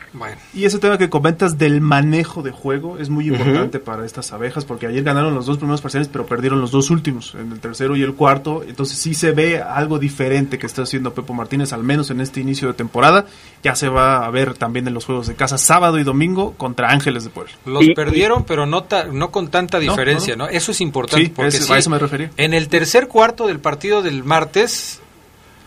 Y 0.54 0.64
ese 0.64 0.78
tema 0.78 0.96
que 0.96 1.10
comentas 1.10 1.58
del 1.58 1.82
manejo 1.82 2.42
de 2.42 2.50
juego 2.50 2.96
es 2.96 3.10
muy 3.10 3.28
importante 3.28 3.78
para 3.78 4.06
estas 4.06 4.32
abejas 4.32 4.64
porque 4.64 4.86
ayer 4.86 5.04
ganaron 5.04 5.34
los 5.34 5.44
dos 5.44 5.58
primeros 5.58 5.82
parciales 5.82 6.08
pero 6.08 6.24
perdieron 6.24 6.62
los 6.62 6.70
dos 6.70 6.88
últimos, 6.88 7.34
en 7.34 7.52
el 7.52 7.60
tercero 7.60 7.94
y 7.94 8.02
el 8.02 8.14
cuarto, 8.14 8.62
entonces 8.66 8.96
sí 8.96 9.12
se 9.12 9.32
ve 9.32 9.60
algo 9.60 9.98
diferente 9.98 10.58
que 10.58 10.64
está 10.64 10.80
haciendo 10.80 11.12
Pepo 11.12 11.34
Martínez 11.34 11.74
al 11.74 11.82
menos 11.82 12.10
en 12.10 12.22
este 12.22 12.40
inicio 12.40 12.68
de 12.68 12.72
temporada, 12.72 13.26
ya 13.62 13.74
se 13.74 13.90
va 13.90 14.24
a 14.24 14.30
ver 14.30 14.54
también 14.54 14.88
en 14.88 14.94
los 14.94 15.04
juegos 15.04 15.26
de 15.26 15.34
casa 15.34 15.58
sábado 15.58 15.98
y 15.98 16.04
domingo 16.04 16.54
contra 16.56 16.88
Ángeles 16.88 17.24
de 17.24 17.28
Puebla. 17.28 17.52
Los 17.66 17.84
perdieron 17.94 18.44
pero 18.44 18.64
no, 18.64 18.86
no 19.12 19.30
con 19.30 19.48
tanta 19.48 19.78
diferencia, 19.78 20.36
no, 20.36 20.48
Eso 20.48 20.72
es 20.72 20.80
importante 20.80 21.30
porque 21.36 21.58
a 21.58 21.76
eso 21.76 21.90
me 21.90 21.98
refería. 21.98 22.30
En 22.38 22.54
el 22.54 22.68
tercer 22.68 23.08
cuarto 23.08 23.46
del 23.46 23.60
partido 23.60 24.00
del 24.00 24.24
martes 24.24 25.02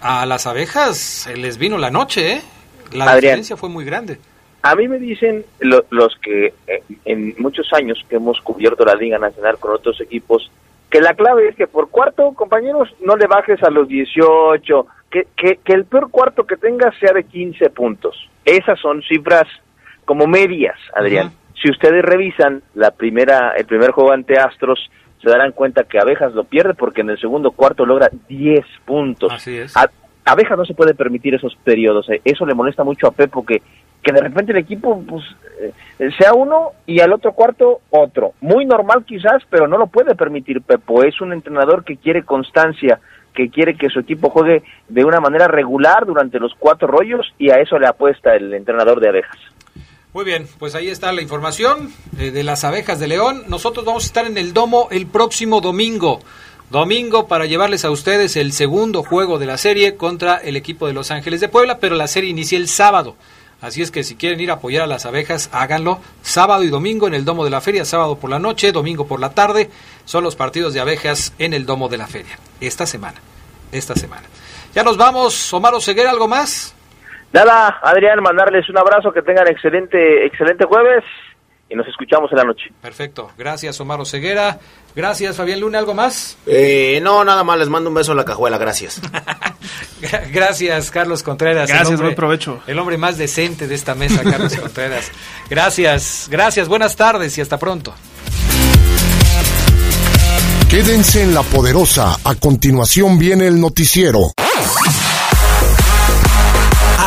a 0.01 0.25
las 0.25 0.47
abejas 0.47 0.97
se 0.97 1.37
les 1.37 1.57
vino 1.57 1.77
la 1.77 1.91
noche, 1.91 2.33
¿eh? 2.33 2.41
La 2.93 3.15
diferencia 3.15 3.55
fue 3.55 3.69
muy 3.69 3.85
grande. 3.85 4.17
A 4.61 4.75
mí 4.75 4.87
me 4.87 4.99
dicen 4.99 5.45
los 5.59 6.15
que 6.21 6.53
eh, 6.67 6.83
en 7.05 7.35
muchos 7.37 7.71
años 7.73 8.03
que 8.09 8.17
hemos 8.17 8.41
cubierto 8.41 8.83
la 8.83 8.95
Liga 8.95 9.17
Nacional 9.17 9.57
con 9.57 9.71
otros 9.73 10.01
equipos, 10.01 10.51
que 10.89 10.99
la 10.99 11.13
clave 11.13 11.49
es 11.49 11.55
que 11.55 11.67
por 11.67 11.89
cuarto, 11.89 12.33
compañeros, 12.33 12.89
no 13.05 13.15
le 13.15 13.27
bajes 13.27 13.61
a 13.63 13.69
los 13.69 13.87
18, 13.87 14.87
que, 15.11 15.27
que, 15.37 15.59
que 15.63 15.73
el 15.73 15.85
peor 15.85 16.09
cuarto 16.09 16.45
que 16.45 16.57
tengas 16.57 16.95
sea 16.99 17.13
de 17.13 17.23
15 17.23 17.69
puntos. 17.69 18.29
Esas 18.43 18.79
son 18.79 19.01
cifras 19.03 19.47
como 20.05 20.27
medias, 20.27 20.77
Adrián. 20.95 21.31
Si 21.61 21.69
ustedes 21.69 22.03
revisan 22.03 22.63
la 22.73 22.91
primera, 22.91 23.53
el 23.55 23.65
primer 23.65 23.91
juego 23.91 24.11
ante 24.11 24.39
Astros, 24.39 24.89
se 25.21 25.29
darán 25.29 25.51
cuenta 25.51 25.83
que 25.83 25.99
Abejas 25.99 26.33
lo 26.33 26.43
pierde 26.43 26.73
porque 26.73 27.01
en 27.01 27.09
el 27.09 27.19
segundo 27.19 27.51
cuarto 27.51 27.85
logra 27.85 28.09
10 28.27 28.65
puntos. 28.85 29.31
Así 29.31 29.57
es. 29.57 29.73
Abejas 30.25 30.57
no 30.57 30.65
se 30.65 30.73
puede 30.73 30.93
permitir 30.93 31.33
esos 31.35 31.55
periodos. 31.63 32.09
eh. 32.09 32.21
Eso 32.23 32.45
le 32.45 32.53
molesta 32.53 32.83
mucho 32.83 33.07
a 33.07 33.11
Pepo 33.11 33.45
que, 33.45 33.61
que 34.03 34.11
de 34.11 34.21
repente 34.21 34.51
el 34.51 34.59
equipo 34.59 35.01
pues 35.07 35.23
eh, 35.59 36.09
sea 36.17 36.33
uno 36.33 36.71
y 36.85 36.99
al 36.99 37.11
otro 37.11 37.33
cuarto 37.33 37.81
otro. 37.89 38.33
Muy 38.41 38.65
normal 38.65 39.05
quizás, 39.05 39.43
pero 39.49 39.67
no 39.67 39.77
lo 39.77 39.87
puede 39.87 40.15
permitir 40.15 40.61
Pepo. 40.61 41.03
Es 41.03 41.19
un 41.19 41.33
entrenador 41.33 41.83
que 41.83 41.97
quiere 41.97 42.23
constancia, 42.23 42.99
que 43.33 43.49
quiere 43.49 43.75
que 43.75 43.89
su 43.89 43.99
equipo 43.99 44.29
juegue 44.29 44.63
de 44.87 45.03
una 45.03 45.19
manera 45.19 45.47
regular 45.47 46.05
durante 46.05 46.39
los 46.39 46.53
cuatro 46.59 46.87
rollos 46.87 47.33
y 47.37 47.49
a 47.49 47.55
eso 47.55 47.79
le 47.79 47.87
apuesta 47.87 48.35
el 48.35 48.53
entrenador 48.53 48.99
de 48.99 49.09
abejas. 49.09 49.37
Muy 50.19 50.25
bien, 50.25 50.49
pues 50.59 50.75
ahí 50.75 50.89
está 50.89 51.13
la 51.13 51.21
información 51.21 51.93
eh, 52.17 52.31
de 52.31 52.43
las 52.43 52.65
abejas 52.65 52.99
de 52.99 53.07
León. 53.07 53.45
Nosotros 53.47 53.85
vamos 53.85 54.03
a 54.03 54.07
estar 54.07 54.25
en 54.25 54.37
el 54.37 54.51
domo 54.51 54.89
el 54.91 55.07
próximo 55.07 55.61
domingo. 55.61 56.19
Domingo 56.69 57.29
para 57.29 57.45
llevarles 57.45 57.85
a 57.85 57.89
ustedes 57.89 58.35
el 58.35 58.51
segundo 58.51 59.01
juego 59.01 59.39
de 59.39 59.45
la 59.45 59.57
serie 59.57 59.95
contra 59.95 60.35
el 60.35 60.57
equipo 60.57 60.87
de 60.87 60.91
Los 60.91 61.11
Ángeles 61.11 61.39
de 61.39 61.47
Puebla, 61.47 61.79
pero 61.79 61.95
la 61.95 62.09
serie 62.09 62.31
inicia 62.31 62.57
el 62.57 62.67
sábado. 62.67 63.15
Así 63.61 63.81
es 63.81 63.91
que 63.91 64.03
si 64.03 64.17
quieren 64.17 64.41
ir 64.41 64.51
a 64.51 64.55
apoyar 64.55 64.83
a 64.83 64.87
las 64.87 65.05
abejas, 65.05 65.47
háganlo 65.53 66.01
sábado 66.21 66.63
y 66.63 66.67
domingo 66.67 67.07
en 67.07 67.13
el 67.13 67.23
Domo 67.23 67.45
de 67.45 67.51
la 67.51 67.61
Feria, 67.61 67.85
sábado 67.85 68.17
por 68.17 68.29
la 68.29 68.39
noche, 68.39 68.73
domingo 68.73 69.07
por 69.07 69.21
la 69.21 69.29
tarde. 69.29 69.69
Son 70.03 70.21
los 70.21 70.35
partidos 70.35 70.73
de 70.73 70.81
abejas 70.81 71.31
en 71.39 71.53
el 71.53 71.65
Domo 71.65 71.87
de 71.87 71.97
la 71.97 72.07
Feria. 72.07 72.37
Esta 72.59 72.85
semana, 72.85 73.21
esta 73.71 73.95
semana. 73.95 74.27
Ya 74.75 74.83
nos 74.83 74.97
vamos, 74.97 75.53
Omar 75.53 75.73
Oseguera, 75.75 76.11
¿algo 76.11 76.27
más? 76.27 76.75
Nada, 77.31 77.79
Adrián, 77.83 78.21
mandarles 78.21 78.67
un 78.69 78.77
abrazo, 78.77 79.11
que 79.11 79.21
tengan 79.21 79.47
excelente, 79.47 80.25
excelente 80.25 80.65
jueves 80.65 81.03
y 81.69 81.75
nos 81.75 81.87
escuchamos 81.87 82.31
en 82.31 82.37
la 82.37 82.43
noche. 82.43 82.71
Perfecto, 82.81 83.31
gracias 83.37 83.79
Omar 83.79 83.99
Oseguera. 83.99 84.57
Gracias 84.95 85.37
Fabián 85.37 85.59
Luna, 85.59 85.77
¿algo 85.77 85.93
más? 85.93 86.37
Eh, 86.47 86.99
no, 87.03 87.23
nada 87.23 87.43
más, 87.43 87.59
les 87.59 87.69
mando 87.69 87.89
un 87.89 87.95
beso 87.95 88.11
en 88.11 88.17
la 88.17 88.25
cajuela, 88.25 88.57
gracias. 88.57 89.01
Gracias, 90.31 90.91
Carlos 90.91 91.23
Contreras. 91.23 91.67
Gracias, 91.67 91.89
hombre, 91.89 92.05
buen 92.05 92.15
provecho. 92.15 92.61
El 92.67 92.79
hombre 92.79 92.97
más 92.97 93.17
decente 93.17 93.67
de 93.67 93.75
esta 93.75 93.95
mesa, 93.95 94.23
Carlos 94.23 94.55
Contreras. 94.61 95.11
Gracias, 95.49 96.27
gracias, 96.31 96.69
buenas 96.69 96.95
tardes 96.95 97.37
y 97.37 97.41
hasta 97.41 97.59
pronto. 97.59 97.93
Quédense 100.69 101.23
en 101.23 101.33
la 101.33 101.43
poderosa. 101.43 102.15
A 102.23 102.35
continuación 102.35 103.19
viene 103.19 103.47
el 103.47 103.59
noticiero. 103.59 104.31